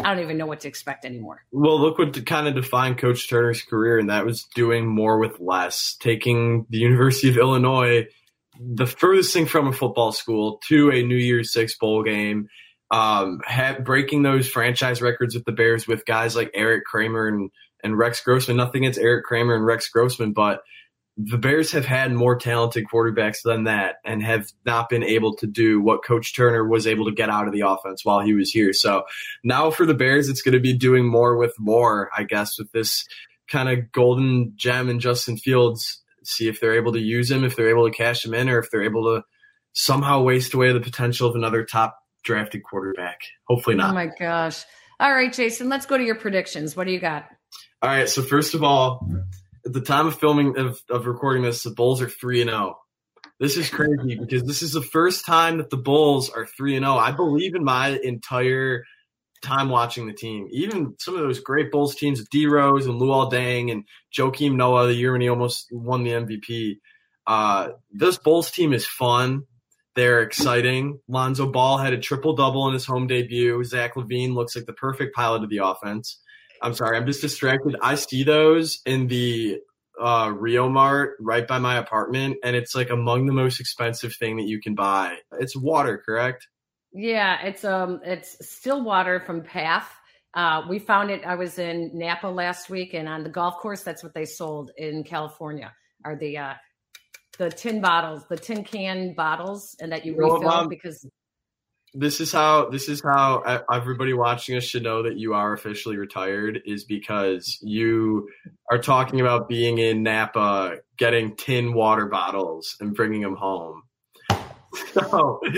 I 0.01 0.15
don't 0.15 0.25
even 0.25 0.39
know 0.39 0.47
what 0.47 0.61
to 0.61 0.69
expect 0.69 1.05
anymore. 1.05 1.45
Well, 1.53 1.79
look 1.79 1.99
what 1.99 2.25
kind 2.25 2.49
of 2.49 2.55
defined 2.55 2.97
Coach 2.97 3.29
Turner's 3.29 3.63
career, 3.63 3.99
and 3.99 4.09
that 4.09 4.25
was 4.25 4.45
doing 4.55 4.87
more 4.87 5.19
with 5.19 5.39
less, 5.41 5.95
taking 6.01 6.67
the 6.71 6.79
University 6.79 7.29
of 7.29 7.37
Illinois, 7.37 8.07
the 8.59 8.87
furthest 8.87 9.35
thing 9.35 9.45
from 9.45 9.69
a 9.69 9.73
football 9.73 10.11
school, 10.11 10.59
to 10.69 10.91
a 10.91 11.03
New 11.03 11.17
Year's 11.17 11.53
Six 11.53 11.77
bowl 11.77 12.03
game 12.03 12.49
um, 12.93 13.41
have, 13.47 13.85
breaking 13.85 14.23
those 14.23 14.47
franchise 14.47 15.01
records 15.01 15.35
with 15.35 15.45
the 15.45 15.53
Bears 15.53 15.89
with 15.89 16.05
guys 16.05 16.37
like 16.37 16.51
Eric 16.55 16.85
Kramer 16.85 17.27
and, 17.27 17.51
and 17.83 17.97
Rex 17.97 18.21
Grossman. 18.21 18.59
Nothing 18.59 18.85
against 18.85 19.01
Eric 19.01 19.25
Kramer 19.25 19.57
and 19.57 19.65
Rex 19.65 19.89
Grossman, 19.89 20.33
but 20.35 20.61
the 21.17 21.39
Bears 21.39 21.73
have 21.73 21.87
had 21.87 22.13
more 22.13 22.37
talented 22.37 22.85
quarterbacks 22.93 23.43
than 23.43 23.65
that 23.65 23.97
and 24.05 24.23
have 24.23 24.47
not 24.65 24.89
been 24.89 25.03
able 25.03 25.35
to 25.37 25.47
do 25.47 25.81
what 25.81 26.05
Coach 26.05 26.35
Turner 26.35 26.67
was 26.67 26.87
able 26.87 27.07
to 27.07 27.13
get 27.13 27.31
out 27.31 27.47
of 27.47 27.53
the 27.53 27.61
offense 27.61 28.05
while 28.05 28.21
he 28.21 28.35
was 28.35 28.51
here. 28.51 28.73
So 28.73 29.05
now 29.43 29.71
for 29.71 29.87
the 29.87 29.95
Bears, 29.95 30.29
it's 30.29 30.43
going 30.43 30.55
to 30.55 30.61
be 30.61 30.77
doing 30.77 31.07
more 31.07 31.37
with 31.37 31.55
more, 31.59 32.11
I 32.17 32.25
guess, 32.25 32.59
with 32.59 32.73
this 32.73 33.07
kind 33.49 33.69
of 33.69 33.91
golden 33.93 34.53
gem 34.57 34.89
in 34.89 35.01
Justin 35.01 35.37
Fields. 35.37 36.03
See 36.25 36.49
if 36.49 36.61
they're 36.61 36.77
able 36.77 36.93
to 36.93 37.01
use 37.01 37.31
him, 37.31 37.45
if 37.45 37.57
they're 37.57 37.71
able 37.71 37.89
to 37.89 37.95
cash 37.95 38.25
him 38.25 38.35
in, 38.35 38.49
or 38.49 38.59
if 38.59 38.71
they're 38.71 38.85
able 38.85 39.17
to 39.17 39.25
somehow 39.73 40.23
waste 40.23 40.55
away 40.55 40.73
the 40.73 40.81
potential 40.81 41.29
of 41.29 41.35
another 41.35 41.65
top 41.65 41.99
drafted 42.25 42.63
quarterback. 42.63 43.21
Hopefully 43.49 43.77
not. 43.77 43.91
Oh 43.91 43.95
my 43.95 44.11
gosh. 44.19 44.65
All 45.01 45.13
right, 45.13 45.33
Jason, 45.33 45.69
let's 45.69 45.87
go 45.87 45.99
to 45.99 46.05
your 46.05 46.15
predictions. 46.15 46.77
What 46.77 46.87
do 46.87 46.93
you 46.93 47.01
got? 47.01 47.27
All 47.83 47.91
right. 47.91 48.09
So 48.09 48.23
first 48.23 48.55
of 48.55 48.63
all, 48.63 49.09
at 49.67 49.73
the 49.73 49.81
time 49.81 50.07
of 50.07 50.19
filming 50.19 50.57
of, 50.59 50.81
of 50.91 51.07
recording 51.07 51.43
this, 51.43 51.63
the 51.63 51.71
Bulls 51.71 52.01
are 52.01 52.09
three 52.09 52.41
and 52.41 52.51
zero. 52.51 52.77
Oh. 52.77 53.31
This 53.41 53.57
is 53.57 53.69
crazy 53.69 54.17
because 54.21 54.45
this 54.45 54.63
is 54.63 54.73
the 54.73 54.83
first 54.83 55.27
time 55.27 55.59
that 55.59 55.71
the 55.71 55.77
Bulls 55.77 56.31
are 56.31 56.47
three 56.47 56.77
and 56.77 56.85
zero. 56.85 56.95
Oh. 56.95 56.99
I 56.99 57.13
believe 57.13 57.55
in 57.55 57.65
my 57.65 57.99
entire 58.03 58.85
time 59.43 59.69
watching 59.69 60.07
the 60.07 60.13
team. 60.13 60.47
Even 60.53 60.95
some 60.99 61.17
of 61.17 61.21
those 61.21 61.41
great 61.41 61.71
Bulls 61.73 61.97
teams 61.97 62.21
with 62.21 62.31
D 62.31 62.47
Rose 62.47 62.87
and 62.87 63.01
Luol 63.01 63.31
Deng 63.31 63.71
and 63.73 63.85
Joakim 64.17 64.55
Noah 64.55 64.87
the 64.87 64.95
year 64.95 65.13
when 65.13 65.21
he 65.21 65.29
almost 65.29 65.67
won 65.73 66.05
the 66.05 66.13
MVP. 66.13 66.77
Uh, 67.27 67.71
this 67.91 68.19
Bulls 68.19 68.51
team 68.51 68.73
is 68.73 68.87
fun. 68.87 69.43
They're 69.95 70.23
exciting. 70.23 71.01
Lonzo 71.09 71.47
Ball 71.51 71.79
had 71.79 71.93
a 71.93 71.99
triple 71.99 72.35
double 72.35 72.67
in 72.69 72.75
his 72.75 72.87
home 72.87 73.07
debut. 73.07 73.63
Zach 73.65 73.95
LaVine 73.95 74.35
looks 74.35 74.57
like 74.57 74.65
the 74.65 74.73
perfect 74.73 75.15
pilot 75.15 75.43
of 75.43 75.51
the 75.51 75.59
offense. 75.59 76.19
I'm 76.63 76.75
sorry, 76.75 76.97
I'm 76.97 77.07
just 77.07 77.21
distracted. 77.21 77.77
I 77.83 77.97
see 77.97 78.23
those 78.23 78.81
in 78.87 79.09
the 79.09 79.59
uh, 80.01 80.33
Rio 80.35 80.69
Mart 80.69 81.17
right 81.21 81.47
by 81.47 81.59
my 81.59 81.77
apartment, 81.77 82.39
and 82.45 82.57
it's 82.57 82.75
like 82.75 82.91
among 82.91 83.27
the 83.27 83.33
most 83.33 83.61
expensive 83.61 84.15
thing 84.15 84.37
that 84.37 84.47
you 84.47 84.61
can 84.61 84.75
buy. 84.75 85.19
It's 85.39 85.57
water, 85.57 86.03
correct? 86.05 86.47
Yeah, 86.93 87.43
it's 87.43 87.65
um, 87.65 88.01
it's 88.05 88.37
still 88.49 88.83
water 88.83 89.21
from 89.21 89.43
Path. 89.43 89.91
Uh, 90.35 90.63
we 90.69 90.79
found 90.79 91.11
it. 91.11 91.25
I 91.25 91.35
was 91.35 91.59
in 91.59 91.91
Napa 91.93 92.29
last 92.29 92.71
week, 92.71 92.95
and 92.95 93.09
on 93.09 93.23
the 93.23 93.31
golf 93.31 93.59
course, 93.59 93.83
that's 93.83 94.03
what 94.03 94.15
they 94.15 94.25
sold 94.25 94.71
in 94.77 95.05
California. 95.05 95.73
Are 96.05 96.17
the 96.17 96.39
uh, 96.39 96.55
the 97.43 97.51
tin 97.51 97.81
bottles, 97.81 98.25
the 98.29 98.37
tin 98.37 98.65
can 98.65 99.15
bottles, 99.15 99.77
and 99.81 99.93
that 99.93 100.07
you 100.07 100.15
well, 100.17 100.35
refill 100.35 100.49
Mom, 100.49 100.69
because 100.69 101.07
this 101.95 102.21
is 102.21 102.33
how 102.33 102.71
this 102.71 102.89
is 102.89 103.03
how 103.05 103.65
everybody 103.71 104.13
watching 104.13 104.57
us 104.57 104.65
should 104.65 104.83
know 104.83 105.03
that 105.03 105.17
you 105.17 105.35
are 105.35 105.53
officially 105.53 105.97
retired 105.97 106.63
is 106.65 106.85
because 106.85 107.59
you 107.61 108.29
are 108.71 108.79
talking 108.79 109.21
about 109.21 109.49
being 109.49 109.79
in 109.79 110.03
Napa, 110.03 110.77
getting 110.97 111.37
tin 111.37 111.75
water 111.75 112.07
bottles 112.07 112.77
and 112.81 112.95
bringing 112.95 113.23
them 113.23 113.37
home. 113.37 113.83
So, 114.95 115.41
I 115.45 115.51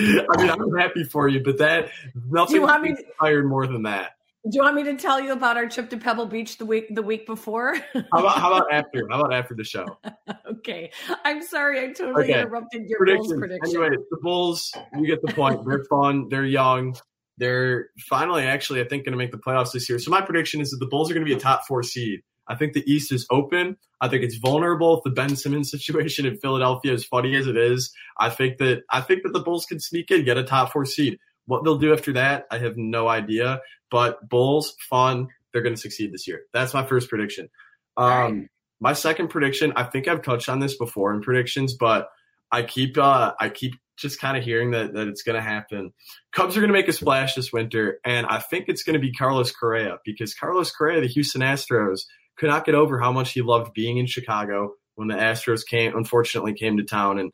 mean, 0.43 0.51
I'm 0.51 0.77
happy 0.77 1.05
for 1.05 1.29
you, 1.29 1.41
but 1.41 1.59
that 1.59 1.91
nothing 2.29 2.57
you 2.57 2.63
want 2.63 2.83
me 2.83 2.97
to, 2.97 3.43
more 3.45 3.65
than 3.65 3.85
that. 3.85 4.17
Do 4.45 4.59
you 4.59 4.63
want 4.63 4.77
me 4.77 4.85
to 4.85 4.97
tell 4.97 5.23
you 5.23 5.33
about 5.33 5.57
our 5.57 5.67
trip 5.69 5.89
to 5.89 5.97
Pebble 5.97 6.27
Beach 6.27 6.59
the 6.59 6.67
week 6.67 6.95
the 6.95 7.03
week 7.03 7.25
before? 7.27 7.77
how, 7.95 8.03
about, 8.13 8.39
how 8.39 8.53
about 8.53 8.71
after? 8.71 9.09
How 9.11 9.21
about 9.21 9.33
after 9.33 9.55
the 9.55 9.65
show? 9.65 9.87
okay, 10.47 10.91
I'm 11.25 11.43
sorry, 11.43 11.81
I 11.81 11.93
totally 11.93 12.25
okay. 12.25 12.43
interrupted 12.43 12.83
your 12.87 13.07
Bulls 13.07 13.33
prediction. 13.33 13.81
Anyway, 13.81 13.97
the 14.11 14.19
Bulls, 14.21 14.71
you 14.99 15.07
get 15.07 15.23
the 15.23 15.33
point. 15.33 15.65
They're 15.67 15.85
fun. 15.91 16.29
They're 16.29 16.45
young. 16.45 16.95
They're 17.39 17.89
finally, 18.11 18.43
actually, 18.45 18.83
I 18.83 18.85
think, 18.85 19.07
going 19.07 19.13
to 19.13 19.19
make 19.19 19.33
the 19.33 19.39
playoffs 19.39 19.73
this 19.73 19.89
year. 19.89 19.99
So 19.99 20.11
my 20.11 20.21
prediction 20.21 20.61
is 20.61 20.71
that 20.71 20.79
the 20.79 20.89
Bulls 20.89 21.11
are 21.11 21.15
going 21.15 21.25
to 21.25 21.31
be 21.31 21.37
a 21.37 21.41
top 21.41 21.63
four 21.67 21.83
seed. 21.83 22.21
I 22.47 22.55
think 22.55 22.75
the 22.75 22.85
East 22.87 23.13
is 23.13 23.27
open. 23.31 23.79
I 24.03 24.09
think 24.09 24.25
it's 24.25 24.37
vulnerable. 24.37 24.99
If 24.99 25.05
the 25.05 25.11
Ben 25.11 25.37
Simmons 25.37 25.71
situation 25.71 26.27
in 26.27 26.37
Philadelphia, 26.37 26.93
as 26.93 27.05
funny 27.07 27.35
as 27.35 27.47
it 27.47 27.57
is, 27.57 27.91
I 28.19 28.29
think 28.29 28.59
that 28.59 28.83
I 28.91 29.01
think 29.01 29.23
that 29.23 29.33
the 29.33 29.41
Bulls 29.41 29.65
can 29.65 29.81
sneak 29.81 30.11
in, 30.11 30.27
get 30.27 30.37
a 30.37 30.45
top 30.45 30.71
four 30.71 30.85
seed. 30.85 31.19
What 31.47 31.65
they'll 31.65 31.79
do 31.79 31.93
after 31.93 32.15
that, 32.15 32.47
I 32.51 32.59
have 32.59 32.77
no 32.77 33.09
idea. 33.09 33.61
But 33.91 34.29
Bulls, 34.29 34.75
fun. 34.89 35.29
They're 35.53 35.63
going 35.63 35.75
to 35.75 35.81
succeed 35.81 36.13
this 36.13 36.27
year. 36.27 36.43
That's 36.53 36.75
my 36.75 36.85
first 36.85 37.09
prediction. 37.09 37.49
Um, 37.97 38.11
right. 38.11 38.49
My 38.81 38.93
second 38.93 39.29
prediction, 39.29 39.73
I 39.77 39.85
think 39.85 40.09
I've 40.09 40.23
touched 40.23 40.49
on 40.49 40.59
this 40.59 40.77
before 40.77 41.15
in 41.15 41.23
predictions, 41.23 41.75
but 41.75 42.09
I 42.51 42.63
keep 42.63 42.99
uh, 42.99 43.33
I 43.39 43.49
keep 43.49 43.75
just 43.97 44.21
kind 44.21 44.37
of 44.37 44.45
hearing 44.45 44.73
that 44.73 44.95
that 44.95 45.09
it's 45.09 45.23
going 45.23 45.37
to 45.37 45.43
happen. 45.43 45.93
Cubs 46.33 46.57
are 46.57 46.61
going 46.61 46.69
to 46.69 46.79
make 46.79 46.89
a 46.89 46.93
splash 46.93 47.35
this 47.35 47.53
winter, 47.53 48.01
and 48.05 48.27
I 48.27 48.41
think 48.41 48.67
it's 48.69 48.83
going 48.83 48.95
to 48.95 49.01
be 49.01 49.13
Carlos 49.13 49.53
Correa 49.53 49.99
because 50.05 50.35
Carlos 50.35 50.71
Correa, 50.71 51.01
the 51.01 51.07
Houston 51.07 51.41
Astros, 51.41 52.03
could 52.37 52.49
not 52.49 52.65
get 52.65 52.75
over 52.75 52.99
how 52.99 53.13
much 53.13 53.33
he 53.33 53.43
loved 53.43 53.73
being 53.75 53.99
in 53.99 54.07
Chicago 54.07 54.75
when 54.97 55.09
the 55.09 55.15
Astros 55.15 55.67
came, 55.67 55.97
unfortunately, 55.97 56.55
came 56.55 56.77
to 56.77 56.85
town 56.85 57.19
and 57.19 57.33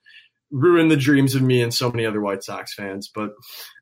ruined 0.51 0.91
the 0.91 0.97
dreams 0.97 1.35
of 1.35 1.43
me 1.43 1.63
and 1.63 1.73
so 1.73 1.91
many 1.91 2.07
other 2.07 2.21
White 2.21 2.43
Sox 2.43 2.75
fans. 2.75 3.11
But 3.15 3.31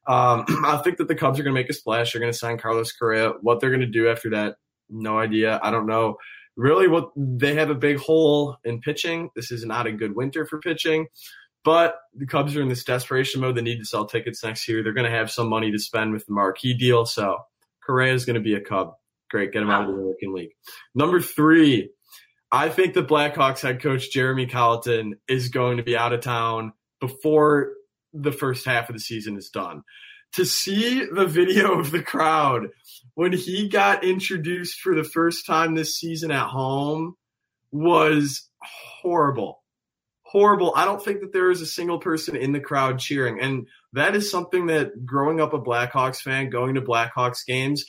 um, 0.08 0.44
I 0.64 0.80
think 0.82 0.96
that 0.96 1.08
the 1.08 1.14
Cubs 1.14 1.38
are 1.38 1.42
going 1.42 1.54
to 1.54 1.60
make 1.60 1.70
a 1.70 1.74
splash. 1.74 2.12
They're 2.12 2.20
going 2.20 2.32
to 2.32 2.38
sign 2.38 2.58
Carlos 2.58 2.92
Correa. 2.92 3.32
What 3.42 3.60
they're 3.60 3.70
going 3.70 3.80
to 3.80 3.86
do 3.86 4.08
after 4.08 4.30
that, 4.30 4.56
no 4.88 5.18
idea. 5.18 5.60
I 5.62 5.70
don't 5.70 5.86
know. 5.86 6.16
Really, 6.56 6.88
what 6.88 7.10
they 7.16 7.54
have 7.54 7.70
a 7.70 7.74
big 7.74 7.98
hole 7.98 8.56
in 8.64 8.80
pitching. 8.80 9.30
This 9.36 9.52
is 9.52 9.64
not 9.64 9.86
a 9.86 9.92
good 9.92 10.16
winter 10.16 10.44
for 10.44 10.58
pitching. 10.58 11.06
But 11.64 11.96
the 12.14 12.26
Cubs 12.26 12.56
are 12.56 12.62
in 12.62 12.68
this 12.68 12.84
desperation 12.84 13.40
mode. 13.40 13.56
They 13.56 13.62
need 13.62 13.78
to 13.78 13.84
sell 13.84 14.06
tickets 14.06 14.42
next 14.42 14.66
year. 14.68 14.82
They're 14.82 14.92
going 14.94 15.10
to 15.10 15.16
have 15.16 15.30
some 15.30 15.48
money 15.48 15.70
to 15.70 15.78
spend 15.78 16.12
with 16.12 16.24
the 16.26 16.32
marquee 16.32 16.72
deal. 16.72 17.04
So 17.04 17.38
Correa 17.84 18.14
is 18.14 18.24
going 18.24 18.34
to 18.34 18.40
be 18.40 18.54
a 18.54 18.60
Cub. 18.60 18.94
Great, 19.30 19.52
get 19.52 19.62
him 19.62 19.70
out 19.70 19.82
of 19.82 19.88
the 19.88 19.94
American 19.94 20.32
League. 20.32 20.52
Number 20.94 21.20
three, 21.20 21.90
I 22.50 22.70
think 22.70 22.94
the 22.94 23.04
Blackhawks 23.04 23.60
head 23.60 23.82
coach 23.82 24.10
Jeremy 24.10 24.46
Colliton 24.46 25.16
is 25.28 25.50
going 25.50 25.76
to 25.76 25.82
be 25.82 25.96
out 25.96 26.14
of 26.14 26.22
town 26.22 26.72
before 27.00 27.72
the 28.12 28.32
first 28.32 28.64
half 28.64 28.88
of 28.88 28.94
the 28.94 29.00
season 29.00 29.36
is 29.36 29.50
done. 29.50 29.82
To 30.34 30.44
see 30.44 31.04
the 31.04 31.26
video 31.26 31.78
of 31.78 31.90
the 31.90 32.02
crowd 32.02 32.68
when 33.14 33.32
he 33.32 33.68
got 33.68 34.04
introduced 34.04 34.80
for 34.80 34.94
the 34.94 35.04
first 35.04 35.46
time 35.46 35.74
this 35.74 35.96
season 35.96 36.30
at 36.30 36.48
home 36.48 37.14
was 37.72 38.48
horrible. 39.02 39.62
Horrible. 40.22 40.74
I 40.76 40.84
don't 40.84 41.02
think 41.02 41.20
that 41.20 41.32
there 41.32 41.50
is 41.50 41.62
a 41.62 41.66
single 41.66 41.98
person 41.98 42.36
in 42.36 42.52
the 42.52 42.60
crowd 42.60 42.98
cheering. 42.98 43.40
And 43.40 43.66
that 43.94 44.14
is 44.14 44.30
something 44.30 44.66
that 44.66 45.06
growing 45.06 45.40
up 45.40 45.54
a 45.54 45.58
Blackhawks 45.58 46.20
fan, 46.20 46.50
going 46.50 46.74
to 46.74 46.82
Blackhawks 46.82 47.46
games, 47.46 47.86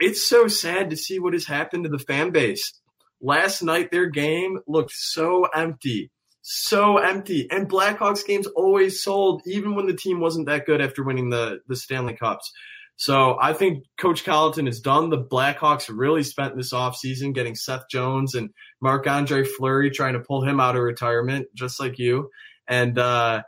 it's 0.00 0.28
so 0.28 0.48
sad 0.48 0.90
to 0.90 0.96
see 0.96 1.20
what 1.20 1.34
has 1.34 1.46
happened 1.46 1.84
to 1.84 1.90
the 1.90 2.00
fan 2.00 2.30
base 2.30 2.72
Last 3.20 3.62
night, 3.62 3.90
their 3.90 4.06
game 4.06 4.58
looked 4.66 4.92
so 4.92 5.44
empty, 5.44 6.10
so 6.48 6.98
empty. 6.98 7.50
And 7.50 7.68
Blackhawks 7.68 8.24
games 8.24 8.46
always 8.46 9.02
sold, 9.02 9.42
even 9.46 9.74
when 9.74 9.86
the 9.86 9.96
team 9.96 10.20
wasn't 10.20 10.46
that 10.46 10.64
good 10.64 10.80
after 10.80 11.02
winning 11.02 11.28
the, 11.28 11.58
the 11.66 11.74
Stanley 11.74 12.14
Cups. 12.14 12.52
So 12.94 13.36
I 13.42 13.52
think 13.52 13.82
Coach 13.98 14.24
Colliton 14.24 14.68
is 14.68 14.80
done. 14.80 15.10
The 15.10 15.18
Blackhawks 15.18 15.90
really 15.92 16.22
spent 16.22 16.56
this 16.56 16.72
offseason 16.72 17.34
getting 17.34 17.56
Seth 17.56 17.88
Jones 17.90 18.36
and 18.36 18.50
Marc 18.80 19.08
Andre 19.08 19.42
Fleury 19.42 19.90
trying 19.90 20.12
to 20.12 20.20
pull 20.20 20.44
him 20.44 20.60
out 20.60 20.76
of 20.76 20.82
retirement, 20.82 21.48
just 21.52 21.80
like 21.80 21.98
you. 21.98 22.30
And 22.68 22.96
uh, 22.96 23.42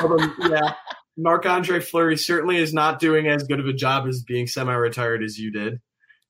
yeah, 0.40 0.72
Marc 1.18 1.44
Andre 1.44 1.80
Fleury 1.80 2.16
certainly 2.16 2.56
is 2.56 2.72
not 2.72 3.00
doing 3.00 3.28
as 3.28 3.44
good 3.44 3.60
of 3.60 3.66
a 3.66 3.74
job 3.74 4.08
as 4.08 4.22
being 4.22 4.46
semi 4.46 4.72
retired 4.72 5.22
as 5.22 5.38
you 5.38 5.52
did 5.52 5.78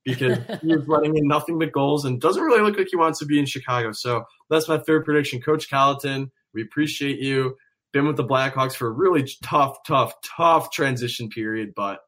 because 0.05 0.39
he's 0.63 0.87
running 0.87 1.17
in 1.17 1.27
nothing 1.27 1.59
but 1.59 1.73
goals 1.73 2.05
and 2.05 2.21
doesn't 2.21 2.43
really 2.43 2.63
look 2.63 2.79
like 2.79 2.89
he 2.91 2.97
wants 2.97 3.19
to 3.19 3.27
be 3.27 3.39
in 3.39 3.47
Chicago. 3.47 3.93
So 3.93 4.25
that's 4.51 4.69
my 4.69 4.79
third 4.79 5.05
prediction. 5.05 5.41
Coach 5.41 5.71
Colliton, 5.71 6.31
we 6.53 6.63
appreciate 6.63 7.19
you. 7.19 7.57
Been 7.93 8.07
with 8.07 8.17
the 8.17 8.25
Blackhawks 8.25 8.75
for 8.75 8.89
a 8.89 8.91
really 8.91 9.29
tough, 9.43 9.79
tough, 9.87 10.15
tough 10.37 10.71
transition 10.73 11.29
period, 11.29 11.73
but 11.77 12.01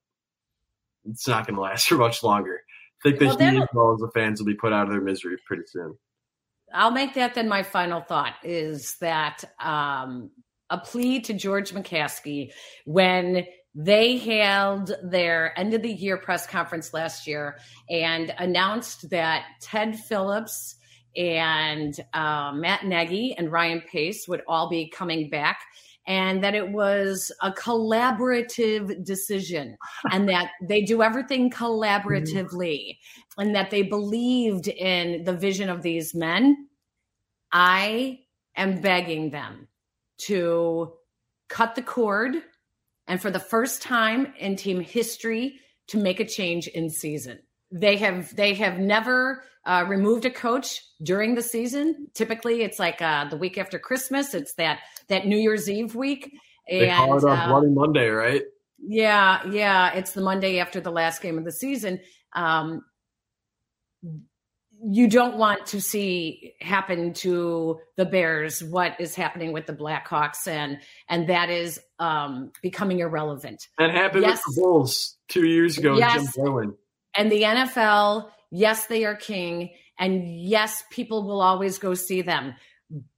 it's 1.05 1.29
not 1.29 1.47
going 1.47 1.55
to 1.55 1.63
last 1.63 1.89
for 1.89 1.97
much 1.97 2.23
longer. 2.23 2.61
I 3.05 3.09
think 3.09 3.21
that 3.21 3.39
well, 3.39 3.53
he, 3.53 3.59
as 3.59 3.69
well 3.73 3.93
as 3.93 4.01
the 4.01 4.11
fans, 4.13 4.41
will 4.41 4.47
be 4.47 4.55
put 4.55 4.73
out 4.73 4.85
of 4.85 4.91
their 4.91 5.01
misery 5.01 5.37
pretty 5.47 5.63
soon. 5.67 5.97
I'll 6.73 6.91
make 6.91 7.15
that 7.15 7.35
then 7.35 7.49
my 7.49 7.63
final 7.63 8.01
thought 8.01 8.35
is 8.43 8.97
that 8.97 9.45
um, 9.61 10.31
a 10.71 10.79
plea 10.79 11.21
to 11.21 11.35
George 11.35 11.73
McCaskey 11.73 12.51
when 12.85 13.47
they 13.79 14.17
held 14.17 14.93
their 15.03 15.57
end 15.59 15.75
of 15.75 15.83
the 15.83 15.93
year 15.93 16.17
press 16.17 16.47
conference 16.47 16.95
last 16.95 17.27
year 17.27 17.59
and 17.91 18.35
announced 18.39 19.11
that 19.11 19.45
Ted 19.61 19.99
Phillips 19.99 20.77
and 21.15 21.95
uh, 22.15 22.53
Matt 22.55 22.87
Nagy 22.87 23.35
and 23.37 23.53
Ryan 23.53 23.83
Pace 23.83 24.27
would 24.27 24.41
all 24.49 24.71
be 24.71 24.89
coming 24.89 25.29
back 25.29 25.61
and 26.07 26.43
that 26.43 26.55
it 26.55 26.73
was 26.73 27.31
a 27.43 27.51
collaborative 27.53 29.05
decision 29.05 29.77
and 30.11 30.27
that 30.31 30.53
they 30.63 30.81
do 30.81 31.03
everything 31.03 31.51
collaboratively 31.51 32.97
and 33.37 33.55
that 33.55 33.71
they 33.71 33.83
believed 33.83 34.69
in 34.69 35.25
the 35.25 35.37
vision 35.37 35.69
of 35.69 35.83
these 35.83 36.15
men. 36.15 36.69
I 37.53 38.21
am 38.57 38.81
begging 38.81 39.31
them 39.31 39.69
to 40.19 40.95
cut 41.51 41.75
the 41.75 41.83
cord 41.83 42.37
and 43.07 43.21
for 43.21 43.31
the 43.31 43.41
first 43.41 43.83
time 43.83 44.33
in 44.39 44.57
team 44.57 44.81
history 44.81 45.61
to 45.89 45.99
make 45.99 46.21
a 46.21 46.25
change 46.25 46.67
in 46.69 46.91
season. 46.91 47.39
They 47.71 47.97
have 47.97 48.35
they 48.35 48.55
have 48.55 48.79
never 48.79 49.45
uh, 49.65 49.85
removed 49.89 50.25
a 50.25 50.31
coach 50.31 50.81
during 51.03 51.35
the 51.35 51.43
season. 51.43 52.09
Typically, 52.15 52.63
it's 52.63 52.79
like 52.79 53.03
uh, 53.03 53.29
the 53.29 53.37
week 53.37 53.59
after 53.59 53.79
Christmas. 53.79 54.35
It's 54.35 54.55
that 54.55 54.81
that 55.09 55.27
New 55.27 55.39
Year's 55.39 55.69
Eve 55.69 55.95
week. 55.95 56.33
They 56.69 56.89
call 56.89 57.19
it 57.19 57.25
uh, 57.25 57.49
Bloody 57.49 57.71
Monday, 57.71 58.09
right? 58.09 58.43
Yeah, 58.79 59.47
yeah. 59.49 59.93
It's 59.95 60.13
the 60.13 60.21
Monday 60.21 60.59
after 60.59 60.81
the 60.81 60.91
last 60.91 61.23
game 61.23 61.39
of 61.39 61.45
the 61.45 61.53
season. 61.53 62.01
Um, 62.35 62.83
you 64.89 65.09
don't 65.09 65.37
want 65.37 65.67
to 65.67 65.81
see 65.81 66.55
happen 66.61 67.13
to 67.13 67.79
the 67.97 68.05
Bears 68.05 68.63
what 68.63 69.01
is 69.01 69.15
happening 69.15 69.53
with 69.53 69.67
the 69.67 69.73
Blackhawks, 69.73 70.47
and 70.47 70.79
and 71.09 71.29
that 71.29 71.51
is 71.51 71.81
um, 71.99 72.53
becoming 72.63 73.01
irrelevant. 73.01 73.67
That 73.79 73.91
happened 73.91 74.25
yes. 74.25 74.43
with 74.47 74.55
the 74.57 74.63
Bulls 74.63 75.17
two 75.29 75.47
years 75.47 75.77
ago. 75.77 75.97
Yes, 75.97 76.37
and 77.17 77.33
the 77.33 77.43
NFL. 77.43 78.31
Yes, 78.53 78.87
they 78.87 79.05
are 79.05 79.17
king, 79.17 79.71
and 79.99 80.41
yes, 80.41 80.85
people 80.91 81.27
will 81.27 81.41
always 81.41 81.79
go 81.79 81.95
see 81.95 82.23
them. 82.23 82.55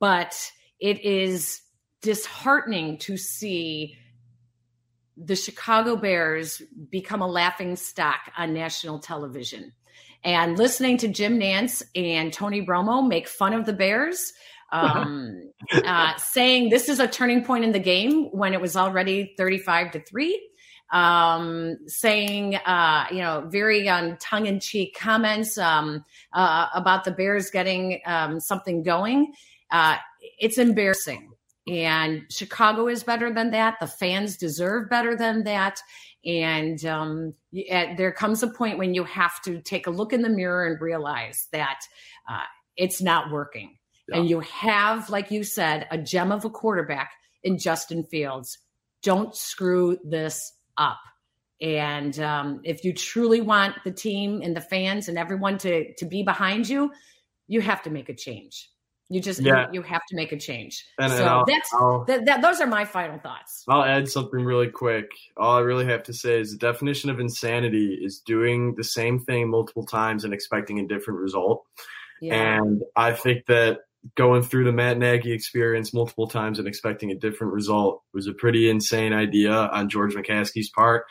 But 0.01 0.51
it 0.81 1.05
is 1.05 1.61
disheartening 2.01 2.99
to 2.99 3.19
see 3.19 3.99
the 5.19 5.37
Chicago 5.37 5.97
Bears 5.97 6.63
become 6.91 7.21
a 7.21 7.27
laughing 7.27 7.77
stock 7.77 8.21
on 8.39 8.55
national 8.55 9.01
television. 9.01 9.73
And 10.25 10.59
listening 10.59 10.99
to 10.99 11.09
Jim 11.09 11.39
Nantz 11.39 11.83
and 11.95 12.33
Tony 12.33 12.65
Romo 12.65 13.07
make 13.07 13.29
fun 13.29 13.53
of 13.53 13.67
the 13.67 13.73
Bears, 13.73 14.33
um, 14.73 15.53
uh, 15.73 16.17
saying 16.17 16.71
this 16.71 16.89
is 16.89 17.01
a 17.01 17.07
turning 17.07 17.45
point 17.45 17.65
in 17.65 17.73
the 17.73 17.79
game 17.79 18.25
when 18.27 18.53
it 18.53 18.61
was 18.61 18.77
already 18.77 19.35
35 19.37 19.93
to 19.93 20.01
3. 20.01 20.45
Um, 20.91 21.77
saying, 21.87 22.57
uh, 22.57 23.05
you 23.11 23.19
know, 23.19 23.47
very 23.51 23.87
um, 23.91 24.17
tongue 24.17 24.47
in 24.47 24.59
cheek 24.59 24.97
comments 24.99 25.59
um, 25.59 26.03
uh, 26.33 26.69
about 26.75 27.05
the 27.05 27.11
Bears 27.11 27.51
getting 27.51 28.01
um, 28.07 28.41
something 28.41 28.83
going. 28.83 29.35
Uh, 29.71 29.97
it's 30.39 30.57
embarrassing. 30.57 31.31
And 31.69 32.25
Chicago 32.31 32.89
is 32.89 33.03
better 33.03 33.33
than 33.33 33.51
that. 33.51 33.77
The 33.81 33.87
fans 33.87 34.37
deserve 34.39 34.89
better 34.89 35.15
than 35.15 35.45
that. 35.45 35.83
And 36.25 36.85
um, 36.85 37.35
there 37.53 38.13
comes 38.13 38.43
a 38.43 38.49
point 38.49 38.79
when 38.79 38.95
you 38.95 39.05
have 39.05 39.41
to 39.43 39.61
take 39.61 39.87
a 39.87 39.91
look 39.91 40.13
in 40.13 40.23
the 40.23 40.29
mirror 40.29 40.67
and 40.67 40.81
realize 40.81 41.47
that 41.53 41.81
uh, 42.29 42.43
it's 42.77 43.01
not 43.01 43.31
working. 43.31 43.77
Yeah. 44.09 44.19
And 44.19 44.29
you 44.29 44.41
have, 44.41 45.11
like 45.11 45.31
you 45.31 45.45
said, 45.45 45.87
a 45.91 45.99
gem 45.99 46.33
of 46.33 46.45
a 46.45 46.51
quarterback 46.51 47.13
in 47.43 47.59
Justin 47.59 48.05
Fields. 48.05 48.59
Don't 49.03 49.35
screw 49.35 49.99
this 50.05 50.53
up. 50.77 50.99
And 51.61 52.19
um, 52.21 52.61
if 52.65 52.85
you 52.85 52.93
truly 52.93 53.41
want 53.41 53.77
the 53.85 53.91
team 53.91 54.43
and 54.43 54.57
the 54.57 54.61
fans 54.61 55.09
and 55.09 55.19
everyone 55.19 55.59
to 55.59 55.93
to 55.95 56.07
be 56.07 56.23
behind 56.23 56.69
you, 56.69 56.93
you 57.49 57.61
have 57.61 57.83
to 57.83 57.91
make 57.91 58.09
a 58.09 58.15
change. 58.15 58.71
You 59.11 59.23
just 59.23 59.41
yeah. 59.41 59.69
you, 59.73 59.81
you, 59.81 59.83
have 59.83 60.03
to 60.09 60.17
make 60.17 60.33
a 60.33 60.37
change. 60.37 60.85
And 60.99 61.11
so 61.11 61.25
I'll, 61.25 61.45
that's 61.47 61.71
I'll, 61.73 62.05
that, 62.05 62.27
that, 62.27 62.43
those 62.43 62.61
are 62.61 62.67
my 62.67 62.85
final 62.85 63.19
thoughts. 63.19 63.65
I'll 63.67 63.83
add 63.83 64.09
something 64.09 64.45
really 64.45 64.69
quick. 64.69 65.11
All 65.37 65.57
I 65.57 65.61
really 65.61 65.87
have 65.87 66.03
to 66.05 66.13
say 66.13 66.39
is 66.41 66.53
the 66.53 66.59
definition 66.59 67.09
of 67.09 67.19
insanity 67.19 67.99
is 68.03 68.21
doing 68.21 68.75
the 68.77 68.85
same 68.85 69.19
thing 69.19 69.51
multiple 69.51 69.87
times 69.87 70.25
and 70.25 70.35
expecting 70.35 70.79
a 70.79 70.87
different 70.87 71.21
result. 71.21 71.65
Yeah. 72.21 72.59
And 72.59 72.83
I 72.95 73.13
think 73.13 73.47
that 73.47 73.79
going 74.15 74.43
through 74.43 74.65
the 74.65 74.73
Matt 74.73 74.99
Nagy 74.99 75.33
experience 75.33 75.95
multiple 75.95 76.29
times 76.29 76.59
and 76.59 76.69
expecting 76.69 77.11
a 77.11 77.15
different 77.15 77.55
result 77.55 78.03
was 78.13 78.27
a 78.27 78.35
pretty 78.35 78.69
insane 78.69 79.15
idea 79.15 79.53
on 79.53 79.89
George 79.89 80.15
McCaskey's 80.15 80.69
part. 80.69 81.05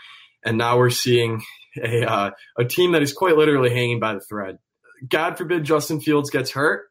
And 0.45 0.60
now 0.60 0.78
we're 0.78 0.91
seeing 0.91 1.41
a 1.84 2.04
uh, 2.04 2.32
a 2.60 2.66
team 2.66 2.91
that 2.91 3.02
is 3.02 3.12
quite 3.12 3.38
literally 3.38 3.72
hanging 3.72 4.00
by 4.00 4.14
the 4.14 4.22
thread. 4.22 4.60
God 5.08 5.38
forbid 5.38 5.64
Justin 5.64 6.00
Fields 6.00 6.30
gets 6.30 6.52
hurt 6.52 6.86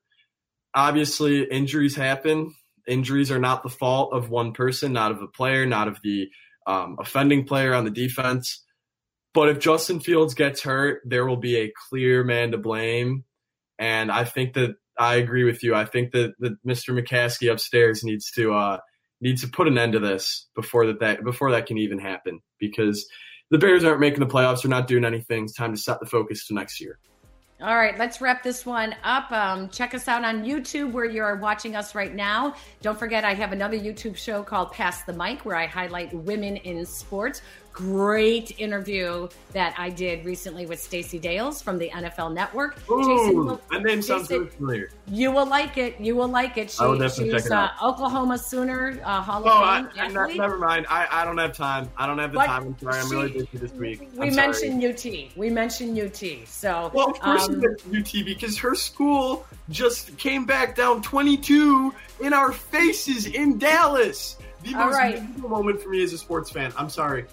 obviously 0.77 1.43
injuries 1.43 1.97
happen. 1.97 2.55
Injuries 2.87 3.33
are 3.33 3.41
not 3.41 3.65
the 3.65 3.69
fault 3.69 4.13
of 4.13 4.31
one 4.31 4.53
person, 4.53 4.93
not 4.93 5.11
of 5.11 5.19
the 5.19 5.27
player, 5.27 5.67
not 5.67 5.89
of 5.89 5.99
the 6.05 6.31
um, 6.67 6.97
offending 7.01 7.45
player 7.45 7.75
on 7.75 7.85
the 7.85 7.91
defense. 7.91 8.63
But 9.35 9.49
if 9.49 9.59
Justin 9.59 10.01
Fields 10.01 10.35
gets 10.35 10.63
hurt, 10.63 11.03
there 11.05 11.27
will 11.27 11.37
be 11.37 11.57
a 11.57 11.73
clear 11.89 12.23
man 12.23 12.53
to 12.53 12.59
blame. 12.59 13.25
And 13.79 14.13
I 14.13 14.25
think 14.25 14.55
that 14.55 14.77
I 14.99 15.17
agree 15.17 15.45
with 15.45 15.63
you. 15.63 15.75
I 15.75 15.85
think 15.85 16.13
that, 16.13 16.35
that 16.39 16.65
Mr. 16.65 16.99
McCaskey 16.99 17.51
upstairs 17.51 18.05
needs 18.05 18.31
to 18.33 18.55
uh, 18.55 18.79
needs 19.21 19.43
to 19.43 19.49
put 19.49 19.69
an 19.69 19.79
end 19.79 19.95
to 19.95 19.99
this 19.99 20.47
before 20.55 20.87
that, 20.87 21.01
that 21.01 21.25
before 21.25 21.51
that 21.51 21.67
can 21.67 21.79
even 21.79 21.99
happen 21.99 22.41
because 22.59 23.07
the 23.51 23.59
Bears 23.59 23.85
aren't 23.85 24.01
making 24.01 24.21
the 24.21 24.27
playoffs. 24.27 24.63
They're 24.63 24.71
not 24.71 24.87
doing 24.87 25.05
anything. 25.05 25.45
It's 25.45 25.55
time 25.55 25.75
to 25.75 25.81
set 25.81 26.01
the 26.01 26.07
focus 26.07 26.47
to 26.47 26.55
next 26.55 26.81
year. 26.81 26.99
All 27.59 27.75
right, 27.75 27.99
let's 27.99 28.21
wrap 28.21 28.43
this 28.43 28.67
one 28.67 28.95
up. 29.03 29.33
Um, 29.33 29.71
check 29.71 29.95
us 29.95 30.09
out 30.09 30.25
on 30.25 30.45
YouTube 30.45 30.93
where 30.93 31.07
you're 31.07 31.37
watching 31.37 31.75
us 31.75 31.95
right 31.95 32.15
now. 32.15 32.55
Don't 32.83 32.99
forget, 32.99 33.25
I 33.25 33.33
have 33.33 33.53
another 33.53 33.79
YouTube 33.79 34.15
show 34.15 34.43
called 34.43 34.73
Pass 34.73 35.05
the 35.05 35.15
Mic 35.15 35.47
where 35.47 35.57
I 35.57 35.65
highlight 35.65 36.13
women 36.13 36.57
in 36.59 36.85
sports 36.85 37.41
great 37.77 38.59
interview 38.59 39.29
that 39.53 39.75
I 39.77 39.91
did 39.91 40.25
recently 40.25 40.65
with 40.65 40.81
Stacey 40.81 41.19
Dales 41.19 41.61
from 41.61 41.77
the 41.77 41.91
NFL 41.91 42.33
Network. 42.33 42.79
Ooh, 42.91 43.05
Jason, 43.05 43.59
that 43.71 43.83
name 43.83 44.01
sounds 44.01 44.29
Jason, 44.29 44.49
familiar. 44.49 44.91
You 45.09 45.31
will 45.31 45.45
like 45.47 45.77
it. 45.77 46.01
You 46.01 46.17
will 46.17 46.29
like 46.29 46.57
it. 46.57 46.71
She, 46.71 46.83
I 46.83 46.87
will 46.87 46.99
definitely 46.99 47.35
check 47.35 47.45
it 47.45 47.53
out. 47.53 47.73
Uh, 47.81 47.89
Oklahoma 47.89 48.39
Sooner 48.39 48.99
uh, 49.05 49.21
Hall 49.21 49.43
oh, 49.45 49.61
Fame. 49.61 49.91
I, 50.17 50.33
never 50.35 50.57
mind. 50.57 50.87
I, 50.89 51.07
I 51.11 51.25
don't 51.27 51.37
have 51.37 51.53
time. 51.53 51.91
I 51.99 52.07
don't 52.07 52.19
have 52.19 52.33
the 52.33 52.39
but 52.39 52.47
time. 52.47 52.63
I'm 52.63 52.79
sorry. 52.79 52.99
I'm 52.99 53.11
really 53.11 53.33
busy 53.33 53.59
this 53.59 53.73
week. 53.73 54.01
I'm 54.01 54.21
we 54.21 54.31
sorry. 54.31 54.71
mentioned 54.71 54.85
UT. 54.85 55.37
We 55.37 55.51
mentioned 55.51 55.99
UT. 55.99 56.49
So 56.49 56.91
well, 56.95 57.11
of 57.11 57.21
course 57.21 57.47
um, 57.47 57.63
UT 57.95 58.13
because 58.25 58.57
her 58.57 58.75
school 58.75 59.47
just 59.69 60.17
came 60.17 60.47
back 60.47 60.77
down 60.77 61.03
22 61.03 61.95
in 62.21 62.33
our 62.33 62.53
faces 62.53 63.27
in 63.27 63.59
Dallas. 63.59 64.39
The 64.63 64.73
most 64.73 64.95
right. 64.95 65.39
moment 65.39 65.83
for 65.83 65.91
me 65.91 66.03
as 66.03 66.15
a 66.15 66.19
sports 66.19 66.51
fan. 66.51 66.73
I'm 66.79 66.89
sorry. 66.89 67.27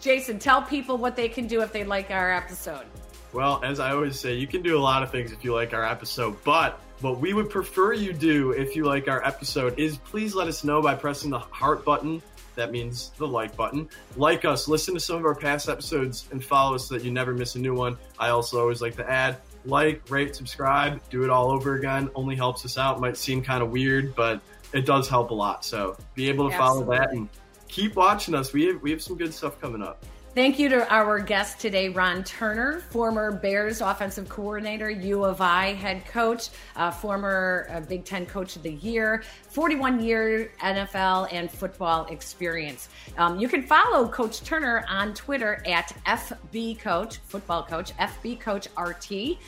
Jason, 0.00 0.38
tell 0.38 0.62
people 0.62 0.96
what 0.96 1.16
they 1.16 1.28
can 1.28 1.46
do 1.46 1.60
if 1.62 1.72
they 1.72 1.84
like 1.84 2.10
our 2.10 2.32
episode. 2.32 2.86
Well, 3.32 3.60
as 3.62 3.80
I 3.80 3.92
always 3.92 4.18
say, 4.18 4.34
you 4.34 4.46
can 4.46 4.62
do 4.62 4.78
a 4.78 4.80
lot 4.80 5.02
of 5.02 5.10
things 5.10 5.32
if 5.32 5.44
you 5.44 5.52
like 5.52 5.74
our 5.74 5.84
episode, 5.84 6.36
but 6.44 6.80
what 7.00 7.20
we 7.20 7.32
would 7.32 7.50
prefer 7.50 7.92
you 7.92 8.12
do 8.12 8.52
if 8.52 8.74
you 8.74 8.84
like 8.84 9.06
our 9.06 9.24
episode 9.24 9.78
is 9.78 9.98
please 9.98 10.34
let 10.34 10.48
us 10.48 10.64
know 10.64 10.82
by 10.82 10.94
pressing 10.94 11.30
the 11.30 11.38
heart 11.38 11.84
button. 11.84 12.22
That 12.54 12.72
means 12.72 13.10
the 13.18 13.26
like 13.26 13.54
button. 13.54 13.88
Like 14.16 14.44
us, 14.44 14.66
listen 14.66 14.94
to 14.94 15.00
some 15.00 15.16
of 15.16 15.24
our 15.24 15.34
past 15.34 15.68
episodes, 15.68 16.26
and 16.32 16.42
follow 16.42 16.74
us 16.74 16.88
so 16.88 16.94
that 16.94 17.04
you 17.04 17.12
never 17.12 17.32
miss 17.32 17.54
a 17.54 17.58
new 17.60 17.74
one. 17.74 17.96
I 18.18 18.30
also 18.30 18.60
always 18.60 18.82
like 18.82 18.96
to 18.96 19.08
add 19.08 19.38
like, 19.64 20.02
rate, 20.10 20.34
subscribe, 20.34 21.00
do 21.10 21.22
it 21.22 21.30
all 21.30 21.50
over 21.50 21.76
again. 21.76 22.10
Only 22.14 22.34
helps 22.34 22.64
us 22.64 22.78
out. 22.78 23.00
Might 23.00 23.16
seem 23.16 23.42
kind 23.42 23.62
of 23.62 23.70
weird, 23.70 24.14
but 24.16 24.40
it 24.72 24.86
does 24.86 25.08
help 25.08 25.30
a 25.30 25.34
lot. 25.34 25.64
So 25.64 25.96
be 26.14 26.28
able 26.28 26.48
to 26.48 26.56
Absolutely. 26.56 26.96
follow 26.96 26.98
that 26.98 27.12
and 27.12 27.28
keep 27.68 27.96
watching 27.96 28.34
us. 28.34 28.52
We 28.52 28.66
have 28.66 28.82
we 28.82 28.90
have 28.90 29.02
some 29.02 29.16
good 29.16 29.32
stuff 29.32 29.60
coming 29.60 29.82
up. 29.82 30.04
Thank 30.34 30.60
you 30.60 30.68
to 30.68 30.94
our 30.94 31.18
guest 31.18 31.58
today, 31.58 31.88
Ron 31.88 32.22
Turner, 32.22 32.80
former 32.90 33.32
Bears 33.32 33.80
offensive 33.80 34.28
coordinator, 34.28 34.88
U 34.88 35.24
of 35.24 35.40
I 35.40 35.72
head 35.72 36.06
coach, 36.06 36.50
uh, 36.76 36.92
former 36.92 37.66
uh, 37.70 37.80
Big 37.80 38.04
Ten 38.04 38.24
Coach 38.24 38.54
of 38.54 38.62
the 38.62 38.74
Year, 38.74 39.24
41 39.48 40.00
year 40.00 40.52
NFL 40.60 41.32
and 41.32 41.50
football 41.50 42.06
experience. 42.06 42.88
Um, 43.16 43.40
you 43.40 43.48
can 43.48 43.64
follow 43.64 44.06
Coach 44.06 44.42
Turner 44.42 44.84
on 44.88 45.12
Twitter 45.12 45.60
at 45.66 45.92
FB 46.06 46.78
Coach, 46.78 47.18
football 47.26 47.64
coach, 47.64 47.96
FB 47.96 48.38
Coach 48.38 48.68
RT. 48.78 49.38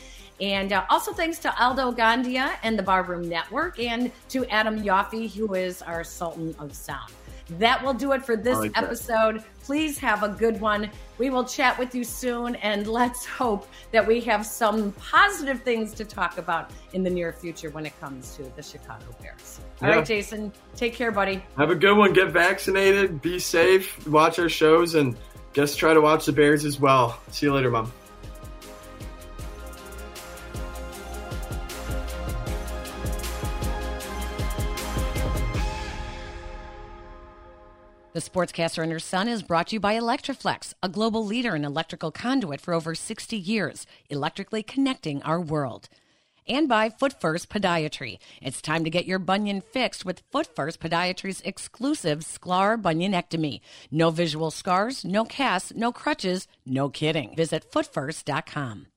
And 0.41 0.73
uh, 0.73 0.83
also 0.89 1.13
thanks 1.13 1.37
to 1.39 1.63
Aldo 1.63 1.93
Gandia 1.93 2.55
and 2.63 2.77
the 2.77 2.83
Barroom 2.83 3.29
Network, 3.29 3.79
and 3.79 4.11
to 4.29 4.45
Adam 4.47 4.83
Yaffe, 4.83 5.31
who 5.31 5.53
is 5.53 5.81
our 5.83 6.03
Sultan 6.03 6.53
of 6.59 6.75
Sound. 6.75 7.13
That 7.59 7.83
will 7.83 7.93
do 7.93 8.13
it 8.13 8.25
for 8.25 8.35
this 8.35 8.57
like 8.57 8.77
episode. 8.77 9.39
That. 9.39 9.45
Please 9.63 9.97
have 9.99 10.23
a 10.23 10.29
good 10.29 10.59
one. 10.59 10.89
We 11.17 11.29
will 11.29 11.43
chat 11.43 11.77
with 11.77 11.93
you 11.93 12.03
soon, 12.03 12.55
and 12.55 12.87
let's 12.87 13.25
hope 13.25 13.67
that 13.91 14.05
we 14.05 14.21
have 14.21 14.45
some 14.45 14.91
positive 14.93 15.61
things 15.61 15.93
to 15.95 16.05
talk 16.05 16.37
about 16.37 16.71
in 16.93 17.03
the 17.03 17.09
near 17.09 17.31
future 17.31 17.69
when 17.69 17.85
it 17.85 17.99
comes 17.99 18.35
to 18.37 18.43
the 18.55 18.63
Chicago 18.63 19.05
Bears. 19.21 19.59
All 19.81 19.89
yeah. 19.89 19.95
right, 19.97 20.05
Jason, 20.05 20.51
take 20.75 20.93
care, 20.93 21.11
buddy. 21.11 21.43
Have 21.57 21.69
a 21.69 21.75
good 21.75 21.97
one. 21.97 22.13
Get 22.13 22.29
vaccinated, 22.29 23.21
be 23.21 23.37
safe, 23.37 24.07
watch 24.07 24.39
our 24.39 24.49
shows, 24.49 24.95
and 24.95 25.15
just 25.53 25.77
try 25.77 25.93
to 25.93 26.01
watch 26.01 26.25
the 26.25 26.31
Bears 26.31 26.65
as 26.65 26.79
well. 26.79 27.19
See 27.29 27.45
you 27.45 27.53
later, 27.53 27.69
Mom. 27.69 27.91
The 38.13 38.19
Sportscaster 38.19 38.83
and 38.83 38.91
her 38.91 38.99
son 38.99 39.29
is 39.29 39.41
brought 39.41 39.67
to 39.67 39.77
you 39.77 39.79
by 39.79 39.97
Electri-Flex, 39.97 40.73
a 40.83 40.89
global 40.89 41.25
leader 41.25 41.55
in 41.55 41.63
electrical 41.63 42.11
conduit 42.11 42.59
for 42.59 42.73
over 42.73 42.93
60 42.93 43.37
years, 43.37 43.87
electrically 44.09 44.63
connecting 44.63 45.23
our 45.23 45.39
world. 45.39 45.87
And 46.45 46.67
by 46.67 46.89
Foot 46.89 47.21
First 47.21 47.47
Podiatry. 47.49 48.17
It's 48.41 48.61
time 48.61 48.83
to 48.83 48.89
get 48.89 49.05
your 49.05 49.19
bunion 49.19 49.61
fixed 49.61 50.03
with 50.03 50.23
Foot 50.29 50.53
First 50.53 50.81
Podiatry's 50.81 51.39
exclusive 51.45 52.19
Sklar 52.19 52.81
bunionectomy. 52.81 53.61
No 53.91 54.09
visual 54.09 54.51
scars, 54.51 55.05
no 55.05 55.23
casts, 55.23 55.71
no 55.73 55.93
crutches, 55.93 56.49
no 56.65 56.89
kidding. 56.89 57.33
Visit 57.37 57.71
footfirst.com. 57.71 58.87